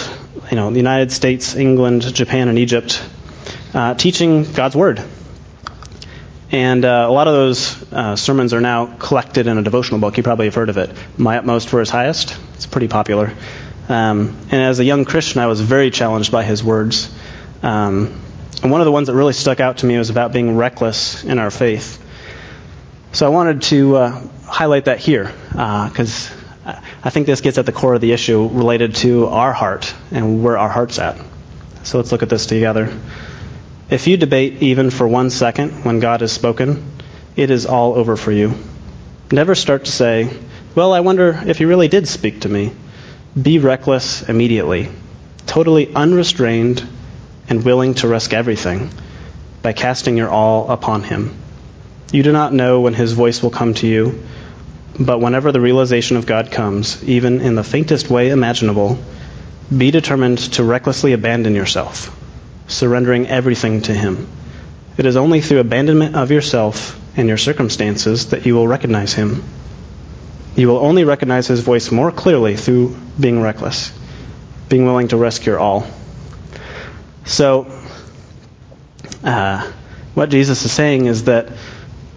you 0.50 0.56
know, 0.56 0.70
the 0.70 0.78
United 0.78 1.12
States, 1.12 1.56
England, 1.56 2.14
Japan, 2.14 2.48
and 2.48 2.58
Egypt, 2.58 3.04
uh, 3.74 3.94
teaching 3.94 4.44
God's 4.54 4.76
Word. 4.76 5.04
And 6.50 6.86
uh, 6.86 7.06
a 7.08 7.12
lot 7.12 7.28
of 7.28 7.34
those 7.34 7.92
uh, 7.92 8.16
sermons 8.16 8.54
are 8.54 8.62
now 8.62 8.86
collected 8.86 9.48
in 9.48 9.58
a 9.58 9.64
devotional 9.64 10.00
book. 10.00 10.16
You 10.16 10.24
probably 10.24 10.46
have 10.46 10.56
heard 10.56 10.70
of 10.70 10.78
it. 10.78 10.92
My 11.18 11.38
Utmost 11.38 11.68
for 11.68 11.80
His 11.80 11.90
Highest. 11.90 12.38
It's 12.54 12.66
pretty 12.66 12.88
popular. 12.88 13.34
Um, 13.90 14.38
and 14.52 14.62
as 14.62 14.80
a 14.80 14.86
young 14.86 15.06
Christian, 15.06 15.42
I 15.42 15.48
was 15.48 15.60
very 15.62 15.92
challenged 15.92 16.32
by 16.32 16.44
his 16.44 16.64
words. 16.64 17.14
Um, 17.64 18.22
and 18.62 18.72
one 18.72 18.82
of 18.82 18.86
the 18.86 18.92
ones 18.92 19.08
that 19.08 19.14
really 19.14 19.34
stuck 19.34 19.60
out 19.60 19.80
to 19.80 19.86
me 19.86 19.98
was 19.98 20.10
about 20.10 20.34
being 20.34 20.58
reckless 20.58 21.24
in 21.24 21.40
our 21.40 21.52
faith. 21.52 22.04
So 23.14 23.26
I 23.26 23.30
wanted 23.30 23.62
to 23.64 23.96
uh, 23.96 24.28
highlight 24.46 24.86
that 24.86 25.00
here 25.00 25.32
because 25.50 26.32
uh, 26.32 26.37
I 27.08 27.10
think 27.10 27.26
this 27.26 27.40
gets 27.40 27.58
at 27.58 27.66
the 27.66 27.72
core 27.72 27.94
of 27.94 28.02
the 28.02 28.12
issue 28.12 28.50
related 28.52 28.96
to 28.96 29.28
our 29.28 29.54
heart 29.54 29.96
and 30.12 30.44
where 30.44 30.58
our 30.58 30.68
heart's 30.68 31.00
at. 31.00 31.16
So 31.84 32.00
let's 32.00 32.12
look 32.12 32.22
at 32.22 32.28
this 32.28 32.48
together. 32.48 32.94
If 33.90 34.08
you 34.08 34.18
debate 34.18 34.62
even 34.62 34.90
for 34.90 35.08
one 35.08 35.30
second 35.30 35.86
when 35.86 36.02
God 36.02 36.20
has 36.20 36.34
spoken, 36.34 36.92
it 37.38 37.50
is 37.50 37.66
all 37.66 37.94
over 37.96 38.18
for 38.18 38.34
you. 38.34 38.56
Never 39.32 39.56
start 39.56 39.86
to 39.86 39.92
say, 39.94 40.30
Well, 40.76 40.92
I 40.92 41.00
wonder 41.00 41.42
if 41.46 41.60
He 41.60 41.64
really 41.64 41.88
did 41.88 42.10
speak 42.10 42.42
to 42.42 42.50
me. 42.50 42.74
Be 43.42 43.60
reckless 43.60 44.28
immediately, 44.28 44.90
totally 45.46 45.96
unrestrained 45.96 46.86
and 47.48 47.64
willing 47.64 47.94
to 48.02 48.10
risk 48.10 48.34
everything 48.34 48.90
by 49.62 49.72
casting 49.72 50.18
your 50.18 50.30
all 50.30 50.70
upon 50.70 51.04
Him. 51.04 51.38
You 52.12 52.24
do 52.24 52.34
not 52.34 52.52
know 52.52 52.82
when 52.82 52.94
His 52.94 53.14
voice 53.14 53.42
will 53.42 53.52
come 53.52 53.76
to 53.76 53.88
you, 53.88 54.22
but 55.00 55.20
whenever 55.20 55.52
the 55.52 55.62
realization 55.62 56.18
of 56.18 56.26
God 56.26 56.52
comes, 56.52 57.04
even 57.04 57.42
in 57.42 57.56
the 57.56 57.64
faintest 57.64 58.10
way 58.10 58.30
imaginable, 58.30 58.98
be 59.76 59.92
determined 59.92 60.40
to 60.54 60.64
recklessly 60.64 61.14
abandon 61.14 61.54
yourself, 61.54 62.16
surrendering 62.68 63.28
everything 63.28 63.82
to 63.84 63.94
Him. 63.94 64.28
It 64.98 65.06
is 65.06 65.16
only 65.16 65.42
through 65.42 65.60
abandonment 65.60 66.16
of 66.16 66.32
yourself 66.32 67.00
and 67.16 67.28
your 67.28 67.38
circumstances 67.38 68.30
that 68.30 68.46
you 68.46 68.56
will 68.56 68.68
recognize 68.68 69.14
Him. 69.14 69.44
You 70.56 70.70
will 70.70 70.80
only 70.80 71.04
recognize 71.04 71.48
His 71.48 71.60
voice 71.60 71.92
more 71.92 72.12
clearly 72.12 72.56
through 72.56 72.96
being 73.20 73.42
reckless, 73.42 73.92
being 74.70 74.86
willing 74.86 75.10
to 75.10 75.18
risk 75.18 75.46
your 75.46 75.60
all. 75.60 75.86
So, 77.26 77.72
uh, 79.24 79.72
what 80.16 80.30
Jesus 80.30 80.66
is 80.66 80.72
saying 80.72 81.06
is 81.06 81.26
that 81.26 81.50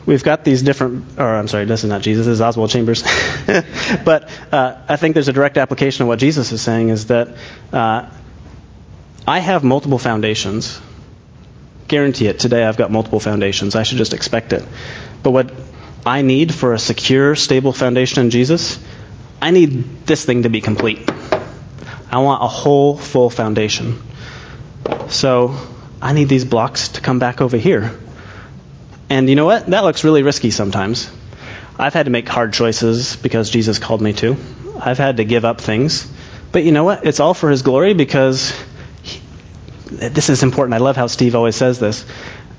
we've 0.06 0.24
got 0.24 0.44
these 0.44 0.62
different, 0.62 1.18
or 1.18 1.26
I'm 1.26 1.48
sorry, 1.48 1.64
this 1.64 1.84
is 1.84 1.90
not 1.90 2.02
Jesus, 2.02 2.26
this 2.26 2.34
is 2.34 2.40
Oswald 2.40 2.70
Chambers. 2.70 3.02
but 4.04 4.30
uh, 4.52 4.76
I 4.88 4.96
think 4.96 5.14
there's 5.14 5.28
a 5.28 5.32
direct 5.32 5.58
application 5.58 6.02
of 6.02 6.08
what 6.08 6.18
Jesus 6.18 6.52
is 6.52 6.62
saying 6.62 6.88
is 6.88 7.06
that 7.06 7.36
uh, 7.72 8.08
I 9.26 9.38
have 9.38 9.64
multiple 9.64 9.98
foundations. 9.98 10.80
Guarantee 11.88 12.26
it. 12.26 12.38
Today 12.38 12.64
I've 12.64 12.76
got 12.76 12.90
multiple 12.90 13.20
foundations. 13.20 13.74
I 13.74 13.82
should 13.82 13.98
just 13.98 14.14
expect 14.14 14.52
it. 14.52 14.64
But 15.22 15.32
what 15.32 15.52
I 16.06 16.22
need 16.22 16.54
for 16.54 16.72
a 16.72 16.78
secure, 16.78 17.34
stable 17.36 17.72
foundation 17.72 18.24
in 18.24 18.30
Jesus, 18.30 18.78
I 19.40 19.50
need 19.50 20.06
this 20.06 20.24
thing 20.24 20.44
to 20.44 20.48
be 20.48 20.60
complete. 20.60 21.10
I 22.10 22.18
want 22.18 22.42
a 22.42 22.48
whole, 22.48 22.96
full 22.96 23.30
foundation. 23.30 24.02
So 25.08 25.56
I 26.02 26.12
need 26.12 26.28
these 26.28 26.44
blocks 26.44 26.88
to 26.88 27.00
come 27.00 27.18
back 27.18 27.40
over 27.40 27.56
here. 27.56 27.92
And 29.11 29.29
you 29.29 29.35
know 29.35 29.44
what? 29.44 29.66
That 29.66 29.83
looks 29.83 30.05
really 30.05 30.23
risky 30.23 30.53
sometimes. 30.53 31.11
I've 31.77 31.94
had 31.94 32.07
to 32.07 32.11
make 32.11 32.29
hard 32.29 32.53
choices 32.53 33.16
because 33.16 33.51
Jesus 33.51 33.79
called 33.79 34.01
me 34.01 34.12
to. 34.14 34.37
I've 34.79 34.99
had 34.99 35.16
to 35.18 35.25
give 35.25 35.44
up 35.44 35.61
things. 35.61 36.11
But 36.53 36.62
you 36.64 36.73
know 36.73 36.85
what? 36.85 37.05
It's 37.05 37.20
all 37.20 37.35
for 37.35 37.51
His 37.51 37.62
glory 37.62 37.92
because 37.92 38.55
he, 39.03 39.20
this 39.88 40.31
is 40.31 40.44
important. 40.44 40.75
I 40.75 40.79
love 40.79 40.96
how 40.96 41.09
Steve 41.09 41.35
always 41.35 41.57
says 41.57 41.81
this. 41.81 42.07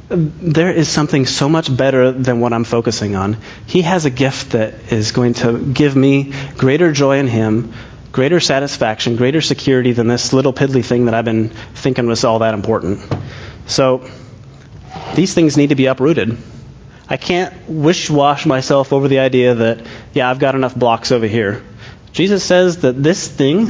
There 0.10 0.72
is 0.72 0.90
something 0.90 1.26
so 1.26 1.48
much 1.48 1.76
better 1.76 2.12
than 2.12 2.42
what 2.42 2.52
I'm 2.52 2.66
focusing 2.66 3.16
on. 3.16 3.38
He 3.66 3.84
has 3.84 4.04
a 4.04 4.10
gift 4.10 4.52
that 4.52 4.92
is 4.92 5.14
going 5.14 5.36
to 5.36 5.58
give 5.58 5.96
me 5.96 6.34
greater 6.58 6.92
joy 6.92 7.20
in 7.20 7.28
Him 7.28 7.74
greater 8.12 8.42
satisfaction, 8.42 9.16
greater 9.16 9.42
security 9.42 9.94
than 9.94 10.08
this 10.08 10.34
little 10.34 10.52
piddly 10.52 10.84
thing 10.84 11.06
that 11.06 11.14
I've 11.14 11.26
been 11.26 11.50
thinking 11.50 12.08
was 12.08 12.24
all 12.24 12.40
that 12.40 12.54
important. 12.54 13.00
So 13.68 14.06
these 15.16 15.34
things 15.34 15.58
need 15.58 15.70
to 15.70 15.76
be 15.76 15.86
uprooted. 15.86 16.38
I 17.10 17.18
can't 17.18 17.54
wish 17.68 18.10
wash 18.10 18.46
myself 18.46 18.94
over 18.94 19.08
the 19.08 19.20
idea 19.20 19.56
that, 19.56 19.86
yeah, 20.14 20.30
I've 20.30 20.40
got 20.40 20.56
enough 20.56 20.76
blocks 20.76 21.12
over 21.12 21.28
here. 21.28 21.64
Jesus 22.14 22.44
says 22.44 22.82
that 22.82 23.02
this 23.02 23.28
thing 23.28 23.70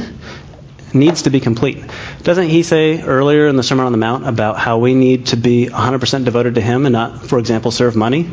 needs 0.94 1.22
to 1.22 1.30
be 1.30 1.40
complete. 1.40 1.82
Doesn't 2.22 2.48
he 2.48 2.62
say 2.62 3.02
earlier 3.02 3.46
in 3.48 3.56
the 3.56 3.62
Sermon 3.62 3.86
on 3.86 3.92
the 3.92 3.98
Mount 3.98 4.28
about 4.28 4.58
how 4.58 4.78
we 4.78 4.94
need 4.94 5.26
to 5.26 5.36
be 5.36 5.66
100% 5.66 6.24
devoted 6.24 6.56
to 6.56 6.60
him 6.60 6.86
and 6.86 6.92
not, 6.92 7.26
for 7.26 7.38
example, 7.38 7.70
serve 7.70 7.96
money? 7.96 8.30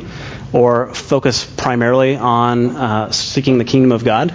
or 0.53 0.93
focus 0.93 1.45
primarily 1.45 2.15
on 2.15 2.75
uh, 2.75 3.11
seeking 3.11 3.57
the 3.57 3.65
kingdom 3.65 3.91
of 3.91 4.03
God, 4.03 4.33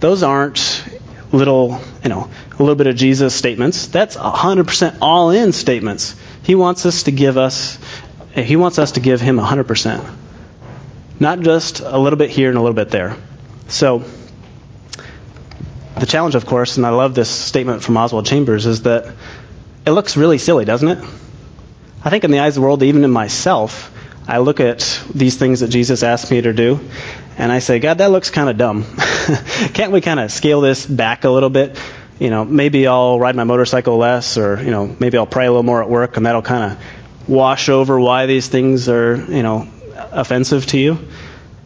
those 0.00 0.22
aren't 0.22 0.84
little, 1.32 1.80
you 2.02 2.08
know, 2.08 2.30
a 2.52 2.58
little 2.58 2.74
bit 2.74 2.86
of 2.86 2.96
Jesus 2.96 3.34
statements. 3.34 3.88
That's 3.88 4.16
100% 4.16 4.98
all 5.02 5.30
in 5.30 5.52
statements. 5.52 6.14
He 6.48 6.54
wants 6.54 6.86
us 6.86 7.02
to 7.02 7.10
give 7.10 7.36
us, 7.36 7.78
he 8.34 8.56
wants 8.56 8.78
us 8.78 8.92
to 8.92 9.00
give 9.00 9.20
him 9.20 9.36
100%. 9.36 10.02
Not 11.20 11.40
just 11.40 11.80
a 11.80 11.98
little 11.98 12.16
bit 12.16 12.30
here 12.30 12.48
and 12.48 12.56
a 12.56 12.62
little 12.62 12.74
bit 12.74 12.88
there. 12.88 13.16
So, 13.66 14.02
the 16.00 16.06
challenge, 16.06 16.36
of 16.36 16.46
course, 16.46 16.78
and 16.78 16.86
I 16.86 16.88
love 16.88 17.14
this 17.14 17.28
statement 17.28 17.82
from 17.82 17.98
Oswald 17.98 18.24
Chambers, 18.24 18.64
is 18.64 18.84
that 18.84 19.14
it 19.84 19.90
looks 19.90 20.16
really 20.16 20.38
silly, 20.38 20.64
doesn't 20.64 20.88
it? 20.88 21.04
I 22.02 22.08
think 22.08 22.24
in 22.24 22.30
the 22.30 22.38
eyes 22.38 22.56
of 22.56 22.62
the 22.62 22.66
world, 22.66 22.82
even 22.82 23.04
in 23.04 23.10
myself, 23.10 23.94
I 24.26 24.38
look 24.38 24.58
at 24.58 25.02
these 25.14 25.36
things 25.36 25.60
that 25.60 25.68
Jesus 25.68 26.02
asked 26.02 26.30
me 26.30 26.40
to 26.40 26.54
do, 26.54 26.80
and 27.36 27.52
I 27.52 27.58
say, 27.58 27.78
God, 27.78 27.98
that 27.98 28.10
looks 28.10 28.30
kind 28.30 28.48
of 28.48 28.56
dumb. 28.56 28.84
Can't 29.74 29.92
we 29.92 30.00
kind 30.00 30.18
of 30.18 30.32
scale 30.32 30.62
this 30.62 30.86
back 30.86 31.24
a 31.24 31.28
little 31.28 31.50
bit? 31.50 31.78
You 32.18 32.30
know, 32.30 32.44
maybe 32.44 32.86
I'll 32.86 33.18
ride 33.18 33.36
my 33.36 33.44
motorcycle 33.44 33.96
less, 33.96 34.38
or 34.38 34.62
you 34.62 34.70
know, 34.70 34.94
maybe 34.98 35.18
I'll 35.18 35.26
pray 35.26 35.46
a 35.46 35.50
little 35.50 35.62
more 35.62 35.82
at 35.82 35.88
work, 35.88 36.16
and 36.16 36.26
that'll 36.26 36.42
kind 36.42 36.72
of 36.72 37.28
wash 37.28 37.68
over 37.68 38.00
why 38.00 38.26
these 38.26 38.48
things 38.48 38.88
are, 38.88 39.16
you 39.16 39.42
know, 39.42 39.68
offensive 39.94 40.66
to 40.66 40.78
you. 40.78 40.98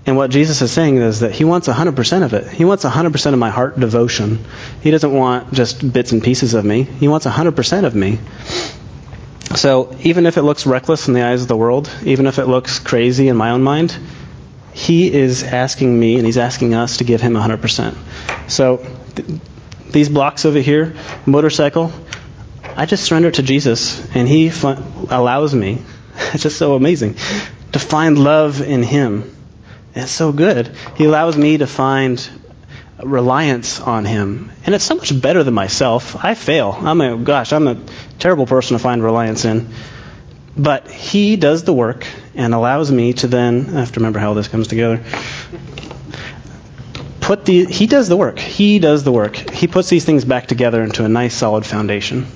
And 0.05 0.17
what 0.17 0.31
Jesus 0.31 0.61
is 0.63 0.73
saying 0.73 0.97
is 0.97 1.21
that 1.21 1.33
He 1.33 1.45
wants 1.45 1.69
100% 1.69 2.25
of 2.25 2.35
it. 2.35 2.49
He 2.49 2.65
wants 2.65 2.85
100% 2.85 3.33
of 3.33 3.39
my 3.39 3.51
heart 3.51 3.79
devotion. 3.79 4.45
He 4.83 4.91
doesn't 4.91 5.13
want 5.13 5.53
just 5.53 5.93
bits 5.93 6.13
and 6.13 6.23
pieces 6.23 6.55
of 6.55 6.65
me. 6.65 6.83
He 6.83 7.07
wants 7.07 7.25
100% 7.25 7.85
of 7.85 7.95
me. 7.95 8.19
So 9.55 9.95
even 10.01 10.27
if 10.27 10.39
it 10.39 10.43
looks 10.43 10.67
reckless 10.67 11.09
in 11.09 11.15
the 11.15 11.23
eyes 11.23 11.43
of 11.43 11.49
the 11.49 11.57
world, 11.57 11.91
even 12.05 12.27
if 12.27 12.39
it 12.39 12.47
looks 12.47 12.79
crazy 12.79 13.29
in 13.29 13.37
my 13.37 13.51
own 13.51 13.63
mind, 13.63 13.97
He 14.73 15.13
is 15.13 15.45
asking 15.45 15.99
me 15.99 16.17
and 16.17 16.27
He's 16.27 16.39
asking 16.39 16.75
us 16.75 16.97
to 16.97 17.05
give 17.05 17.21
Him 17.21 17.35
100%. 17.35 17.97
So 18.51 18.85
these 19.93 20.09
blocks 20.09 20.45
over 20.45 20.59
here, 20.59 20.95
motorcycle, 21.27 21.93
I 22.77 22.87
just 22.87 23.05
surrender 23.05 23.31
to 23.31 23.43
Jesus 23.43 24.05
and 24.15 24.29
He 24.29 24.51
allows 25.11 25.55
me. 25.55 25.83
It's 26.35 26.43
just 26.43 26.59
so 26.59 26.75
amazing 26.75 27.15
to 27.73 27.79
find 27.79 28.19
love 28.19 28.61
in 28.61 28.83
Him 28.83 29.35
it's 29.95 30.13
so 30.13 30.33
good. 30.33 30.75
He 30.97 31.05
allows 31.05 31.37
me 31.37 31.59
to 31.59 31.67
find 31.67 32.29
reliance 33.03 33.81
on 33.81 34.05
Him. 34.05 34.51
And 34.65 34.75
it's 34.75 34.85
so 34.85 34.95
much 34.95 35.19
better 35.21 35.43
than 35.43 35.55
myself. 35.55 36.17
I 36.25 36.35
fail. 36.35 36.77
I'm 36.79 37.01
a, 37.01 37.17
gosh, 37.19 37.53
I'm 37.53 37.69
a 37.69 37.79
terrible 38.19 38.47
person 38.47 38.77
to 38.77 38.83
find 38.83 39.03
reliance 39.03 39.45
in. 39.45 39.69
But 40.57 40.89
He 40.89 41.37
does 41.37 41.65
the 41.65 41.75
work 41.75 42.07
and 42.35 42.55
allows 42.55 42.91
me 42.91 43.13
to 43.15 43.27
then, 43.27 43.77
I 43.77 43.81
have 43.81 43.93
to 43.93 44.01
remember 44.01 44.19
how 44.19 44.35
this 44.35 44.49
comes 44.49 44.69
together. 44.69 45.03
Put 47.33 47.47
the, 47.47 47.65
he 47.65 47.87
does 47.87 48.11
the 48.11 48.17
work. 48.19 48.39
He 48.39 48.79
does 48.79 49.05
the 49.05 49.11
work. 49.11 49.37
He 49.37 49.67
puts 49.67 49.89
these 49.89 50.05
things 50.05 50.23
back 50.23 50.49
together 50.49 50.83
into 50.83 51.03
a 51.07 51.09
nice 51.09 51.35
solid 51.35 51.65
foundation. 51.65 52.27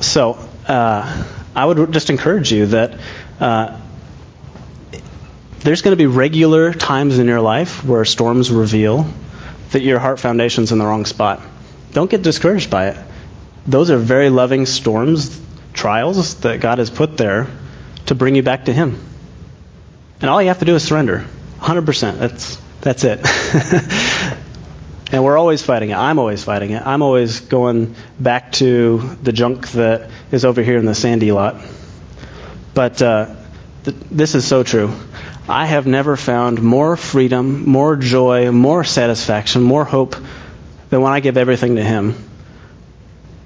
So, 0.00 0.38
uh, 0.68 1.24
I 1.56 1.66
would 1.66 1.92
just 1.92 2.10
encourage 2.10 2.52
you 2.52 2.66
that 2.66 3.00
uh, 3.40 3.80
there's 5.58 5.82
going 5.82 5.90
to 5.90 5.96
be 5.96 6.06
regular 6.06 6.72
times 6.72 7.18
in 7.18 7.26
your 7.26 7.40
life 7.40 7.84
where 7.84 8.04
storms 8.04 8.48
reveal 8.48 9.08
that 9.72 9.82
your 9.82 9.98
heart 9.98 10.20
foundation's 10.20 10.70
in 10.70 10.78
the 10.78 10.86
wrong 10.86 11.06
spot. 11.06 11.42
Don't 11.94 12.08
get 12.08 12.22
discouraged 12.22 12.70
by 12.70 12.90
it. 12.90 12.96
Those 13.66 13.90
are 13.90 13.98
very 13.98 14.30
loving 14.30 14.66
storms, 14.66 15.36
trials 15.72 16.36
that 16.42 16.60
God 16.60 16.78
has 16.78 16.90
put 16.90 17.16
there 17.16 17.48
to 18.06 18.14
bring 18.14 18.36
you 18.36 18.44
back 18.44 18.66
to 18.66 18.72
Him. 18.72 19.04
And 20.20 20.30
all 20.30 20.40
you 20.40 20.46
have 20.46 20.60
to 20.60 20.64
do 20.64 20.76
is 20.76 20.84
surrender. 20.84 21.26
100%. 21.64 22.18
That's, 22.18 22.58
that's 22.82 23.04
it. 23.04 23.20
and 25.12 25.24
we're 25.24 25.38
always 25.38 25.62
fighting 25.62 25.90
it. 25.90 25.96
I'm 25.96 26.18
always 26.18 26.44
fighting 26.44 26.72
it. 26.72 26.86
I'm 26.86 27.00
always 27.00 27.40
going 27.40 27.94
back 28.20 28.52
to 28.52 29.16
the 29.22 29.32
junk 29.32 29.68
that 29.70 30.10
is 30.30 30.44
over 30.44 30.62
here 30.62 30.76
in 30.76 30.84
the 30.84 30.94
sandy 30.94 31.32
lot. 31.32 31.56
But 32.74 33.00
uh, 33.00 33.34
th- 33.84 33.96
this 34.10 34.34
is 34.34 34.46
so 34.46 34.62
true. 34.62 34.92
I 35.48 35.64
have 35.64 35.86
never 35.86 36.18
found 36.18 36.62
more 36.62 36.98
freedom, 36.98 37.66
more 37.66 37.96
joy, 37.96 38.50
more 38.50 38.84
satisfaction, 38.84 39.62
more 39.62 39.86
hope 39.86 40.16
than 40.90 41.00
when 41.00 41.12
I 41.12 41.20
give 41.20 41.38
everything 41.38 41.76
to 41.76 41.82
Him. 41.82 42.14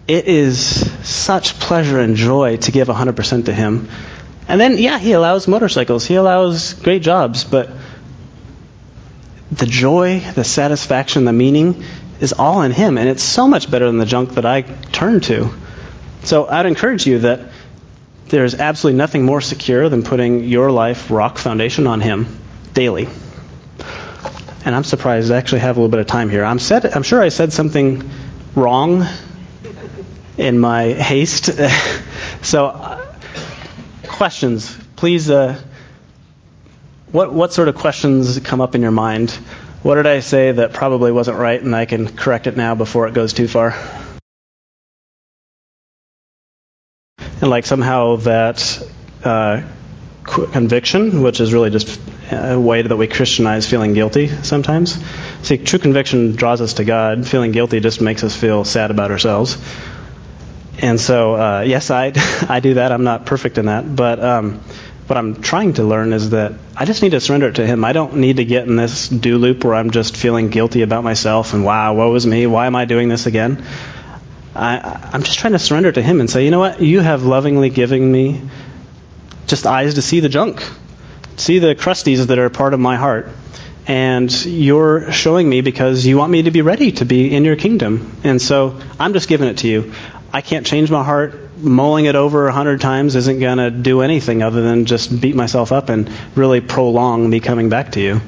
It 0.08 0.26
is 0.26 0.90
such 1.08 1.60
pleasure 1.60 2.00
and 2.00 2.16
joy 2.16 2.56
to 2.56 2.72
give 2.72 2.88
100% 2.88 3.44
to 3.44 3.54
Him. 3.54 3.88
And 4.48 4.60
then, 4.60 4.76
yeah, 4.78 4.98
He 4.98 5.12
allows 5.12 5.46
motorcycles, 5.46 6.04
He 6.04 6.16
allows 6.16 6.72
great 6.74 7.02
jobs, 7.02 7.44
but 7.44 7.70
the 9.50 9.66
joy, 9.66 10.20
the 10.34 10.44
satisfaction, 10.44 11.24
the 11.24 11.32
meaning 11.32 11.84
is 12.20 12.32
all 12.32 12.62
in 12.62 12.72
Him. 12.72 12.98
And 12.98 13.08
it's 13.08 13.22
so 13.22 13.48
much 13.48 13.70
better 13.70 13.86
than 13.86 13.98
the 13.98 14.06
junk 14.06 14.34
that 14.34 14.44
I 14.44 14.62
turn 14.62 15.20
to. 15.22 15.50
So 16.24 16.46
I'd 16.46 16.66
encourage 16.66 17.06
you 17.06 17.20
that 17.20 17.40
there's 18.26 18.54
absolutely 18.54 18.98
nothing 18.98 19.24
more 19.24 19.40
secure 19.40 19.88
than 19.88 20.02
putting 20.02 20.44
your 20.44 20.70
life 20.70 21.10
rock 21.10 21.38
foundation 21.38 21.86
on 21.86 22.00
Him 22.00 22.26
daily. 22.74 23.08
And 24.64 24.74
I'm 24.74 24.84
surprised 24.84 25.30
I 25.30 25.36
actually 25.36 25.60
have 25.60 25.76
a 25.76 25.80
little 25.80 25.90
bit 25.90 26.00
of 26.00 26.06
time 26.06 26.28
here. 26.28 26.44
I'm, 26.44 26.58
said, 26.58 26.84
I'm 26.84 27.02
sure 27.02 27.22
I 27.22 27.30
said 27.30 27.52
something 27.52 28.10
wrong 28.54 29.06
in 30.36 30.58
my 30.58 30.92
haste. 30.92 31.50
so, 32.42 32.66
uh, 32.66 33.14
questions. 34.06 34.76
Please, 34.96 35.30
uh, 35.30 35.58
what, 37.12 37.32
what 37.32 37.52
sort 37.52 37.68
of 37.68 37.74
questions 37.74 38.38
come 38.40 38.60
up 38.60 38.74
in 38.74 38.82
your 38.82 38.90
mind? 38.90 39.30
What 39.82 39.94
did 39.94 40.06
I 40.06 40.20
say 40.20 40.52
that 40.52 40.72
probably 40.72 41.12
wasn't 41.12 41.38
right 41.38 41.60
and 41.60 41.74
I 41.74 41.86
can 41.86 42.08
correct 42.08 42.46
it 42.46 42.56
now 42.56 42.74
before 42.74 43.06
it 43.08 43.14
goes 43.14 43.32
too 43.32 43.48
far? 43.48 43.74
and 47.40 47.50
like 47.50 47.66
somehow 47.66 48.16
that 48.16 48.82
uh, 49.24 49.62
conviction, 50.24 51.22
which 51.22 51.40
is 51.40 51.52
really 51.52 51.70
just 51.70 52.00
a 52.30 52.58
way 52.58 52.82
that 52.82 52.96
we 52.96 53.06
Christianize 53.06 53.66
feeling 53.66 53.94
guilty 53.94 54.28
sometimes. 54.28 55.02
See, 55.42 55.58
true 55.58 55.78
conviction 55.78 56.32
draws 56.36 56.60
us 56.60 56.74
to 56.74 56.84
God. 56.84 57.26
Feeling 57.26 57.52
guilty 57.52 57.80
just 57.80 58.00
makes 58.00 58.24
us 58.24 58.36
feel 58.36 58.64
sad 58.64 58.90
about 58.90 59.10
ourselves. 59.10 59.56
And 60.80 61.00
so, 61.00 61.34
uh, 61.34 61.60
yes, 61.66 61.90
I 61.90 62.12
I 62.48 62.60
do 62.60 62.74
that. 62.74 62.92
I'm 62.92 63.04
not 63.04 63.26
perfect 63.26 63.58
in 63.58 63.66
that, 63.66 63.96
but 63.96 64.22
um, 64.22 64.60
what 65.08 65.16
I'm 65.16 65.40
trying 65.40 65.72
to 65.74 65.84
learn 65.84 66.12
is 66.12 66.30
that 66.30 66.52
I 66.76 66.84
just 66.84 67.02
need 67.02 67.12
to 67.12 67.20
surrender 67.20 67.48
it 67.48 67.54
to 67.54 67.66
Him. 67.66 67.84
I 67.84 67.92
don't 67.92 68.16
need 68.16 68.36
to 68.36 68.44
get 68.44 68.66
in 68.68 68.76
this 68.76 69.08
do 69.08 69.38
loop 69.38 69.64
where 69.64 69.74
I'm 69.74 69.90
just 69.90 70.16
feeling 70.16 70.50
guilty 70.50 70.82
about 70.82 71.02
myself 71.02 71.54
and 71.54 71.64
wow, 71.64 71.94
woe 71.94 72.14
is 72.14 72.26
me. 72.26 72.46
Why 72.46 72.66
am 72.66 72.76
I 72.76 72.84
doing 72.84 73.08
this 73.08 73.24
again? 73.24 73.64
I, 74.54 75.08
I'm 75.12 75.22
just 75.22 75.38
trying 75.38 75.54
to 75.54 75.58
surrender 75.58 75.90
to 75.90 76.02
Him 76.02 76.20
and 76.20 76.28
say, 76.28 76.44
you 76.44 76.50
know 76.50 76.58
what? 76.58 76.82
You 76.82 77.00
have 77.00 77.22
lovingly 77.22 77.70
given 77.70 78.10
me 78.10 78.42
just 79.46 79.66
eyes 79.66 79.94
to 79.94 80.02
see 80.02 80.20
the 80.20 80.28
junk, 80.28 80.62
see 81.36 81.58
the 81.58 81.74
crusties 81.74 82.26
that 82.26 82.38
are 82.38 82.50
part 82.50 82.74
of 82.74 82.80
my 82.80 82.96
heart. 82.96 83.30
And 83.86 84.30
you're 84.44 85.10
showing 85.12 85.48
me 85.48 85.62
because 85.62 86.04
you 86.04 86.18
want 86.18 86.30
me 86.30 86.42
to 86.42 86.50
be 86.50 86.60
ready 86.60 86.92
to 86.92 87.06
be 87.06 87.34
in 87.34 87.46
your 87.46 87.56
kingdom. 87.56 88.14
And 88.24 88.42
so 88.42 88.78
I'm 89.00 89.14
just 89.14 89.26
giving 89.28 89.48
it 89.48 89.58
to 89.58 89.68
you. 89.68 89.94
I 90.30 90.42
can't 90.42 90.66
change 90.66 90.90
my 90.90 91.02
heart. 91.02 91.47
Mulling 91.58 92.04
it 92.04 92.14
over 92.14 92.46
a 92.46 92.52
hundred 92.52 92.80
times 92.80 93.16
isn't 93.16 93.40
going 93.40 93.58
to 93.58 93.70
do 93.70 94.00
anything 94.02 94.42
other 94.42 94.62
than 94.62 94.84
just 94.84 95.20
beat 95.20 95.34
myself 95.34 95.72
up 95.72 95.88
and 95.88 96.10
really 96.34 96.60
prolong 96.60 97.28
me 97.28 97.40
coming 97.40 97.68
back 97.68 97.92
to 97.92 98.00
you. 98.00 98.20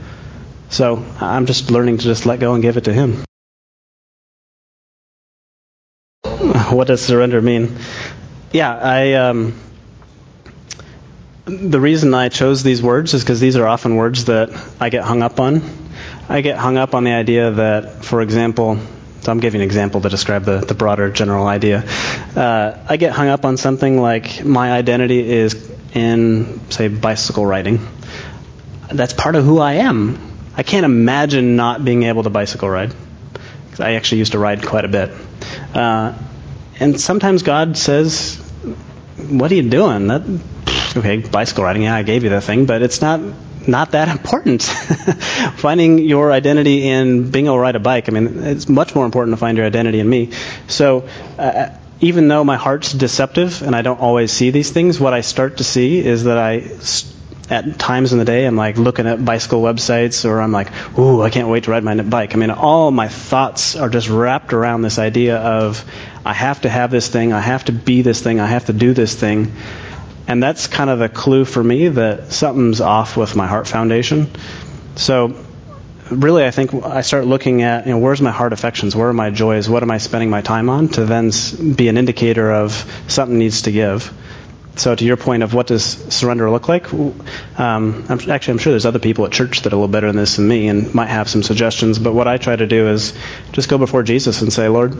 So 0.68 1.05
I'm 1.20 1.47
just 1.47 1.70
learning 1.70 1.99
to 1.99 2.05
just 2.05 2.26
let 2.26 2.41
go 2.41 2.55
and 2.55 2.62
give 2.62 2.76
it 2.76 2.85
to 2.85 2.93
Him. 2.93 3.24
what 6.72 6.87
does 6.87 7.01
surrender 7.03 7.41
mean? 7.41 7.76
Yeah, 8.53 8.74
I. 8.74 9.14
Um, 9.14 9.55
the 11.45 11.81
reason 11.81 12.14
I 12.14 12.28
chose 12.28 12.62
these 12.62 12.83
words 12.83 13.12
is 13.12 13.22
because 13.22 13.41
these 13.41 13.57
are 13.57 13.66
often 13.66 13.97
words 13.97 14.26
that 14.26 14.51
I 14.81 14.89
get 14.89 15.03
hung 15.03 15.22
up 15.22 15.41
on. 15.41 15.62
I 16.28 16.43
get 16.43 16.57
hung 16.57 16.76
up 16.76 16.95
on 16.95 17.03
the 17.03 17.12
idea 17.12 17.51
that, 17.51 18.05
for 18.05 18.22
example, 18.22 18.78
so 19.21 19.31
I'm 19.31 19.41
giving 19.41 19.61
an 19.61 19.64
example 19.64 20.01
to 20.01 20.09
describe 20.09 20.45
the, 20.45 20.59
the 20.59 20.75
broader 20.75 21.11
general 21.11 21.47
idea. 21.47 21.85
Uh, 22.35 22.79
I 22.89 22.97
get 22.97 23.12
hung 23.12 23.29
up 23.29 23.45
on 23.45 23.57
something 23.57 24.01
like 24.01 24.45
my 24.45 24.73
identity 24.73 25.31
is 25.31 25.71
in, 25.95 26.61
say, 26.71 26.89
bicycle 26.89 27.45
riding. 27.45 27.87
That's 28.89 29.12
part 29.12 29.37
of 29.37 29.45
who 29.45 29.59
I 29.59 29.75
am. 29.75 30.18
I 30.57 30.62
can't 30.62 30.85
imagine 30.85 31.57
not 31.57 31.85
being 31.85 32.05
able 32.05 32.23
to 32.23 32.31
bicycle 32.31 32.68
ride. 32.68 32.95
I 33.79 33.95
actually 33.95 34.18
used 34.18 34.33
to 34.33 34.39
ride 34.39 34.66
quite 34.66 34.85
a 34.85 34.89
bit. 34.89 35.11
Uh, 35.75 36.14
and 36.79 37.01
sometimes 37.01 37.43
God 37.43 37.77
says, 37.77 38.37
"What 39.16 39.53
are 39.53 39.55
you 39.55 39.68
doing? 39.68 40.09
That 40.09 40.23
okay, 40.97 41.18
bicycle 41.18 41.64
riding. 41.64 41.83
Yeah, 41.83 41.95
I 41.95 42.03
gave 42.03 42.25
you 42.25 42.31
the 42.31 42.41
thing, 42.41 42.66
but 42.66 42.83
it's 42.83 43.01
not 43.01 43.21
not 43.69 43.93
that 43.93 44.09
important. 44.09 44.63
Finding 45.57 45.99
your 45.99 46.33
identity 46.33 46.89
in 46.89 47.31
being 47.31 47.47
able 47.47 47.57
to 47.57 47.61
ride 47.61 47.77
a 47.77 47.81
bike. 47.81 48.09
I 48.09 48.13
mean, 48.13 48.43
it's 48.45 48.69
much 48.69 48.95
more 48.95 49.05
important 49.05 49.35
to 49.35 49.39
find 49.39 49.57
your 49.57 49.67
identity 49.67 50.01
in 50.01 50.09
me. 50.09 50.31
So." 50.69 51.09
Uh, 51.39 51.71
even 52.03 52.29
though 52.29 52.43
my 52.43 52.57
heart's 52.57 52.93
deceptive 52.93 53.63
and 53.63 53.77
I 53.77 53.83
don't 53.83 54.01
always 54.01 54.33
see 54.33 54.51
these 54.51 54.71
things, 54.71 54.99
what 54.99 55.13
I 55.13 55.21
start 55.21 55.59
to 55.59 55.65
see 55.65 55.99
is 55.99 56.25
that 56.25 56.39
I, 56.39 56.71
at 57.51 57.79
times 57.79 58.13
in 58.13 58.19
the 58.19 58.25
day, 58.25 58.47
I'm 58.47 58.57
like 58.57 58.79
looking 58.79 59.07
at 59.07 59.23
bicycle 59.23 59.61
websites 59.61 60.25
or 60.25 60.41
I'm 60.41 60.53
like, 60.53 60.69
ooh, 60.99 61.21
I 61.21 61.31
can't 61.31 61.49
wait 61.49 61.65
to 61.65 61.73
ride 61.73 61.85
my 61.85 62.01
bike. 62.01 62.35
I 62.35 62.39
mean, 62.39 62.51
all 62.51 62.91
my 62.91 63.09
thoughts 63.09 63.77
are 63.77 63.91
just 63.91 64.09
wrapped 64.09 64.53
around 64.53 64.83
this 64.83 64.99
idea 64.99 65.37
of 65.37 65.85
I 66.25 66.33
have 66.33 66.63
to 66.63 66.71
have 66.71 66.91
this 66.91 67.09
thing, 67.09 67.33
I 67.33 67.41
have 67.41 67.65
to 67.67 67.73
be 67.73 68.03
this 68.03 68.23
thing, 68.23 68.41
I 68.41 68.47
have 68.47 68.67
to 68.67 68.73
do 68.73 68.95
this 68.95 69.15
thing. 69.15 69.53
And 70.31 70.41
that's 70.41 70.68
kind 70.68 70.91
of 70.91 71.01
a 71.01 71.09
clue 71.09 71.45
for 71.45 71.62
me 71.62 71.89
that 71.89 72.33
something's 72.33 72.81
off 72.81 73.16
with 73.16 73.35
my 73.35 73.49
heart 73.49 73.66
foundation. 73.66 74.31
So 74.95 75.35
really, 76.09 76.47
I 76.47 76.53
think 76.53 76.72
I 76.72 77.01
start 77.01 77.26
looking 77.26 77.62
at, 77.62 77.85
you 77.85 77.95
know, 77.95 77.99
where's 77.99 78.20
my 78.20 78.31
heart 78.31 78.53
affections? 78.53 78.95
Where 78.95 79.09
are 79.09 79.12
my 79.12 79.31
joys? 79.31 79.68
What 79.68 79.83
am 79.83 79.91
I 79.91 79.99
spending 79.99 80.31
my 80.31 80.41
time 80.41 80.70
on? 80.70 80.87
To 80.91 81.05
then 81.05 81.33
be 81.74 81.89
an 81.89 81.97
indicator 81.97 82.49
of 82.49 83.05
something 83.09 83.39
needs 83.39 83.62
to 83.62 83.72
give. 83.72 84.14
So 84.76 84.95
to 84.95 85.05
your 85.05 85.16
point 85.16 85.43
of 85.43 85.53
what 85.53 85.66
does 85.66 85.83
surrender 85.83 86.49
look 86.49 86.68
like, 86.68 86.93
um, 86.93 88.07
I'm, 88.09 88.31
actually 88.31 88.53
I'm 88.53 88.59
sure 88.59 88.72
there's 88.72 88.87
other 88.87 89.01
people 89.01 89.26
at 89.26 89.33
church 89.33 89.62
that 89.62 89.72
are 89.72 89.74
a 89.74 89.81
little 89.81 89.93
better 89.93 90.07
than 90.07 90.16
this 90.16 90.37
than 90.37 90.47
me 90.47 90.68
and 90.68 90.95
might 90.95 91.09
have 91.09 91.28
some 91.28 91.43
suggestions. 91.43 91.99
But 91.99 92.14
what 92.14 92.28
I 92.28 92.37
try 92.37 92.55
to 92.55 92.68
do 92.68 92.87
is 92.87 93.14
just 93.51 93.68
go 93.68 93.78
before 93.78 94.05
Jesus 94.05 94.43
and 94.43 94.53
say, 94.53 94.68
Lord, 94.68 94.95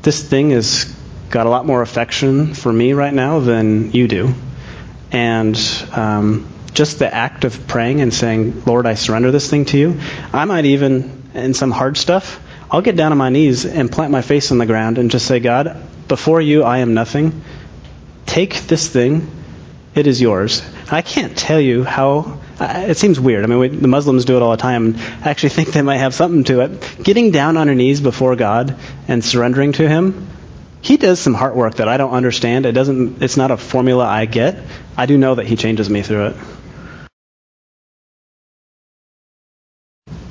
this 0.00 0.26
thing 0.26 0.48
has 0.52 0.86
got 1.28 1.46
a 1.46 1.50
lot 1.50 1.66
more 1.66 1.82
affection 1.82 2.54
for 2.54 2.72
me 2.72 2.94
right 2.94 3.12
now 3.12 3.40
than 3.40 3.92
you 3.92 4.08
do, 4.08 4.32
and 5.12 5.56
um, 5.92 6.48
just 6.72 6.98
the 6.98 7.12
act 7.12 7.44
of 7.44 7.66
praying 7.68 8.00
and 8.00 8.12
saying, 8.12 8.64
Lord, 8.64 8.86
I 8.86 8.94
surrender 8.94 9.30
this 9.30 9.48
thing 9.48 9.66
to 9.66 9.78
you. 9.78 10.00
I 10.32 10.46
might 10.46 10.64
even, 10.64 11.30
in 11.34 11.54
some 11.54 11.70
hard 11.70 11.96
stuff, 11.96 12.40
I'll 12.70 12.80
get 12.82 12.96
down 12.96 13.12
on 13.12 13.18
my 13.18 13.28
knees 13.28 13.66
and 13.66 13.92
plant 13.92 14.10
my 14.10 14.22
face 14.22 14.50
on 14.50 14.58
the 14.58 14.66
ground 14.66 14.96
and 14.96 15.10
just 15.10 15.26
say, 15.26 15.40
God, 15.40 15.76
before 16.08 16.40
you, 16.40 16.62
I 16.62 16.78
am 16.78 16.94
nothing. 16.94 17.42
Take 18.24 18.54
this 18.62 18.88
thing. 18.88 19.30
It 19.94 20.06
is 20.06 20.22
yours. 20.22 20.62
I 20.90 21.02
can't 21.02 21.36
tell 21.36 21.60
you 21.60 21.84
how. 21.84 22.40
It 22.58 22.96
seems 22.96 23.20
weird. 23.20 23.44
I 23.44 23.46
mean, 23.46 23.58
we, 23.58 23.68
the 23.68 23.88
Muslims 23.88 24.24
do 24.24 24.36
it 24.36 24.42
all 24.42 24.52
the 24.52 24.56
time. 24.56 24.96
I 24.96 25.28
actually 25.28 25.48
think 25.56 25.68
they 25.68 25.82
might 25.82 25.98
have 25.98 26.14
something 26.14 26.44
to 26.44 26.60
it. 26.60 26.98
Getting 27.02 27.30
down 27.30 27.58
on 27.58 27.66
your 27.66 27.76
knees 27.76 28.00
before 28.00 28.34
God 28.36 28.76
and 29.06 29.22
surrendering 29.22 29.72
to 29.72 29.86
Him, 29.86 30.28
He 30.82 30.96
does 30.96 31.20
some 31.20 31.32
heart 31.32 31.54
work 31.54 31.76
that 31.76 31.88
I 31.88 31.96
don't 31.96 32.12
understand. 32.12 32.66
It 32.66 32.72
doesn't. 32.72 33.22
It's 33.22 33.36
not 33.36 33.52
a 33.52 33.56
formula 33.56 34.04
I 34.04 34.26
get. 34.26 34.58
I 34.96 35.06
do 35.06 35.16
know 35.16 35.36
that 35.36 35.46
He 35.46 35.56
changes 35.56 35.88
me 35.88 36.02
through 36.02 36.26
it. 36.26 36.36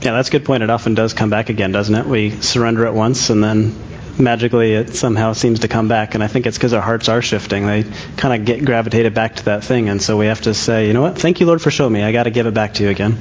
Yeah, 0.02 0.14
that's 0.14 0.30
a 0.30 0.32
good 0.32 0.46
point. 0.46 0.64
It 0.64 0.70
often 0.70 0.94
does 0.96 1.14
come 1.14 1.30
back 1.30 1.50
again, 1.50 1.72
doesn't 1.72 1.94
it? 1.94 2.06
We 2.06 2.32
surrender 2.42 2.86
it 2.86 2.94
once 2.94 3.30
and 3.30 3.44
then 3.44 3.76
magically 4.20 4.74
it 4.74 4.96
somehow 4.96 5.34
seems 5.34 5.60
to 5.60 5.68
come 5.68 5.88
back. 5.88 6.16
And 6.16 6.24
I 6.24 6.28
think 6.28 6.48
it's 6.48 6.58
because 6.58 6.74
our 6.74 6.82
hearts 6.82 7.08
are 7.08 7.22
shifting. 7.22 7.68
They 7.68 7.84
kind 8.18 8.40
of 8.40 8.46
get 8.46 8.66
gravitated 8.66 9.14
back 9.14 9.36
to 9.38 9.46
that 9.46 9.64
thing. 9.64 9.90
And 9.90 10.02
so 10.02 10.18
we 10.18 10.26
have 10.26 10.42
to 10.42 10.56
say, 10.56 10.88
you 10.88 10.94
know 10.94 11.02
what? 11.02 11.20
Thank 11.20 11.40
you, 11.40 11.46
Lord, 11.46 11.62
for 11.62 11.70
showing 11.70 11.94
me. 11.94 12.02
I 12.02 12.12
got 12.12 12.24
to 12.24 12.32
give 12.32 12.48
it 12.48 12.54
back 12.54 12.74
to 12.76 12.84
you 12.84 12.90
again. 12.90 13.20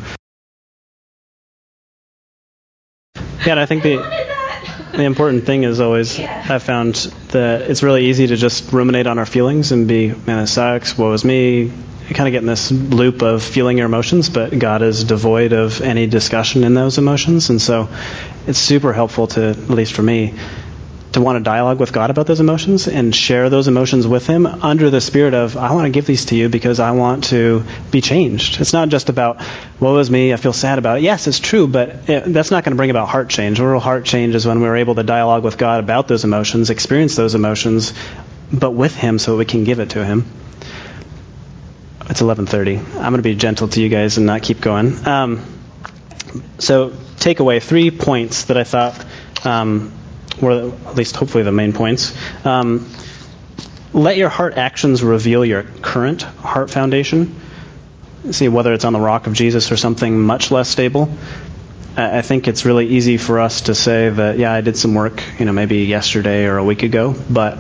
Yeah, 3.47 3.61
I 3.61 3.67
think 3.67 3.83
the 3.83 4.30
the 4.93 5.05
important 5.05 5.45
thing 5.45 5.65
is 5.65 5.81
always 5.81 6.19
I've 6.19 6.63
found 6.63 6.95
that 7.29 7.63
it's 7.63 7.83
really 7.83 8.07
easy 8.07 8.27
to 8.29 8.37
just 8.37 8.73
ruminate 8.73 9.07
on 9.07 9.19
our 9.19 9.27
feelings 9.27 9.73
and 9.73 9.87
be, 9.87 10.09
man, 10.09 10.41
it 10.41 10.47
sucks. 10.47 10.97
What 10.97 11.09
was 11.09 11.25
me? 11.25 11.73
you 12.11 12.17
kind 12.17 12.27
of 12.27 12.33
get 12.33 12.43
in 12.43 12.47
this 12.47 12.73
loop 12.73 13.23
of 13.23 13.41
feeling 13.41 13.79
your 13.79 13.87
emotions, 13.87 14.29
but 14.29 14.59
God 14.59 14.83
is 14.83 15.05
devoid 15.05 15.53
of 15.53 15.81
any 15.81 16.09
discussion 16.09 16.65
in 16.65 16.75
those 16.75 16.99
emotions. 16.99 17.51
And 17.51 17.63
so 17.63 17.89
it's 18.49 18.59
super 18.59 18.93
helpful 18.93 19.29
to, 19.29 19.51
at 19.51 19.71
least 19.71 19.93
for 19.93 20.03
me, 20.03 20.35
to 21.13 21.21
want 21.21 21.39
to 21.39 21.43
dialogue 21.43 21.81
with 21.81 21.93
God 21.93 22.11
about 22.11 22.27
those 22.27 22.41
emotions 22.41 22.87
and 22.87 23.15
share 23.15 23.51
those 23.51 23.67
emotions 23.67 24.07
with 24.07 24.27
Him 24.27 24.47
under 24.47 24.91
the 24.91 25.01
spirit 25.01 25.35
of, 25.35 25.57
I 25.57 25.73
want 25.73 25.87
to 25.87 25.91
give 25.91 26.07
these 26.07 26.27
to 26.27 26.37
you 26.37 26.49
because 26.49 26.79
I 26.79 26.93
want 26.93 27.25
to 27.25 27.65
be 27.91 28.01
changed. 28.01 28.61
It's 28.61 28.73
not 28.73 28.89
just 28.91 29.09
about, 29.09 29.43
woe 29.81 29.99
is 29.99 30.11
me, 30.11 30.33
I 30.33 30.37
feel 30.37 30.53
sad 30.53 30.79
about 30.79 30.99
it. 30.99 31.03
Yes, 31.03 31.27
it's 31.27 31.41
true, 31.41 31.67
but 31.67 32.09
it, 32.09 32.33
that's 32.33 32.51
not 32.51 32.65
going 32.65 32.73
to 32.73 32.77
bring 32.77 32.91
about 32.91 33.09
heart 33.09 33.29
change. 33.29 33.59
Real 33.59 33.81
heart 33.81 34.05
change 34.05 34.35
is 34.35 34.47
when 34.47 34.61
we're 34.61 34.77
able 34.77 34.95
to 34.95 35.03
dialogue 35.03 35.43
with 35.43 35.59
God 35.59 35.83
about 35.83 36.07
those 36.07 36.25
emotions, 36.25 36.71
experience 36.71 37.17
those 37.17 37.35
emotions, 37.35 37.93
but 38.53 38.71
with 38.71 38.95
Him 38.95 39.19
so 39.19 39.37
we 39.37 39.45
can 39.45 39.65
give 39.65 39.81
it 39.81 39.91
to 39.91 40.05
Him. 40.05 40.27
It's 42.09 42.21
11:30. 42.21 42.79
I'm 42.79 43.13
going 43.13 43.17
to 43.17 43.23
be 43.23 43.37
gentle 43.37 43.69
to 43.69 43.81
you 43.81 43.89
guys 43.89 44.17
and 44.17 44.27
not 44.27 44.43
keep 44.43 44.61
going. 44.61 45.07
Um, 45.07 45.45
so, 46.59 46.91
takeaway 46.91 47.63
three 47.63 47.93
points 47.93 48.45
that 48.45 48.57
I 48.57 48.65
thought 48.65 49.05
um, 49.45 49.93
were 50.41 50.73
at 50.87 50.95
least 50.97 51.17
hopefully 51.17 51.45
the 51.45 51.53
main 51.53 51.73
points. 51.73 52.17
Um, 52.45 52.89
let 53.93 54.17
your 54.17 54.29
heart 54.29 54.55
actions 54.57 55.03
reveal 55.03 55.45
your 55.45 55.65
current 55.65 56.23
heart 56.23 56.71
foundation. 56.71 57.35
See 58.31 58.49
whether 58.49 58.73
it's 58.73 58.85
on 58.85 58.93
the 58.93 59.01
rock 59.01 59.27
of 59.27 59.33
Jesus 59.33 59.73
or 59.73 59.77
something 59.77 60.21
much 60.21 60.51
less 60.51 60.69
stable. 60.69 61.13
I 61.97 62.23
think 62.23 62.47
it's 62.47 62.65
really 62.65 62.87
easy 62.87 63.17
for 63.17 63.41
us 63.41 63.63
to 63.63 63.75
say 63.75 64.09
that, 64.09 64.39
yeah, 64.39 64.53
I 64.53 64.61
did 64.61 64.77
some 64.77 64.95
work, 64.95 65.23
you 65.39 65.45
know, 65.45 65.53
maybe 65.53 65.79
yesterday 65.79 66.47
or 66.47 66.57
a 66.57 66.65
week 66.65 66.83
ago, 66.85 67.15
but 67.29 67.59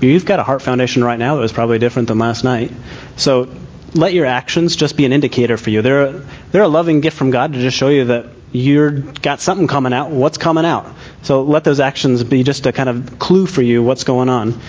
you've 0.00 0.26
got 0.26 0.38
a 0.38 0.42
heart 0.42 0.60
foundation 0.62 1.02
right 1.02 1.18
now 1.18 1.36
that 1.36 1.40
was 1.40 1.52
probably 1.52 1.78
different 1.78 2.08
than 2.08 2.18
last 2.18 2.44
night. 2.44 2.70
So 3.16 3.48
let 3.94 4.12
your 4.12 4.26
actions 4.26 4.76
just 4.76 4.96
be 4.96 5.06
an 5.06 5.12
indicator 5.12 5.56
for 5.56 5.70
you. 5.70 5.80
They're, 5.80 6.12
they're 6.52 6.62
a 6.62 6.68
loving 6.68 7.00
gift 7.00 7.16
from 7.16 7.30
God 7.30 7.54
to 7.54 7.58
just 7.58 7.76
show 7.76 7.88
you 7.88 8.06
that 8.06 8.26
you've 8.52 9.22
got 9.22 9.40
something 9.40 9.66
coming 9.66 9.92
out. 9.92 10.10
What's 10.10 10.38
coming 10.38 10.66
out? 10.66 10.86
So 11.22 11.42
let 11.42 11.64
those 11.64 11.80
actions 11.80 12.22
be 12.24 12.42
just 12.42 12.66
a 12.66 12.72
kind 12.72 12.88
of 12.88 13.18
clue 13.18 13.46
for 13.46 13.62
you 13.62 13.82
what's 13.82 14.04
going 14.04 14.28
on. 14.28 14.60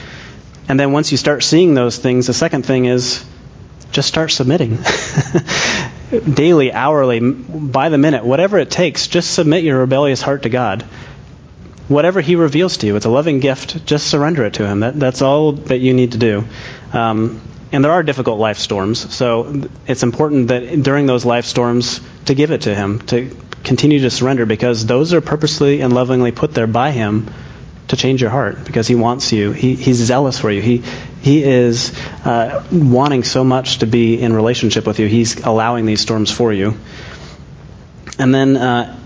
And 0.67 0.79
then 0.79 0.91
once 0.91 1.11
you 1.11 1.17
start 1.17 1.43
seeing 1.43 1.73
those 1.73 1.97
things, 1.97 2.27
the 2.27 2.33
second 2.33 2.65
thing 2.65 2.85
is 2.85 3.25
just 3.91 4.07
start 4.07 4.31
submitting. 4.31 4.77
Daily, 6.33 6.71
hourly, 6.71 7.19
by 7.19 7.89
the 7.89 7.97
minute, 7.97 8.23
whatever 8.23 8.57
it 8.57 8.71
takes, 8.71 9.07
just 9.07 9.33
submit 9.33 9.63
your 9.63 9.79
rebellious 9.79 10.21
heart 10.21 10.43
to 10.43 10.49
God 10.49 10.85
whatever 11.89 12.21
He 12.21 12.35
reveals 12.35 12.77
to 12.77 12.87
you. 12.87 12.95
It's 12.95 13.05
a 13.05 13.09
loving 13.09 13.41
gift. 13.41 13.85
Just 13.85 14.07
surrender 14.07 14.45
it 14.45 14.53
to 14.53 14.65
Him. 14.65 14.79
That, 14.81 14.97
that's 14.97 15.21
all 15.21 15.53
that 15.53 15.79
you 15.79 15.93
need 15.93 16.13
to 16.13 16.17
do. 16.17 16.45
Um, 16.93 17.41
and 17.71 17.83
there 17.83 17.91
are 17.91 18.03
difficult 18.03 18.39
life 18.39 18.57
storms, 18.57 19.13
so 19.13 19.67
it's 19.85 20.01
important 20.01 20.47
that 20.47 20.81
during 20.81 21.05
those 21.05 21.23
life 21.23 21.45
storms 21.45 22.01
to 22.25 22.33
give 22.33 22.51
it 22.51 22.61
to 22.61 22.73
Him, 22.73 22.99
to 23.07 23.35
continue 23.63 23.99
to 23.99 24.09
surrender, 24.09 24.45
because 24.45 24.85
those 24.85 25.13
are 25.13 25.21
purposely 25.21 25.81
and 25.81 25.93
lovingly 25.93 26.31
put 26.31 26.53
there 26.53 26.67
by 26.67 26.91
Him 26.91 27.31
to 27.89 27.95
change 27.95 28.21
your 28.21 28.29
heart, 28.29 28.65
because 28.65 28.87
He 28.87 28.95
wants 28.95 29.31
you. 29.31 29.51
He, 29.51 29.75
he's 29.75 29.97
zealous 29.97 30.37
for 30.39 30.51
you. 30.51 30.61
He 30.61 30.83
He 31.21 31.43
is 31.43 31.91
uh, 32.23 32.63
wanting 32.71 33.23
so 33.23 33.43
much 33.43 33.79
to 33.79 33.87
be 33.87 34.21
in 34.21 34.33
relationship 34.33 34.85
with 34.85 34.99
you. 34.99 35.07
He's 35.07 35.43
allowing 35.43 35.85
these 35.85 36.01
storms 36.01 36.31
for 36.31 36.53
you. 36.53 36.75
And 38.17 38.33
then 38.33 38.57
uh, 38.57 38.99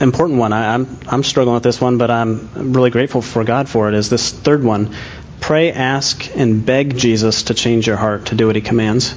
important 0.00 0.38
one. 0.38 0.52
I, 0.52 0.74
I'm, 0.74 0.98
I'm 1.06 1.22
struggling 1.22 1.54
with 1.54 1.62
this 1.62 1.80
one, 1.80 1.98
but 1.98 2.10
I'm 2.10 2.72
really 2.72 2.90
grateful 2.90 3.22
for 3.22 3.44
God 3.44 3.68
for 3.68 3.88
it. 3.88 3.94
Is 3.94 4.10
this 4.10 4.32
third 4.32 4.64
one? 4.64 4.94
Pray, 5.40 5.72
ask, 5.72 6.36
and 6.36 6.64
beg 6.64 6.96
Jesus 6.96 7.44
to 7.44 7.54
change 7.54 7.86
your 7.86 7.96
heart 7.96 8.26
to 8.26 8.34
do 8.34 8.46
what 8.46 8.56
He 8.56 8.62
commands. 8.62 9.14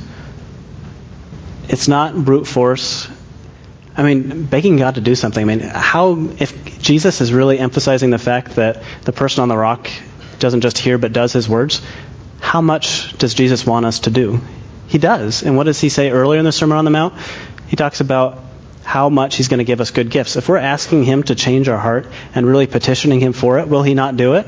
It's 1.69 1.87
not 1.87 2.15
brute 2.15 2.47
force. 2.47 3.07
I 3.97 4.03
mean, 4.03 4.45
begging 4.45 4.77
God 4.77 4.95
to 4.95 5.01
do 5.01 5.15
something. 5.15 5.41
I 5.41 5.45
mean, 5.45 5.59
how 5.59 6.29
if 6.37 6.79
Jesus 6.79 7.19
is 7.19 7.33
really 7.33 7.57
emphasizing 7.57 8.11
the 8.11 8.19
fact 8.19 8.55
that 8.55 8.83
the 9.03 9.11
person 9.11 9.41
on 9.41 9.49
the 9.49 9.57
rock 9.57 9.89
doesn't 10.37 10.61
just 10.61 10.77
hear 10.77 10.99
but 10.99 11.13
does 11.13 11.33
His 11.33 11.49
words, 11.49 11.81
how 12.39 12.61
much 12.61 13.17
does 13.17 13.33
Jesus 13.33 13.65
want 13.65 13.87
us 13.87 14.01
to 14.01 14.11
do? 14.11 14.39
He 14.87 14.99
does. 14.99 15.41
And 15.41 15.57
what 15.57 15.63
does 15.63 15.81
He 15.81 15.89
say 15.89 16.11
earlier 16.11 16.37
in 16.37 16.45
the 16.45 16.51
Sermon 16.51 16.77
on 16.77 16.85
the 16.85 16.91
Mount? 16.91 17.15
He 17.69 17.75
talks 17.75 17.99
about 17.99 18.43
how 18.83 19.09
much 19.09 19.35
He's 19.35 19.47
going 19.47 19.57
to 19.57 19.65
give 19.65 19.81
us 19.81 19.89
good 19.89 20.11
gifts. 20.11 20.35
If 20.35 20.47
we're 20.47 20.57
asking 20.57 21.03
Him 21.03 21.23
to 21.23 21.33
change 21.33 21.67
our 21.67 21.79
heart 21.79 22.05
and 22.35 22.45
really 22.45 22.67
petitioning 22.67 23.19
Him 23.19 23.33
for 23.33 23.57
it, 23.57 23.67
will 23.67 23.81
He 23.81 23.95
not 23.95 24.15
do 24.15 24.35
it? 24.35 24.47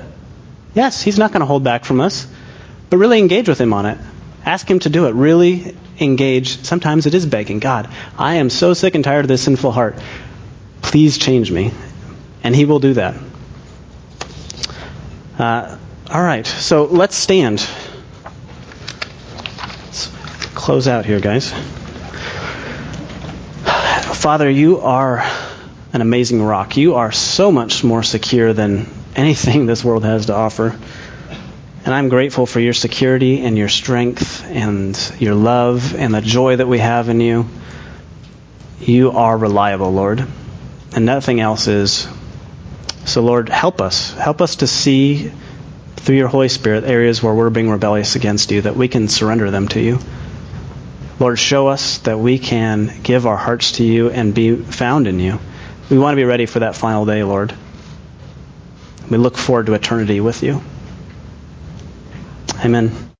Yes, 0.76 1.02
He's 1.02 1.18
not 1.18 1.32
going 1.32 1.42
to 1.42 1.48
hold 1.48 1.64
back 1.64 1.86
from 1.86 2.02
us. 2.02 2.28
But 2.92 2.98
really 2.98 3.18
engage 3.18 3.50
with 3.50 3.60
Him 3.60 3.74
on 3.74 3.88
it. 3.88 3.98
Ask 4.46 4.70
Him 4.70 4.80
to 4.80 4.90
do 4.90 5.08
it. 5.08 5.14
Really 5.14 5.76
engage. 6.00 6.64
Sometimes 6.64 7.06
it 7.06 7.14
is 7.14 7.26
begging 7.26 7.60
God, 7.60 7.90
I 8.18 8.36
am 8.36 8.50
so 8.50 8.74
sick 8.74 8.96
and 8.96 9.04
tired 9.04 9.26
of 9.26 9.28
this 9.28 9.44
sinful 9.44 9.72
heart. 9.72 9.98
Please 10.82 11.18
change 11.18 11.52
me. 11.52 11.72
And 12.44 12.56
He 12.56 12.66
will 12.66 12.80
do 12.80 12.94
that. 12.94 13.16
Uh, 15.38 15.78
all 16.10 16.22
right, 16.22 16.46
so 16.46 16.86
let's 16.86 17.16
stand. 17.16 17.66
Let's 19.86 20.08
close 20.56 20.88
out 20.88 21.06
here, 21.06 21.20
guys. 21.20 21.54
Father, 24.20 24.50
you 24.50 24.82
are 24.82 25.24
an 25.94 26.02
amazing 26.02 26.42
rock. 26.44 26.76
You 26.76 26.96
are 26.96 27.12
so 27.12 27.52
much 27.52 27.84
more 27.84 28.04
secure 28.04 28.54
than 28.54 28.88
anything 29.16 29.66
this 29.66 29.84
world 29.84 30.04
has 30.04 30.26
to 30.26 30.34
offer. 30.34 30.78
And 31.86 31.94
I'm 31.94 32.10
grateful 32.10 32.46
for 32.46 32.60
your 32.60 32.74
security 32.74 33.42
and 33.42 33.58
your 33.58 33.70
strength 33.70 34.46
and 34.46 34.98
your 35.20 35.34
love 35.34 35.96
and 35.96 36.14
the 36.14 36.22
joy 36.22 36.58
that 36.58 36.68
we 36.68 36.80
have 36.80 37.10
in 37.10 37.22
you. 37.22 37.48
You 38.80 39.12
are 39.12 39.38
reliable, 39.38 39.92
Lord. 39.92 40.26
And 40.94 41.06
nothing 41.06 41.40
else 41.40 41.68
is. 41.68 42.08
So, 43.06 43.22
Lord, 43.22 43.50
help 43.50 43.82
us. 43.82 44.14
Help 44.14 44.42
us 44.42 44.58
to 44.58 44.68
see 44.68 45.32
through 45.96 46.18
your 46.18 46.28
Holy 46.28 46.50
Spirit, 46.50 46.84
areas 46.84 47.24
where 47.24 47.34
we're 47.34 47.50
being 47.50 47.70
rebellious 47.70 48.16
against 48.16 48.52
you, 48.52 48.62
that 48.62 48.76
we 48.76 48.88
can 48.88 49.08
surrender 49.08 49.52
them 49.52 49.68
to 49.70 49.80
you. 49.80 50.00
Lord, 51.20 51.38
show 51.38 51.68
us 51.68 52.00
that 52.00 52.20
we 52.20 52.40
can 52.40 53.02
give 53.04 53.28
our 53.28 53.38
hearts 53.38 53.74
to 53.74 53.84
you 53.84 54.10
and 54.10 54.34
be 54.34 54.56
found 54.56 55.08
in 55.08 55.20
you. 55.20 55.40
We 55.90 55.98
want 55.98 56.14
to 56.14 56.16
be 56.16 56.24
ready 56.24 56.46
for 56.46 56.60
that 56.60 56.76
final 56.76 57.06
day, 57.06 57.24
Lord. 57.24 57.54
We 59.10 59.18
look 59.18 59.38
forward 59.38 59.66
to 59.68 59.74
eternity 59.74 60.22
with 60.22 60.44
you. 60.44 60.62
Amen. 62.64 63.09